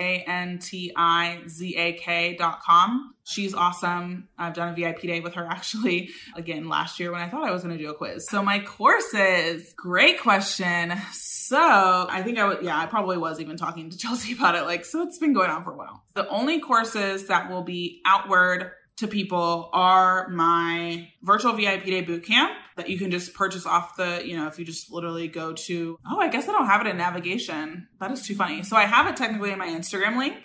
dot 2.37 2.61
com. 2.63 3.15
She's 3.23 3.55
awesome. 3.55 4.29
I've 4.37 4.55
done 4.55 4.71
a 4.71 4.75
VIP 4.75 5.03
day 5.03 5.21
with 5.21 5.35
her 5.35 5.47
actually 5.51 6.11
again 6.35 6.69
last 6.69 6.99
year 6.99 7.13
when 7.13 7.21
I 7.21 7.29
thought 7.29 7.49
I 7.49 7.53
was 7.53 7.63
going 7.63 7.79
to 7.79 7.83
do 7.83 7.91
a 7.91 7.95
quiz. 7.95 8.27
So 8.29 8.43
my 8.43 8.59
courses, 8.59 9.73
great 9.77 10.21
question. 10.21 10.93
So 11.13 11.57
I 11.57 12.23
think 12.25 12.39
I 12.39 12.47
would, 12.47 12.63
yeah, 12.63 12.79
I 12.79 12.87
probably 12.87 13.17
was 13.17 13.39
even 13.41 13.57
talking 13.57 13.91
to 13.91 13.97
Chelsea 13.97 14.33
about 14.37 14.57
it. 14.57 14.63
Like, 14.63 14.85
so 14.85 15.03
it's 15.03 15.19
been 15.19 15.35
going 15.35 15.51
on 15.51 15.63
for 15.63 15.73
a 15.73 15.77
while. 15.77 16.03
The 16.15 16.29
only 16.29 16.59
courses 16.61 17.29
that 17.29 17.49
will 17.49 17.63
be 17.63 18.03
outward 18.05 18.73
to 19.01 19.09
people 19.09 19.71
are 19.73 20.29
my 20.29 21.11
virtual 21.23 21.53
VIP 21.53 21.85
day 21.85 22.01
boot 22.03 22.25
camp 22.25 22.53
that 22.77 22.89
you 22.89 22.99
can 22.99 23.11
just 23.11 23.35
purchase 23.35 23.67
off 23.67 23.97
the, 23.97 24.23
you 24.25 24.37
know, 24.37 24.47
if 24.47 24.59
you 24.59 24.65
just 24.65 24.93
literally 24.93 25.29
go 25.29 25.53
to, 25.53 25.99
oh, 26.11 26.19
I 26.19 26.29
guess 26.29 26.49
I 26.49 26.53
don't 26.53 26.67
have 26.67 26.81
it 26.81 26.87
in 26.87 26.97
navigation. 26.97 27.89
That 27.99 28.11
is 28.11 28.23
too 28.23 28.35
funny. 28.35 28.63
So 28.63 28.77
I 28.77 28.85
have 28.85 29.07
it 29.07 29.17
technically 29.17 29.53
in 29.53 29.59
my 29.59 29.69
Instagram 29.69 30.19
link. 30.19 30.37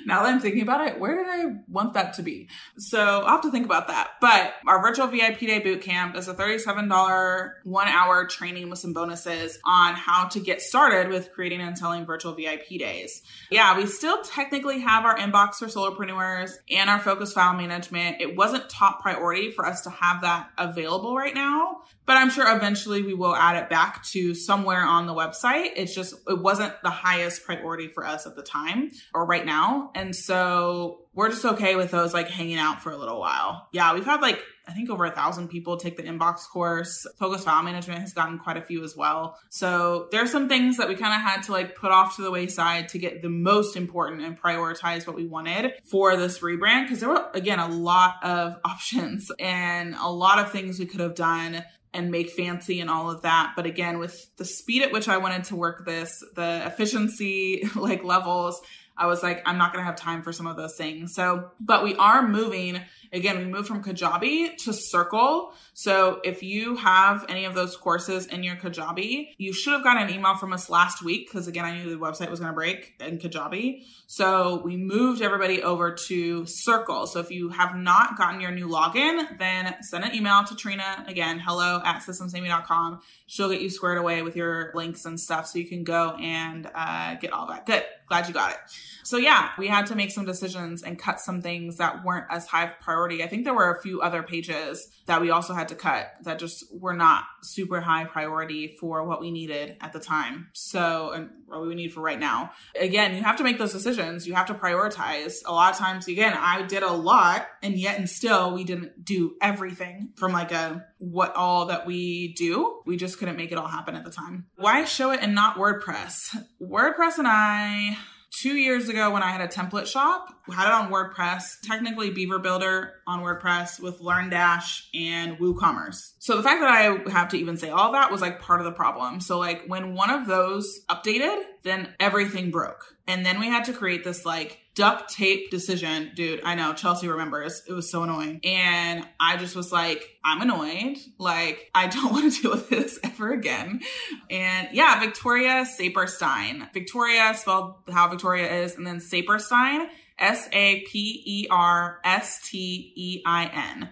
now 0.10 0.24
that 0.24 0.34
I'm 0.34 0.40
thinking 0.42 0.62
about 0.62 0.88
it, 0.88 1.00
where 1.00 1.16
did 1.16 1.28
I 1.30 1.56
want 1.70 1.94
that 1.94 2.16
to 2.16 2.24
be? 2.24 2.50
So 2.78 3.00
I'll 3.00 3.28
have 3.28 3.42
to 3.42 3.52
think 3.52 3.66
about 3.66 3.88
that. 3.88 4.10
But 4.20 4.54
our 4.68 4.82
virtual 4.82 5.08
VIP 5.08 5.40
day 5.40 5.60
boot 5.60 5.82
camp 5.82 6.18
is 6.18 6.28
a 6.28 6.34
$37 6.34 7.52
one 7.64 7.88
hour 7.88 8.26
training 8.26 8.70
with 8.70 8.80
some 8.80 8.94
bonuses 8.94 9.60
on 9.64 9.94
how 9.94 10.28
to 10.30 10.40
get 10.40 10.62
started 10.62 11.10
with 11.10 11.32
creating 11.32 11.62
and 11.62 11.78
selling 11.78 12.06
virtual 12.06 12.34
VIP 12.34 12.80
days. 12.80 13.22
Yeah, 13.50 13.78
we 13.78 13.86
still 13.86 14.22
technically 14.24 14.80
have 14.80 15.06
our 15.06 15.18
inbox 15.18 15.56
for 15.56 15.68
solopreneurs 15.68 16.52
and 16.70 16.90
our 16.90 17.00
focus 17.00 17.32
file 17.32 17.54
management. 17.54 18.18
It 18.20 18.36
wasn't 18.36 18.70
top 18.70 19.02
priority 19.02 19.52
for 19.52 19.66
us 19.66 19.82
to 19.82 19.90
have 19.90 20.22
that 20.22 20.50
available 20.58 21.16
right 21.16 21.36
now, 21.36 21.82
but 22.10 22.18
I'm 22.18 22.32
sure 22.32 22.52
eventually 22.58 23.04
we 23.04 23.14
will 23.14 23.36
add 23.36 23.56
it 23.56 23.70
back 23.70 24.04
to 24.06 24.34
somewhere 24.34 24.82
on 24.82 25.06
the 25.06 25.14
website. 25.14 25.74
It's 25.76 25.94
just, 25.94 26.16
it 26.28 26.42
wasn't 26.42 26.74
the 26.82 26.90
highest 26.90 27.44
priority 27.44 27.88
for 27.88 28.04
us 28.04 28.26
at 28.26 28.36
the 28.36 28.42
time 28.42 28.90
or 29.14 29.28
right 29.28 29.46
now. 29.46 29.92
And 29.94 30.16
so 30.16 31.02
we're 31.14 31.30
just 31.30 31.46
okay 31.46 31.76
with 31.76 31.92
those 31.92 32.12
like 32.12 32.28
hanging 32.28 32.58
out 32.58 32.82
for 32.82 32.92
a 32.92 32.98
little 32.98 33.20
while. 33.20 33.68
Yeah, 33.74 33.94
we've 33.94 34.06
had 34.06 34.22
like 34.22 34.42
I 34.70 34.72
think 34.72 34.92
over 34.92 35.04
a 35.06 35.12
thousand 35.12 35.48
people 35.48 35.78
take 35.78 35.98
the 35.98 36.04
inbox 36.04 36.48
course. 36.48 37.08
Focus 37.18 37.44
file 37.44 37.64
management 37.64 38.02
has 38.02 38.14
gotten 38.14 38.38
quite 38.38 38.56
a 38.56 38.62
few 38.62 38.84
as 38.84 38.96
well. 38.96 39.36
So 39.50 40.08
there 40.12 40.22
are 40.22 40.28
some 40.28 40.48
things 40.48 40.78
that 40.78 40.88
we 40.88 40.96
kind 40.96 41.14
of 41.14 41.22
had 41.22 41.42
to 41.44 41.52
like 41.52 41.76
put 41.76 41.92
off 41.92 42.18
to 42.18 42.22
the 42.22 42.30
wayside 42.30 42.90
to 42.90 43.00
get 43.00 43.24
the 43.24 43.30
most 43.30 43.76
important 43.76 44.22
and 44.22 44.40
prioritize 44.40 45.08
what 45.08 45.16
we 45.16 45.26
wanted 45.26 45.74
for 45.84 46.16
this 46.16 46.40
rebrand 46.40 46.84
because 46.84 47.00
there 47.00 47.10
were 47.10 47.26
again 47.34 47.58
a 47.58 47.68
lot 47.68 48.24
of 48.24 48.58
options 48.64 49.32
and 49.40 49.96
a 49.96 50.10
lot 50.10 50.38
of 50.38 50.52
things 50.52 50.78
we 50.78 50.86
could 50.86 51.00
have 51.00 51.16
done 51.16 51.64
and 51.94 52.12
make 52.12 52.30
fancy 52.30 52.80
and 52.80 52.90
all 52.90 53.10
of 53.10 53.24
that. 53.24 53.54
But 53.56 53.66
again, 53.66 54.00
with 54.00 54.36
the 54.38 54.46
speed 54.46 54.84
at 54.84 54.92
which 54.92 55.08
I 55.08 55.18
wanted 55.18 55.46
to 55.46 55.56
work 55.56 55.86
this, 55.86 56.24
the 56.36 56.64
efficiency 56.66 57.64
like 57.76 58.04
levels, 58.04 58.62
I 59.00 59.06
was 59.06 59.24
like, 59.24 59.42
I'm 59.46 59.58
not 59.58 59.72
going 59.72 59.82
to 59.82 59.86
have 59.86 59.96
time 59.96 60.22
for 60.22 60.34
some 60.34 60.46
of 60.46 60.58
those 60.58 60.76
things. 60.76 61.16
So, 61.16 61.52
but 61.60 61.84
we 61.84 61.96
are 61.96 62.28
moving. 62.28 62.82
Again, 63.14 63.40
we 63.40 63.46
moved 63.46 63.68
from 63.68 63.82
Kajabi 63.82 64.58
to 64.58 64.74
Circle. 64.74 65.54
So 65.74 66.20
if 66.24 66.44
you 66.44 66.76
have 66.76 67.26
any 67.30 67.46
of 67.46 67.56
those 67.56 67.78
courses 67.78 68.28
in 68.28 68.44
your 68.44 68.58
Kajabi, 68.58 69.30
you 69.38 69.54
should 69.54 69.74
have 69.74 69.84
gotten 69.84 70.04
an 70.04 70.14
email 70.14 70.36
from 70.36 70.52
us 70.52 70.70
last 70.70 71.02
week 71.02 71.28
because 71.28 71.48
again, 71.48 71.64
I 71.64 71.78
knew 71.78 71.90
the 71.90 71.96
website 71.96 72.30
was 72.30 72.40
going 72.40 72.52
to 72.52 72.56
break 72.56 72.94
in 73.00 73.18
Kajabi. 73.18 73.84
So 74.06 74.62
we 74.64 74.76
moved 74.76 75.22
everybody 75.22 75.64
over 75.64 75.96
to 76.08 76.46
Circle. 76.46 77.08
So 77.08 77.20
if 77.20 77.32
you 77.32 77.50
have 77.50 77.76
not 77.76 78.18
gotten 78.18 78.42
your 78.42 78.52
new 78.52 78.68
login, 78.68 79.40
then 79.40 79.76
send 79.82 80.04
an 80.04 80.14
email 80.14 80.44
to 80.44 80.56
Trina. 80.56 81.06
Again, 81.08 81.40
hello 81.40 81.82
at 81.86 82.02
systemssavedme.com. 82.02 83.00
She'll 83.30 83.50
get 83.50 83.62
you 83.62 83.70
squared 83.70 84.00
away 84.00 84.24
with 84.24 84.36
your 84.36 84.72
links 84.74 85.06
and 85.06 85.20
stuff 85.20 85.46
so 85.46 85.60
you 85.60 85.68
can 85.68 85.84
go 85.84 86.16
and 86.16 86.68
uh, 86.74 87.14
get 87.16 87.32
all 87.32 87.46
that. 87.46 87.68
Good. 87.68 87.84
Glad 88.08 88.28
you 88.28 88.34
got 88.34 88.54
it. 88.54 88.58
So 89.04 89.18
yeah, 89.18 89.52
we 89.60 89.68
had 89.68 89.86
to 89.86 89.96
make 89.96 90.10
some 90.10 90.26
decisions 90.26 90.82
and 90.82 90.98
cut 90.98 91.20
some 91.20 91.44
things 91.44 91.78
that 91.78 92.04
weren't 92.04 92.26
as 92.32 92.48
high 92.48 92.66
priority. 92.66 93.24
I 93.24 93.28
think 93.28 93.44
there 93.44 93.54
were 93.54 93.70
a 93.70 93.80
few 93.84 94.02
other 94.02 94.24
pages 94.24 94.90
that 95.06 95.22
we 95.22 95.30
also 95.30 95.54
had 95.54 95.68
to 95.68 95.76
cut 95.76 96.12
that 96.24 96.40
just 96.40 96.66
were 96.74 96.96
not 96.96 97.26
super 97.44 97.82
high 97.82 98.06
priority 98.06 98.76
for 98.80 99.06
what 99.06 99.22
we 99.22 99.32
needed 99.32 99.78
at 99.82 99.94
the 99.94 100.00
time. 100.00 100.50
So, 100.54 101.12
and 101.12 101.30
what 101.48 101.62
we 101.62 101.76
need 101.76 101.94
for 101.94 102.02
right 102.02 102.20
now. 102.20 102.52
Again, 102.80 103.16
you 103.16 103.24
have 103.24 103.38
to 103.38 103.44
make 103.44 103.58
those 103.58 103.74
decisions. 103.74 104.28
You 104.28 104.36
have 104.36 104.48
to 104.48 104.54
prioritize. 104.54 105.38
A 105.46 105.52
lot 105.52 105.74
of 105.74 105.80
times, 105.80 106.08
again, 106.08 106.34
I 106.36 106.64
did 106.64 106.84
a 106.84 106.92
lot 106.92 107.48
and 107.62 107.78
yet 107.78 107.98
and 107.98 108.10
still 108.10 108.54
we 108.54 108.64
didn't 108.64 109.04
do 109.04 109.36
everything 109.42 110.10
from 110.16 110.32
like 110.32 110.52
a 110.52 110.86
what 110.98 111.36
all 111.36 111.68
that 111.68 111.86
we 111.86 112.34
do. 112.34 112.82
We 112.86 112.98
just 112.98 113.18
couldn't 113.18 113.38
make 113.38 113.52
it 113.52 113.58
all 113.58 113.68
happen 113.68 113.96
at 113.96 114.04
the 114.04 114.12
time. 114.12 114.46
Why 114.56 114.84
Showit 114.84 115.20
and 115.22 115.34
not 115.34 115.58
WordPress? 115.58 116.36
WordPress 116.62 117.18
and 117.18 117.28
I 117.28 117.98
two 118.32 118.56
years 118.56 118.90
ago 118.90 119.12
when 119.12 119.24
I 119.24 119.32
had 119.32 119.42
a 119.42 119.48
template 119.48 119.88
shop, 119.88 120.30
had 120.52 120.68
it 120.68 120.74
on 120.74 120.92
WordPress, 120.92 121.62
technically 121.64 122.12
Beaver 122.12 122.40
Builder 122.40 122.94
on 123.08 123.22
WordPress 123.22 123.80
with 123.80 124.00
LearnDash 124.00 124.88
and 124.94 125.38
WooCommerce. 125.38 126.14
So 126.20 126.38
the 126.38 126.44
fact 126.44 126.62
that 126.62 126.70
I 126.70 127.10
have 127.12 127.30
to 127.30 127.38
even 127.38 127.58
say 127.58 127.70
all 127.70 127.92
that 127.94 128.12
was 128.12 128.22
like 128.22 128.42
part 128.42 128.60
of 128.60 128.66
the 128.66 128.72
problem. 128.72 129.22
So 129.22 129.40
like 129.40 129.66
when 129.68 129.94
one 129.94 130.10
of 130.10 130.28
those 130.28 130.82
updated, 130.90 131.42
then 131.64 131.94
everything 132.00 132.52
broke. 132.52 132.96
And 133.10 133.26
then 133.26 133.40
we 133.40 133.48
had 133.48 133.66
to 133.66 133.74
create 133.74 134.04
this 134.04 134.24
like 134.24 134.60
duct 134.76 135.12
tape 135.12 135.50
decision. 135.50 136.12
Dude, 136.16 136.42
I 136.44 136.54
know 136.54 136.74
Chelsea 136.74 137.08
remembers. 137.08 137.64
It 137.68 137.74
was 137.74 137.90
so 137.90 138.04
annoying. 138.04 138.40
And 138.44 139.04
I 139.20 139.38
just 139.38 139.56
was 139.56 139.72
like, 139.72 140.08
I'm 140.24 140.44
annoyed. 140.44 141.00
Like, 141.18 141.72
I 141.74 141.88
don't 141.88 142.14
want 142.14 142.32
to 142.32 142.42
deal 142.42 142.52
with 142.52 142.70
this 142.70 143.00
ever 143.04 143.34
again. 143.34 143.82
And 144.30 144.70
yeah, 144.74 145.00
Victoria 145.00 145.66
Saperstein. 145.66 146.72
Victoria 146.72 147.34
spelled 147.36 147.78
how 147.92 148.10
Victoria 148.10 148.62
is, 148.62 148.76
and 148.76 148.86
then 148.86 148.98
Saperstein, 148.98 149.88
S 150.20 150.48
A 150.54 150.82
P 150.82 151.24
E 151.26 151.48
R 151.50 152.00
S 152.04 152.48
T 152.48 152.94
E 152.96 153.24
I 153.26 153.74
N. 153.76 153.90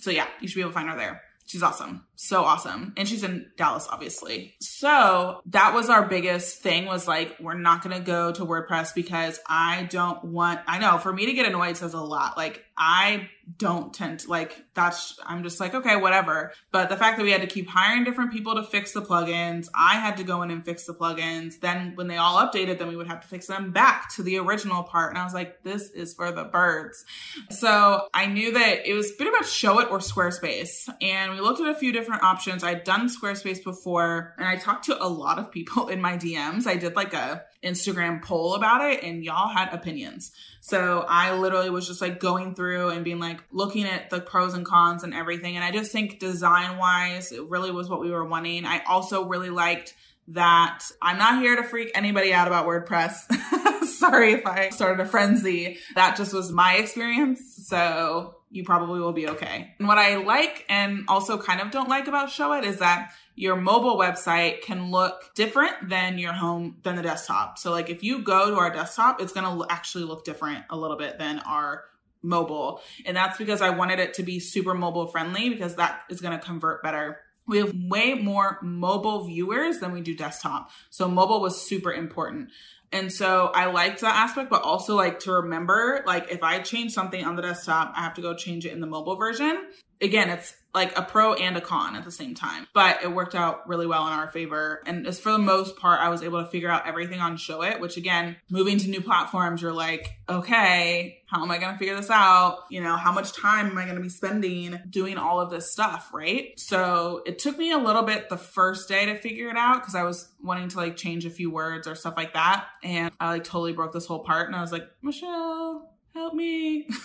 So 0.00 0.10
yeah, 0.10 0.26
you 0.40 0.48
should 0.48 0.56
be 0.56 0.60
able 0.60 0.72
to 0.72 0.74
find 0.74 0.90
her 0.90 0.96
there. 0.96 1.22
She's 1.46 1.62
awesome. 1.62 2.04
So 2.20 2.42
awesome. 2.42 2.94
And 2.96 3.08
she's 3.08 3.22
in 3.22 3.46
Dallas, 3.56 3.86
obviously. 3.88 4.56
So 4.60 5.40
that 5.46 5.72
was 5.72 5.88
our 5.88 6.08
biggest 6.08 6.58
thing 6.58 6.86
was 6.86 7.06
like, 7.06 7.36
we're 7.38 7.54
not 7.54 7.84
going 7.84 7.96
to 7.96 8.04
go 8.04 8.32
to 8.32 8.44
WordPress 8.44 8.92
because 8.92 9.38
I 9.46 9.84
don't 9.84 10.24
want, 10.24 10.58
I 10.66 10.80
know 10.80 10.98
for 10.98 11.12
me 11.12 11.26
to 11.26 11.32
get 11.32 11.46
annoyed 11.46 11.76
says 11.76 11.94
a 11.94 12.00
lot. 12.00 12.36
Like 12.36 12.64
I 12.76 13.28
don't 13.56 13.94
tend 13.94 14.20
to 14.20 14.28
like 14.28 14.62
that's 14.74 15.18
I'm 15.24 15.42
just 15.42 15.58
like 15.58 15.74
okay 15.74 15.96
whatever 15.96 16.52
but 16.70 16.90
the 16.90 16.96
fact 16.96 17.16
that 17.16 17.24
we 17.24 17.32
had 17.32 17.40
to 17.40 17.46
keep 17.46 17.66
hiring 17.66 18.04
different 18.04 18.30
people 18.30 18.54
to 18.56 18.62
fix 18.62 18.92
the 18.92 19.00
plugins 19.00 19.68
I 19.74 19.94
had 19.94 20.18
to 20.18 20.22
go 20.22 20.42
in 20.42 20.50
and 20.50 20.62
fix 20.62 20.84
the 20.84 20.92
plugins 20.92 21.58
then 21.60 21.92
when 21.94 22.08
they 22.08 22.18
all 22.18 22.36
updated 22.36 22.78
then 22.78 22.88
we 22.88 22.96
would 22.96 23.06
have 23.06 23.22
to 23.22 23.26
fix 23.26 23.46
them 23.46 23.72
back 23.72 24.14
to 24.16 24.22
the 24.22 24.36
original 24.38 24.82
part 24.82 25.10
and 25.10 25.18
I 25.18 25.24
was 25.24 25.32
like 25.32 25.62
this 25.62 25.90
is 25.90 26.12
for 26.12 26.30
the 26.30 26.44
birds 26.44 27.04
so 27.50 28.06
I 28.12 28.26
knew 28.26 28.52
that 28.52 28.86
it 28.86 28.92
was 28.92 29.12
pretty 29.12 29.32
much 29.32 29.46
Showit 29.46 29.90
or 29.90 29.98
Squarespace 29.98 30.88
and 31.00 31.32
we 31.32 31.40
looked 31.40 31.60
at 31.60 31.68
a 31.68 31.74
few 31.74 31.90
different 31.90 32.07
options 32.12 32.64
I'd 32.64 32.84
done 32.84 33.08
Squarespace 33.08 33.62
before 33.62 34.34
and 34.38 34.46
I 34.46 34.56
talked 34.56 34.86
to 34.86 35.02
a 35.02 35.06
lot 35.06 35.38
of 35.38 35.50
people 35.50 35.88
in 35.88 36.00
my 36.00 36.16
DMs 36.16 36.66
I 36.66 36.76
did 36.76 36.96
like 36.96 37.14
a 37.14 37.44
Instagram 37.64 38.22
poll 38.22 38.54
about 38.54 38.84
it 38.90 39.02
and 39.02 39.24
y'all 39.24 39.48
had 39.48 39.72
opinions. 39.72 40.30
So 40.60 41.04
I 41.08 41.36
literally 41.36 41.70
was 41.70 41.86
just 41.86 42.00
like 42.00 42.20
going 42.20 42.54
through 42.54 42.90
and 42.90 43.04
being 43.04 43.18
like 43.18 43.42
looking 43.50 43.84
at 43.84 44.10
the 44.10 44.20
pros 44.20 44.54
and 44.54 44.64
cons 44.64 45.02
and 45.02 45.14
everything. 45.14 45.56
And 45.56 45.64
I 45.64 45.70
just 45.70 45.90
think 45.90 46.18
design 46.18 46.78
wise, 46.78 47.32
it 47.32 47.48
really 47.48 47.70
was 47.70 47.88
what 47.88 48.00
we 48.00 48.10
were 48.10 48.24
wanting. 48.24 48.64
I 48.64 48.82
also 48.84 49.26
really 49.26 49.50
liked 49.50 49.94
that 50.28 50.84
I'm 51.00 51.18
not 51.18 51.40
here 51.40 51.56
to 51.56 51.64
freak 51.64 51.90
anybody 51.94 52.32
out 52.32 52.46
about 52.46 52.66
WordPress. 52.66 53.84
Sorry 53.86 54.34
if 54.34 54.46
I 54.46 54.70
started 54.70 55.00
a 55.00 55.06
frenzy. 55.08 55.78
That 55.94 56.16
just 56.16 56.32
was 56.32 56.52
my 56.52 56.74
experience. 56.74 57.40
So 57.66 58.37
you 58.50 58.64
probably 58.64 59.00
will 59.00 59.12
be 59.12 59.28
okay. 59.28 59.74
And 59.78 59.86
what 59.86 59.98
I 59.98 60.16
like 60.16 60.64
and 60.68 61.04
also 61.08 61.38
kind 61.38 61.60
of 61.60 61.70
don't 61.70 61.88
like 61.88 62.06
about 62.08 62.28
Showit 62.28 62.64
is 62.64 62.78
that 62.78 63.12
your 63.34 63.56
mobile 63.56 63.96
website 63.96 64.62
can 64.62 64.90
look 64.90 65.34
different 65.34 65.88
than 65.88 66.18
your 66.18 66.32
home 66.32 66.78
than 66.82 66.96
the 66.96 67.02
desktop. 67.02 67.58
So 67.58 67.70
like 67.70 67.90
if 67.90 68.02
you 68.02 68.22
go 68.22 68.50
to 68.50 68.56
our 68.56 68.70
desktop, 68.70 69.20
it's 69.20 69.32
going 69.32 69.46
to 69.46 69.66
actually 69.72 70.04
look 70.04 70.24
different 70.24 70.64
a 70.70 70.76
little 70.76 70.96
bit 70.96 71.18
than 71.18 71.40
our 71.40 71.84
mobile. 72.22 72.80
And 73.06 73.16
that's 73.16 73.38
because 73.38 73.62
I 73.62 73.70
wanted 73.70 74.00
it 74.00 74.14
to 74.14 74.22
be 74.22 74.40
super 74.40 74.74
mobile 74.74 75.06
friendly 75.06 75.50
because 75.50 75.76
that 75.76 76.00
is 76.10 76.20
going 76.20 76.38
to 76.38 76.44
convert 76.44 76.82
better. 76.82 77.20
We 77.46 77.58
have 77.58 77.72
way 77.74 78.14
more 78.14 78.58
mobile 78.62 79.24
viewers 79.24 79.78
than 79.78 79.92
we 79.92 80.00
do 80.00 80.14
desktop. 80.14 80.70
So 80.90 81.08
mobile 81.08 81.40
was 81.40 81.60
super 81.66 81.92
important. 81.92 82.50
And 82.90 83.12
so 83.12 83.50
I 83.54 83.66
liked 83.66 84.00
that 84.00 84.16
aspect, 84.16 84.48
but 84.48 84.62
also 84.62 84.96
like 84.96 85.20
to 85.20 85.32
remember, 85.32 86.02
like 86.06 86.30
if 86.30 86.42
I 86.42 86.60
change 86.60 86.92
something 86.92 87.22
on 87.22 87.36
the 87.36 87.42
desktop, 87.42 87.92
I 87.94 88.00
have 88.00 88.14
to 88.14 88.22
go 88.22 88.34
change 88.34 88.64
it 88.64 88.72
in 88.72 88.80
the 88.80 88.86
mobile 88.86 89.16
version. 89.16 89.66
Again, 90.00 90.30
it's 90.30 90.54
like 90.74 90.96
a 90.98 91.02
pro 91.02 91.34
and 91.34 91.56
a 91.56 91.60
con 91.60 91.96
at 91.96 92.04
the 92.04 92.10
same 92.10 92.34
time. 92.34 92.66
But 92.74 93.02
it 93.02 93.12
worked 93.12 93.34
out 93.34 93.68
really 93.68 93.86
well 93.86 94.06
in 94.06 94.12
our 94.12 94.28
favor. 94.28 94.82
And 94.86 95.06
as 95.06 95.18
for 95.18 95.32
the 95.32 95.38
most 95.38 95.76
part, 95.76 96.00
I 96.00 96.08
was 96.08 96.22
able 96.22 96.42
to 96.42 96.48
figure 96.48 96.68
out 96.68 96.86
everything 96.86 97.20
on 97.20 97.36
Showit, 97.36 97.80
which 97.80 97.96
again, 97.96 98.36
moving 98.50 98.78
to 98.78 98.88
new 98.88 99.00
platforms, 99.00 99.62
you're 99.62 99.72
like, 99.72 100.18
okay, 100.28 101.22
how 101.26 101.42
am 101.42 101.50
I 101.50 101.58
going 101.58 101.72
to 101.72 101.78
figure 101.78 101.96
this 101.96 102.10
out? 102.10 102.64
You 102.70 102.82
know, 102.82 102.96
how 102.96 103.12
much 103.12 103.32
time 103.32 103.66
am 103.66 103.78
I 103.78 103.84
going 103.84 103.96
to 103.96 104.02
be 104.02 104.08
spending 104.08 104.78
doing 104.88 105.18
all 105.18 105.40
of 105.40 105.50
this 105.50 105.70
stuff, 105.72 106.10
right? 106.12 106.58
So 106.58 107.22
it 107.26 107.38
took 107.38 107.58
me 107.58 107.72
a 107.72 107.78
little 107.78 108.02
bit 108.02 108.28
the 108.28 108.36
first 108.36 108.88
day 108.88 109.06
to 109.06 109.14
figure 109.14 109.48
it 109.48 109.56
out 109.56 109.80
because 109.80 109.94
I 109.94 110.02
was 110.04 110.28
wanting 110.42 110.68
to 110.68 110.76
like 110.76 110.96
change 110.96 111.24
a 111.24 111.30
few 111.30 111.50
words 111.50 111.86
or 111.86 111.94
stuff 111.94 112.14
like 112.16 112.34
that. 112.34 112.66
And 112.82 113.12
I 113.20 113.30
like 113.30 113.44
totally 113.44 113.72
broke 113.72 113.92
this 113.92 114.06
whole 114.06 114.20
part 114.20 114.46
and 114.46 114.56
I 114.56 114.60
was 114.60 114.72
like, 114.72 114.88
Michelle, 115.02 115.92
help 116.14 116.34
me. 116.34 116.88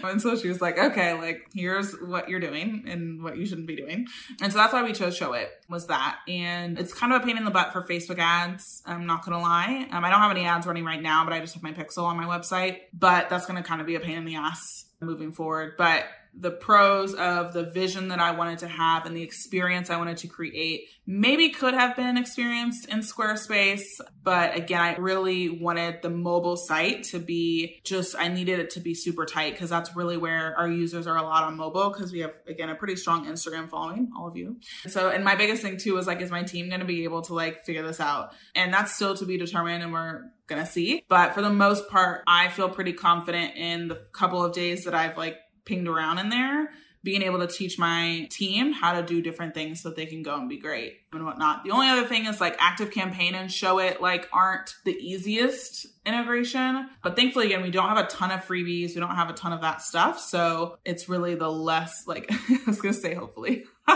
and 0.04 0.20
so 0.20 0.36
she 0.36 0.48
was 0.48 0.60
like, 0.60 0.78
okay, 0.78 1.14
like 1.14 1.48
here's 1.54 1.92
what 1.94 2.28
you're 2.28 2.40
doing 2.40 2.84
and 2.86 3.22
what 3.22 3.36
you 3.36 3.46
shouldn't 3.46 3.66
be 3.66 3.76
doing. 3.76 4.06
And 4.40 4.52
so 4.52 4.58
that's 4.58 4.72
why 4.72 4.82
we 4.82 4.92
chose 4.92 5.18
Showit 5.18 5.46
was 5.68 5.86
that. 5.88 6.18
And 6.28 6.78
it's 6.78 6.92
kind 6.92 7.12
of 7.12 7.22
a 7.22 7.24
pain 7.24 7.36
in 7.36 7.44
the 7.44 7.50
butt 7.50 7.72
for 7.72 7.82
Facebook 7.82 8.18
ads. 8.18 8.82
I'm 8.86 9.06
not 9.06 9.24
going 9.24 9.36
to 9.36 9.42
lie. 9.42 9.86
Um, 9.90 10.04
I 10.04 10.10
don't 10.10 10.20
have 10.20 10.30
any 10.30 10.44
ads 10.44 10.66
running 10.66 10.84
right 10.84 11.02
now, 11.02 11.24
but 11.24 11.32
I 11.32 11.40
just 11.40 11.54
have 11.54 11.62
my 11.62 11.72
pixel 11.72 12.04
on 12.04 12.16
my 12.16 12.24
website, 12.24 12.78
but 12.92 13.28
that's 13.28 13.46
going 13.46 13.62
to 13.62 13.68
kind 13.68 13.80
of 13.80 13.86
be 13.86 13.94
a 13.94 14.00
pain 14.00 14.16
in 14.16 14.24
the 14.24 14.36
ass 14.36 14.86
moving 15.00 15.32
forward. 15.32 15.74
But 15.78 16.04
the 16.32 16.50
pros 16.50 17.14
of 17.14 17.52
the 17.52 17.64
vision 17.64 18.08
that 18.08 18.20
I 18.20 18.30
wanted 18.30 18.60
to 18.60 18.68
have 18.68 19.04
and 19.04 19.16
the 19.16 19.22
experience 19.22 19.90
I 19.90 19.96
wanted 19.96 20.16
to 20.18 20.28
create 20.28 20.88
maybe 21.06 21.50
could 21.50 21.74
have 21.74 21.96
been 21.96 22.16
experienced 22.16 22.88
in 22.88 23.00
Squarespace. 23.00 23.82
But 24.22 24.56
again, 24.56 24.80
I 24.80 24.96
really 24.96 25.48
wanted 25.48 26.02
the 26.02 26.10
mobile 26.10 26.56
site 26.56 27.04
to 27.04 27.18
be 27.18 27.80
just, 27.84 28.14
I 28.16 28.28
needed 28.28 28.60
it 28.60 28.70
to 28.70 28.80
be 28.80 28.94
super 28.94 29.26
tight 29.26 29.54
because 29.54 29.70
that's 29.70 29.96
really 29.96 30.16
where 30.16 30.56
our 30.56 30.68
users 30.68 31.06
are 31.06 31.16
a 31.16 31.22
lot 31.22 31.44
on 31.44 31.56
mobile 31.56 31.90
because 31.90 32.12
we 32.12 32.20
have, 32.20 32.34
again, 32.46 32.68
a 32.68 32.74
pretty 32.74 32.96
strong 32.96 33.26
Instagram 33.26 33.68
following, 33.68 34.10
all 34.16 34.28
of 34.28 34.36
you. 34.36 34.60
So, 34.86 35.10
and 35.10 35.24
my 35.24 35.34
biggest 35.34 35.62
thing 35.62 35.78
too 35.78 35.94
was 35.94 36.06
like, 36.06 36.20
is 36.20 36.30
my 36.30 36.44
team 36.44 36.68
going 36.68 36.80
to 36.80 36.86
be 36.86 37.04
able 37.04 37.22
to 37.22 37.34
like 37.34 37.64
figure 37.64 37.82
this 37.82 38.00
out? 38.00 38.32
And 38.54 38.72
that's 38.72 38.94
still 38.94 39.16
to 39.16 39.26
be 39.26 39.36
determined 39.36 39.82
and 39.82 39.92
we're 39.92 40.30
gonna 40.50 40.66
see. 40.66 41.04
But 41.08 41.32
for 41.32 41.40
the 41.40 41.50
most 41.50 41.88
part, 41.88 42.22
I 42.26 42.48
feel 42.48 42.68
pretty 42.68 42.92
confident 42.92 43.56
in 43.56 43.88
the 43.88 43.94
couple 44.12 44.44
of 44.44 44.52
days 44.52 44.84
that 44.84 44.94
I've 44.94 45.16
like 45.16 45.38
pinged 45.70 45.88
around 45.88 46.18
in 46.18 46.28
there 46.28 46.70
being 47.02 47.22
able 47.22 47.38
to 47.38 47.46
teach 47.46 47.78
my 47.78 48.28
team 48.30 48.72
how 48.72 48.92
to 48.92 49.02
do 49.02 49.22
different 49.22 49.54
things 49.54 49.80
so 49.80 49.90
they 49.90 50.06
can 50.06 50.22
go 50.22 50.34
and 50.36 50.48
be 50.48 50.58
great 50.58 50.98
and 51.12 51.24
whatnot. 51.24 51.64
The 51.64 51.70
only 51.70 51.88
other 51.88 52.06
thing 52.06 52.26
is 52.26 52.40
like 52.40 52.58
ActiveCampaign 52.58 53.32
and 53.32 53.48
Showit 53.48 54.00
like 54.00 54.28
aren't 54.32 54.74
the 54.84 54.92
easiest 54.92 55.86
integration, 56.04 56.90
but 57.02 57.16
thankfully 57.16 57.46
again 57.46 57.62
we 57.62 57.70
don't 57.70 57.88
have 57.88 58.04
a 58.04 58.06
ton 58.06 58.30
of 58.30 58.40
freebies, 58.44 58.94
we 58.94 59.00
don't 59.00 59.16
have 59.16 59.30
a 59.30 59.34
ton 59.34 59.52
of 59.52 59.62
that 59.62 59.80
stuff, 59.80 60.20
so 60.20 60.78
it's 60.84 61.08
really 61.08 61.34
the 61.34 61.50
less 61.50 62.06
like 62.06 62.26
I 62.32 62.60
was 62.66 62.80
gonna 62.80 62.92
say 62.92 63.14
hopefully. 63.14 63.64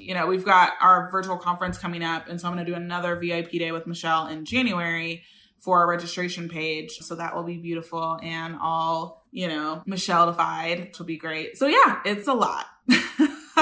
you 0.00 0.14
know, 0.14 0.26
we've 0.26 0.44
got 0.44 0.74
our 0.80 1.10
virtual 1.10 1.36
conference 1.36 1.78
coming 1.78 2.04
up, 2.04 2.28
and 2.28 2.40
so 2.40 2.46
I'm 2.46 2.54
gonna 2.54 2.64
do 2.64 2.74
another 2.74 3.16
VIP 3.16 3.52
day 3.52 3.72
with 3.72 3.86
Michelle 3.86 4.28
in 4.28 4.44
January 4.44 5.24
for 5.64 5.80
our 5.80 5.88
registration 5.88 6.48
page. 6.48 6.98
So 7.00 7.14
that 7.14 7.34
will 7.34 7.42
be 7.42 7.56
beautiful 7.56 8.18
and 8.22 8.56
all, 8.60 9.26
you 9.32 9.48
know, 9.48 9.82
Michelle-ified, 9.86 10.80
which 10.80 10.98
will 10.98 11.06
be 11.06 11.16
great. 11.16 11.56
So 11.56 11.66
yeah, 11.66 12.00
it's 12.04 12.28
a 12.28 12.34
lot. 12.34 12.66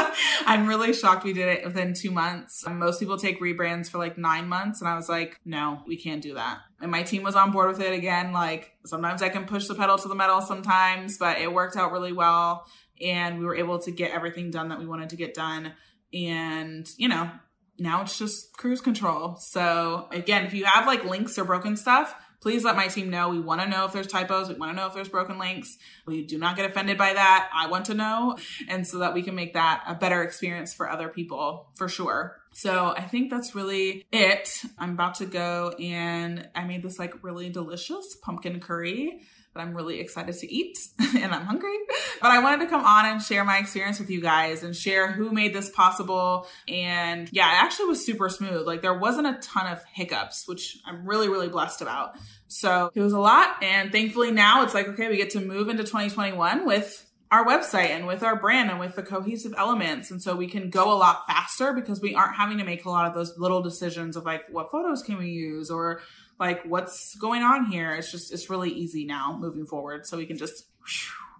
I'm 0.46 0.66
really 0.66 0.92
shocked 0.92 1.22
we 1.22 1.32
did 1.32 1.48
it 1.48 1.64
within 1.64 1.94
two 1.94 2.10
months. 2.10 2.64
Most 2.68 2.98
people 2.98 3.16
take 3.16 3.40
rebrands 3.40 3.88
for 3.88 3.98
like 3.98 4.18
nine 4.18 4.48
months. 4.48 4.80
And 4.80 4.88
I 4.88 4.96
was 4.96 5.08
like, 5.08 5.38
no, 5.44 5.82
we 5.86 5.96
can't 5.96 6.20
do 6.20 6.34
that. 6.34 6.58
And 6.80 6.90
my 6.90 7.04
team 7.04 7.22
was 7.22 7.36
on 7.36 7.52
board 7.52 7.68
with 7.68 7.80
it 7.80 7.92
again. 7.92 8.32
Like 8.32 8.72
sometimes 8.84 9.22
I 9.22 9.28
can 9.28 9.44
push 9.44 9.68
the 9.68 9.74
pedal 9.76 9.96
to 9.98 10.08
the 10.08 10.16
metal 10.16 10.40
sometimes, 10.40 11.18
but 11.18 11.38
it 11.38 11.52
worked 11.52 11.76
out 11.76 11.92
really 11.92 12.12
well. 12.12 12.66
And 13.00 13.38
we 13.38 13.44
were 13.44 13.54
able 13.54 13.78
to 13.80 13.92
get 13.92 14.10
everything 14.10 14.50
done 14.50 14.70
that 14.70 14.80
we 14.80 14.86
wanted 14.86 15.10
to 15.10 15.16
get 15.16 15.34
done. 15.34 15.72
And, 16.12 16.88
you 16.96 17.08
know, 17.08 17.30
now 17.78 18.02
it's 18.02 18.18
just 18.18 18.52
cruise 18.56 18.80
control. 18.80 19.36
So 19.36 20.08
again, 20.10 20.44
if 20.44 20.54
you 20.54 20.64
have 20.64 20.86
like 20.86 21.04
links 21.04 21.38
or 21.38 21.44
broken 21.44 21.76
stuff, 21.76 22.14
please 22.40 22.64
let 22.64 22.76
my 22.76 22.88
team 22.88 23.08
know. 23.08 23.28
We 23.28 23.38
want 23.38 23.60
to 23.60 23.68
know 23.68 23.84
if 23.84 23.92
there's 23.92 24.08
typos. 24.08 24.48
We 24.48 24.54
want 24.56 24.72
to 24.72 24.76
know 24.76 24.86
if 24.88 24.94
there's 24.94 25.08
broken 25.08 25.38
links. 25.38 25.78
We 26.06 26.24
do 26.26 26.38
not 26.38 26.56
get 26.56 26.68
offended 26.68 26.98
by 26.98 27.14
that. 27.14 27.48
I 27.54 27.68
want 27.68 27.86
to 27.86 27.94
know. 27.94 28.36
And 28.68 28.86
so 28.86 28.98
that 28.98 29.14
we 29.14 29.22
can 29.22 29.34
make 29.34 29.54
that 29.54 29.84
a 29.86 29.94
better 29.94 30.22
experience 30.22 30.74
for 30.74 30.90
other 30.90 31.08
people 31.08 31.68
for 31.74 31.88
sure. 31.88 32.36
So 32.52 32.94
I 32.96 33.02
think 33.02 33.30
that's 33.30 33.54
really 33.54 34.04
it. 34.12 34.62
I'm 34.76 34.90
about 34.90 35.14
to 35.16 35.26
go 35.26 35.74
and 35.80 36.48
I 36.54 36.64
made 36.64 36.82
this 36.82 36.98
like 36.98 37.22
really 37.22 37.48
delicious 37.48 38.16
pumpkin 38.22 38.60
curry 38.60 39.22
that 39.54 39.60
I'm 39.60 39.74
really 39.74 40.00
excited 40.00 40.34
to 40.34 40.52
eat 40.52 40.78
and 41.16 41.32
I'm 41.34 41.44
hungry. 41.44 41.76
But 42.20 42.30
I 42.30 42.42
wanted 42.42 42.64
to 42.64 42.70
come 42.70 42.84
on 42.84 43.06
and 43.06 43.22
share 43.22 43.44
my 43.44 43.58
experience 43.58 43.98
with 43.98 44.10
you 44.10 44.20
guys 44.20 44.62
and 44.62 44.74
share 44.74 45.12
who 45.12 45.30
made 45.30 45.54
this 45.54 45.70
possible. 45.70 46.46
And 46.68 47.28
yeah, 47.32 47.48
it 47.52 47.64
actually 47.64 47.86
was 47.86 48.04
super 48.04 48.28
smooth. 48.28 48.66
Like 48.66 48.82
there 48.82 48.98
wasn't 48.98 49.26
a 49.26 49.38
ton 49.40 49.66
of 49.70 49.82
hiccups, 49.92 50.46
which 50.46 50.78
I'm 50.86 51.06
really, 51.06 51.28
really 51.28 51.48
blessed 51.48 51.82
about. 51.82 52.16
So 52.48 52.90
it 52.94 53.00
was 53.00 53.12
a 53.12 53.20
lot. 53.20 53.62
And 53.62 53.92
thankfully 53.92 54.30
now 54.30 54.62
it's 54.62 54.74
like, 54.74 54.88
okay, 54.88 55.08
we 55.08 55.16
get 55.16 55.30
to 55.30 55.40
move 55.40 55.68
into 55.68 55.84
2021 55.84 56.66
with 56.66 57.08
our 57.32 57.46
website 57.46 57.88
and 57.88 58.06
with 58.06 58.22
our 58.22 58.36
brand 58.36 58.70
and 58.70 58.78
with 58.78 58.94
the 58.94 59.02
cohesive 59.02 59.54
elements. 59.56 60.10
And 60.10 60.22
so 60.22 60.36
we 60.36 60.46
can 60.46 60.68
go 60.68 60.92
a 60.92 60.94
lot 60.94 61.26
faster 61.26 61.72
because 61.72 61.98
we 61.98 62.14
aren't 62.14 62.36
having 62.36 62.58
to 62.58 62.64
make 62.64 62.84
a 62.84 62.90
lot 62.90 63.06
of 63.06 63.14
those 63.14 63.38
little 63.38 63.62
decisions 63.62 64.16
of 64.16 64.26
like, 64.26 64.42
what 64.50 64.70
photos 64.70 65.02
can 65.02 65.16
we 65.16 65.30
use 65.30 65.70
or 65.70 66.02
like 66.42 66.64
what's 66.64 67.14
going 67.14 67.42
on 67.42 67.66
here. 67.66 67.92
It's 67.92 68.10
just, 68.10 68.32
it's 68.32 68.50
really 68.50 68.70
easy 68.70 69.04
now 69.04 69.38
moving 69.40 69.64
forward. 69.64 70.06
So 70.06 70.16
we 70.16 70.26
can 70.26 70.36
just 70.36 70.66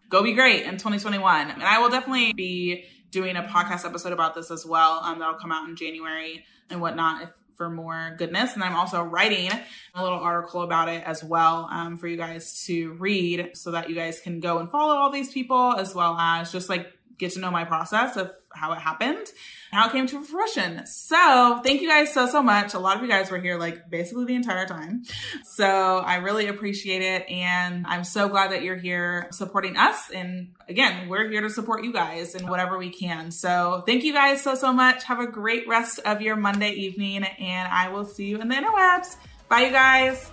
go 0.09 0.23
be 0.23 0.33
great 0.33 0.63
in 0.65 0.75
2021. 0.75 1.51
And 1.51 1.61
I 1.61 1.81
will 1.81 1.91
definitely 1.91 2.33
be 2.35 2.85
doing 3.11 3.35
a 3.35 3.43
podcast 3.43 3.85
episode 3.85 4.13
about 4.13 4.37
this 4.37 4.53
as 4.53 4.65
well. 4.65 5.01
Um, 5.03 5.19
that'll 5.19 5.41
come 5.41 5.51
out 5.51 5.69
in 5.69 5.75
January 5.75 6.45
and 6.71 6.81
whatnot 6.81 7.23
if, 7.23 7.31
for 7.57 7.69
more 7.69 8.15
goodness. 8.17 8.55
And 8.55 8.63
I'm 8.63 8.77
also 8.77 9.03
writing 9.03 9.51
a 9.93 10.03
little 10.03 10.21
article 10.21 10.63
about 10.63 10.89
it 10.89 11.03
as 11.05 11.25
well 11.25 11.69
um, 11.69 11.99
for 11.99 12.07
you 12.07 12.17
guys 12.17 12.65
to 12.67 12.93
read 12.93 13.57
so 13.57 13.73
that 13.73 13.91
you 13.91 13.97
guys 13.97 14.21
can 14.21 14.39
go 14.39 14.59
and 14.59 14.71
follow 14.71 14.95
all 14.95 15.11
these 15.11 15.33
people 15.33 15.75
as 15.77 15.97
well 15.97 16.17
as 16.17 16.53
just 16.53 16.69
like 16.69 16.93
get 17.19 17.33
to 17.33 17.41
know 17.41 17.51
my 17.51 17.65
process 17.65 18.17
of 18.17 18.31
how 18.55 18.73
it 18.73 18.79
happened, 18.79 19.27
how 19.73 19.89
it 19.89 19.93
came 19.93 20.07
to 20.07 20.23
fruition. 20.23 20.85
So 20.87 21.61
thank 21.64 21.81
you 21.81 21.89
guys 21.89 22.12
so, 22.12 22.27
so 22.27 22.43
much. 22.43 22.75
A 22.75 22.79
lot 22.79 22.97
of 22.97 23.03
you 23.03 23.09
guys 23.09 23.31
were 23.31 23.39
here 23.39 23.59
like 23.59 23.89
basically 23.89 24.27
the 24.27 24.35
entire 24.35 24.66
time. 24.66 25.05
So 25.45 25.66
I 25.66 26.16
really 26.16 26.47
appreciate 26.47 27.01
it. 27.01 27.29
And 27.31 27.87
I'm 27.87 28.05
so 28.05 28.29
glad 28.29 28.53
that 28.53 28.62
you're 28.62 28.77
here 28.77 29.29
supporting 29.33 29.79
us. 29.79 30.11
And 30.11 30.49
again, 30.68 31.09
we're 31.09 31.29
here 31.31 31.41
to 31.41 31.51
support 31.51 31.85
you 31.85 31.93
guys 31.93 32.35
in 32.35 32.47
whatever 32.47 32.77
we 32.77 32.91
can. 32.91 33.31
So 33.31 33.83
thank 33.87 34.05
you 34.05 34.12
guys 34.12 34.43
so, 34.43 34.55
so 34.55 34.75
much. 34.75 35.05
Have 35.05 35.20
a 35.20 35.27
great 35.27 35.66
rest 35.66 36.01
of 36.05 36.20
your 36.20 36.37
Monday 36.37 36.73
evening 36.73 37.25
and 37.25 37.68
I 37.73 37.89
will 37.89 38.05
see 38.05 38.27
you 38.27 38.41
in 38.41 38.49
the 38.49 38.55
interwebs. 38.55 39.16
Bye, 39.49 39.62
you 39.62 39.70
guys. 39.70 40.31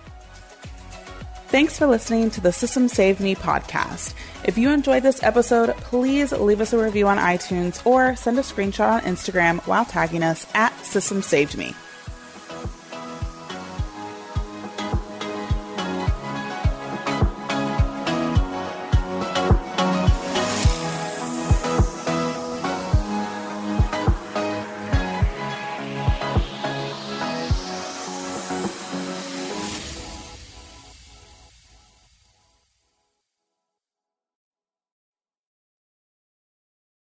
Thanks 1.50 1.76
for 1.76 1.88
listening 1.88 2.30
to 2.30 2.40
the 2.40 2.52
Systems 2.52 2.92
Saved 2.92 3.18
Me 3.18 3.34
podcast. 3.34 4.14
If 4.44 4.56
you 4.56 4.70
enjoyed 4.70 5.02
this 5.02 5.20
episode, 5.24 5.76
please 5.78 6.30
leave 6.30 6.60
us 6.60 6.72
a 6.72 6.78
review 6.78 7.08
on 7.08 7.18
iTunes 7.18 7.84
or 7.84 8.14
send 8.14 8.38
a 8.38 8.42
screenshot 8.42 8.88
on 8.88 9.00
Instagram 9.00 9.58
while 9.66 9.84
tagging 9.84 10.22
us 10.22 10.46
at 10.54 10.72
Systems 10.84 11.26
Saved 11.26 11.56
Me. 11.58 11.74